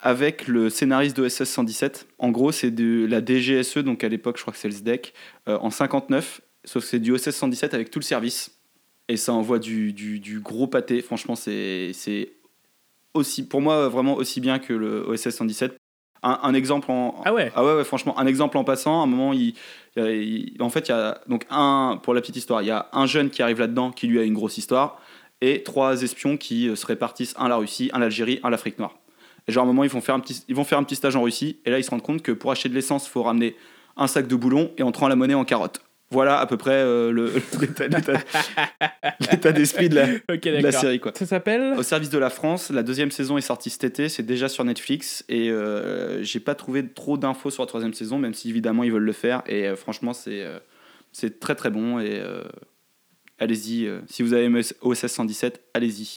avec 0.00 0.46
le 0.46 0.70
scénariste 0.70 1.16
d'OSS 1.16 1.44
117. 1.44 2.06
En 2.18 2.30
gros, 2.30 2.52
c'est 2.52 2.70
de 2.70 3.04
la 3.08 3.20
DGSE, 3.24 3.78
donc 3.78 4.04
à 4.04 4.08
l'époque, 4.08 4.36
je 4.36 4.42
crois 4.42 4.52
que 4.52 4.58
c'est 4.58 4.68
le 4.68 4.74
SDEC, 4.74 5.12
euh, 5.48 5.58
en 5.60 5.70
59. 5.70 6.40
Sauf 6.64 6.84
que 6.84 6.88
c'est 6.88 6.98
du 7.00 7.12
OSS 7.12 7.30
117 7.30 7.74
avec 7.74 7.90
tout 7.90 7.98
le 7.98 8.04
service. 8.04 8.58
Et 9.08 9.16
ça 9.16 9.32
envoie 9.32 9.58
du, 9.58 9.92
du- 9.92 10.20
du 10.20 10.38
gros 10.40 10.66
pâté. 10.66 11.00
Franchement, 11.00 11.34
c'est 11.34 11.92
aussi, 13.14 13.46
pour 13.48 13.60
moi, 13.60 13.88
vraiment 13.88 14.14
aussi 14.14 14.40
bien 14.40 14.58
que 14.58 14.72
le 14.72 15.08
OSS 15.08 15.30
117. 15.30 15.76
Un, 16.22 16.38
un 16.42 16.52
exemple 16.54 16.90
en. 16.90 17.20
Ah 17.24 17.32
ouais 17.32 17.50
Ah 17.54 17.64
ouais, 17.64 17.74
ouais, 17.74 17.84
franchement, 17.84 18.18
un 18.18 18.26
exemple 18.26 18.58
en 18.58 18.64
passant. 18.64 19.00
À 19.00 19.04
un 19.04 19.06
moment, 19.06 19.32
il, 19.32 19.54
en 20.60 20.68
fait, 20.68 20.88
il 20.88 20.90
y 20.90 20.94
a 20.94 21.20
donc 21.28 21.46
un, 21.50 21.98
pour 22.02 22.12
la 22.12 22.20
petite 22.20 22.36
histoire, 22.36 22.60
il 22.62 22.66
y 22.66 22.70
a 22.70 22.88
un 22.92 23.06
jeune 23.06 23.30
qui 23.30 23.40
arrive 23.42 23.60
là-dedans 23.60 23.92
qui 23.92 24.08
lui 24.08 24.18
a 24.18 24.24
une 24.24 24.34
grosse 24.34 24.58
histoire 24.58 25.00
et 25.40 25.62
trois 25.62 26.02
espions 26.02 26.36
qui 26.36 26.68
euh, 26.68 26.76
se 26.76 26.86
répartissent 26.86 27.34
un 27.38 27.48
la 27.48 27.56
Russie, 27.56 27.90
un 27.92 27.98
l'Algérie, 27.98 28.40
un 28.42 28.50
l'Afrique 28.50 28.78
noire. 28.78 28.98
Et 29.46 29.52
genre 29.52 29.62
à 29.62 29.64
un 29.64 29.68
moment 29.68 29.84
ils 29.84 29.90
vont 29.90 30.00
faire 30.00 30.14
un 30.14 30.20
petit, 30.20 30.42
ils 30.48 30.54
vont 30.54 30.64
faire 30.64 30.78
un 30.78 30.84
petit 30.84 30.96
stage 30.96 31.16
en 31.16 31.22
Russie 31.22 31.58
et 31.64 31.70
là 31.70 31.78
ils 31.78 31.84
se 31.84 31.90
rendent 31.90 32.02
compte 32.02 32.22
que 32.22 32.32
pour 32.32 32.50
acheter 32.50 32.68
de 32.68 32.74
l'essence 32.74 33.06
il 33.06 33.10
faut 33.10 33.22
ramener 33.22 33.56
un 33.96 34.06
sac 34.06 34.26
de 34.28 34.36
boulons 34.36 34.70
et 34.76 34.82
on 34.82 34.92
te 34.92 34.98
rend 34.98 35.08
la 35.08 35.16
monnaie 35.16 35.34
en 35.34 35.44
carottes. 35.44 35.80
Voilà 36.10 36.40
à 36.40 36.46
peu 36.46 36.56
près 36.56 36.72
euh, 36.72 37.10
le 37.12 37.26
l'état- 37.60 39.52
d'esprit 39.52 39.88
de 39.90 39.94
la, 39.94 40.06
de 40.06 40.62
la 40.62 40.72
série 40.72 41.00
quoi. 41.00 41.12
Ça 41.14 41.26
s'appelle 41.26 41.74
Au 41.76 41.82
service 41.82 42.08
de 42.10 42.18
la 42.18 42.30
France, 42.30 42.70
la 42.70 42.82
deuxième 42.82 43.10
saison 43.10 43.36
est 43.36 43.42
sortie 43.42 43.68
cet 43.70 43.84
été, 43.84 44.08
c'est 44.08 44.22
déjà 44.22 44.48
sur 44.48 44.64
Netflix 44.64 45.24
et 45.28 45.50
euh, 45.50 46.22
j'ai 46.22 46.40
pas 46.40 46.54
trouvé 46.54 46.86
trop 46.88 47.18
d'infos 47.18 47.50
sur 47.50 47.62
la 47.62 47.66
troisième 47.66 47.92
saison, 47.94 48.18
même 48.18 48.34
si 48.34 48.48
évidemment 48.48 48.84
ils 48.84 48.92
veulent 48.92 49.02
le 49.02 49.12
faire 49.12 49.42
et 49.46 49.66
euh, 49.66 49.76
franchement 49.76 50.12
c'est 50.14 50.46
c'est 51.12 51.40
très 51.40 51.54
très 51.54 51.70
bon 51.70 51.98
et 52.00 52.22
allez-y, 53.38 53.86
euh, 53.86 54.00
si 54.08 54.22
vous 54.22 54.32
avez 54.32 54.44
aimé 54.44 54.60
OSS 54.82 55.06
117, 55.06 55.60
allez-y. 55.74 56.16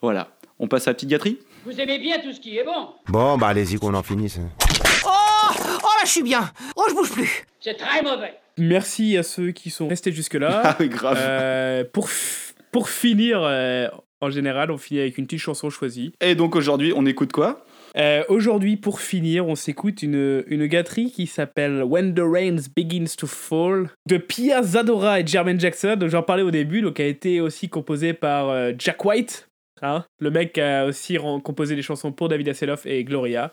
Voilà, 0.00 0.28
on 0.58 0.68
passe 0.68 0.86
à 0.86 0.90
la 0.90 0.94
petite 0.94 1.08
gâterie 1.08 1.38
Vous 1.64 1.80
aimez 1.80 1.98
bien 1.98 2.20
tout 2.20 2.32
ce 2.32 2.40
qui 2.40 2.56
est 2.58 2.64
bon 2.64 2.88
Bon, 3.08 3.36
bah 3.36 3.48
allez-y 3.48 3.76
qu'on 3.78 3.94
en 3.94 4.02
finisse. 4.02 4.38
Oh 5.04 5.08
Oh 5.10 5.88
là, 6.00 6.04
je 6.04 6.10
suis 6.10 6.22
bien 6.22 6.50
Oh, 6.76 6.84
je 6.88 6.94
bouge 6.94 7.10
plus 7.12 7.44
C'est 7.60 7.74
très 7.74 8.02
mauvais 8.02 8.34
Merci 8.58 9.16
à 9.16 9.22
ceux 9.22 9.52
qui 9.52 9.70
sont 9.70 9.88
restés 9.88 10.12
jusque-là. 10.12 10.62
Ah 10.64 10.76
oui, 10.80 10.88
grave. 10.88 11.16
Euh, 11.18 11.84
pour, 11.92 12.08
pour 12.72 12.88
finir, 12.88 13.40
euh, 13.42 13.86
en 14.20 14.30
général, 14.30 14.70
on 14.70 14.78
finit 14.78 15.00
avec 15.00 15.18
une 15.18 15.26
petite 15.26 15.40
chanson 15.40 15.70
choisie. 15.70 16.12
Et 16.20 16.34
donc 16.34 16.56
aujourd'hui, 16.56 16.92
on 16.94 17.06
écoute 17.06 17.32
quoi? 17.32 17.64
Euh, 17.96 18.22
Aujourd'hui, 18.28 18.76
pour 18.76 19.00
finir, 19.00 19.46
on 19.46 19.54
s'écoute 19.54 20.02
une, 20.02 20.44
une 20.46 20.66
gâterie 20.66 21.10
qui 21.10 21.26
s'appelle 21.26 21.82
When 21.82 22.14
the 22.14 22.22
Rains 22.22 22.68
Begins 22.76 23.14
to 23.16 23.26
Fall 23.26 23.90
de 24.06 24.16
Pia 24.18 24.62
Zadora 24.62 25.20
et 25.20 25.26
Jermaine 25.26 25.58
Jackson, 25.58 25.96
dont 25.98 26.08
j'en 26.08 26.22
parlais 26.22 26.42
au 26.42 26.50
début, 26.50 26.82
donc 26.82 27.00
a 27.00 27.06
été 27.06 27.40
aussi 27.40 27.68
composée 27.68 28.12
par 28.12 28.50
euh, 28.50 28.72
Jack 28.78 29.04
White, 29.04 29.48
hein, 29.82 30.04
le 30.20 30.30
mec 30.30 30.52
qui 30.52 30.60
a 30.60 30.86
aussi 30.86 31.16
composé 31.42 31.74
des 31.76 31.82
chansons 31.82 32.12
pour 32.12 32.28
David 32.28 32.48
Hasselhoff 32.48 32.86
et 32.86 33.02
Gloria, 33.04 33.52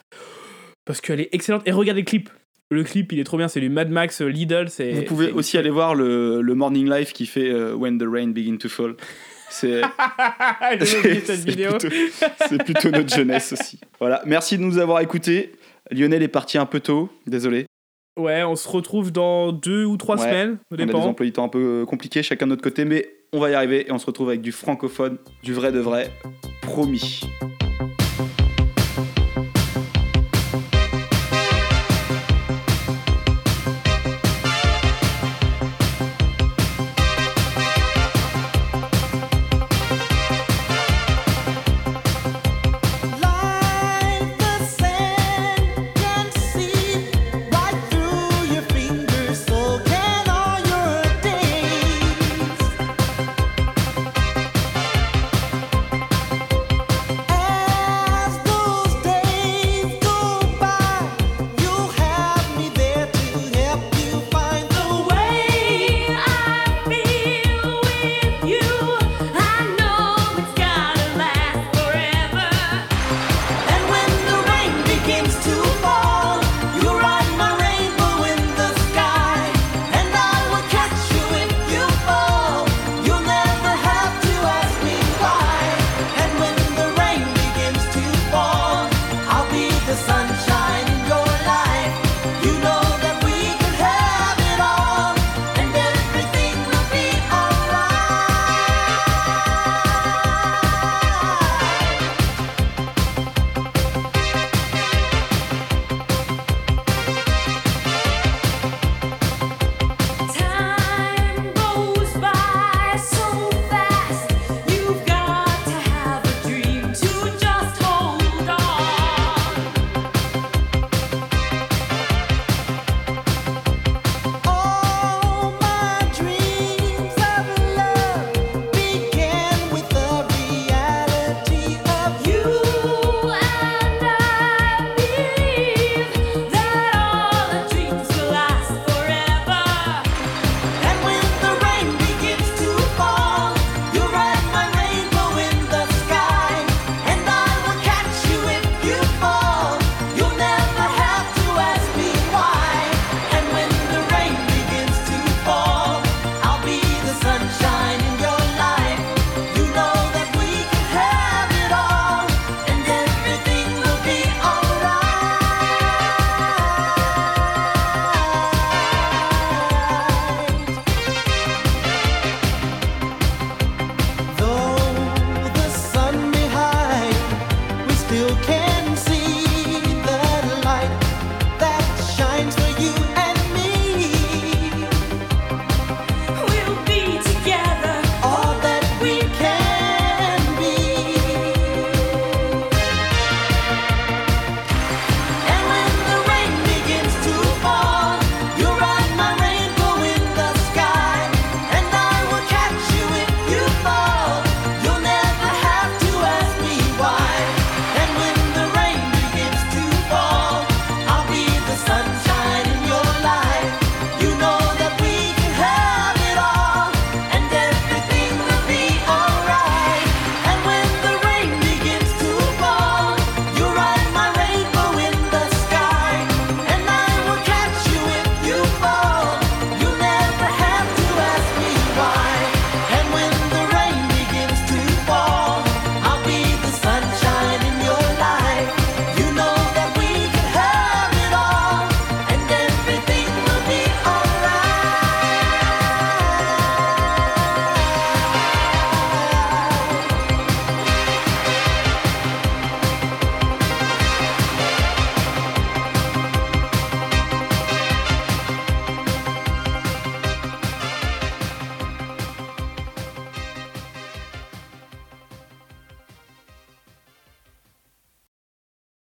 parce 0.86 1.02
qu'elle 1.02 1.22
est 1.22 1.30
excellente. 1.34 1.64
Et 1.66 1.72
regardez 1.72 2.02
le 2.02 2.06
clip. 2.06 2.30
Le 2.72 2.84
clip, 2.84 3.12
il 3.12 3.20
est 3.20 3.24
trop 3.24 3.38
bien, 3.38 3.48
c'est 3.48 3.60
du 3.60 3.70
Mad 3.70 3.92
Max 3.92 4.22
euh, 4.22 4.26
Lidl. 4.28 4.68
Vous 4.94 5.04
pouvez 5.04 5.32
aussi 5.32 5.58
aller 5.58 5.70
voir 5.70 5.94
le, 5.94 6.42
le 6.42 6.56
Morning 6.56 6.90
Live 6.90 7.12
qui 7.14 7.28
fait 7.28 7.50
euh, 7.52 7.76
When 7.76 8.00
the 8.00 8.06
Rain 8.12 8.30
Begin 8.30 8.58
to 8.58 8.70
Fall. 8.70 8.96
C'est 9.50 9.82
plutôt, 10.80 12.64
plutôt 12.64 12.90
notre 12.92 13.14
jeunesse 13.16 13.54
aussi. 13.54 13.80
Voilà, 14.00 14.22
merci 14.26 14.58
de 14.58 14.64
nous 14.64 14.78
avoir 14.78 15.02
écoutés. 15.02 15.54
Lionel 15.92 16.24
est 16.24 16.28
parti 16.28 16.58
un 16.58 16.66
peu 16.66 16.80
tôt, 16.80 17.10
désolé. 17.28 17.66
Ouais, 18.18 18.44
on 18.44 18.56
se 18.56 18.68
retrouve 18.68 19.12
dans 19.12 19.52
deux 19.52 19.84
ou 19.86 19.98
trois 19.98 20.16
Ouais, 20.18 20.24
semaines, 20.24 20.52
au 20.54 20.58
On 20.72 20.76
a 20.76 20.78
des 20.78 20.86
dépend. 20.86 21.04
emplois 21.04 21.26
du 21.26 21.34
temps 21.34 21.44
un 21.46 21.50
peu 21.50 21.82
euh, 21.82 21.86
compliqués, 21.86 22.24
chacun 22.24 22.46
de 22.46 22.52
notre 22.52 22.64
côté, 22.64 22.86
mais 22.86 23.08
on 23.34 23.40
va 23.40 23.50
y 23.50 23.54
arriver 23.54 23.86
et 23.88 23.92
on 23.92 23.98
se 24.00 24.06
retrouve 24.06 24.30
avec 24.30 24.42
du 24.42 24.54
francophone, 24.54 25.18
du 25.44 25.54
vrai 25.54 25.72
de 25.74 25.80
vrai, 25.80 26.10
promis. 26.62 27.22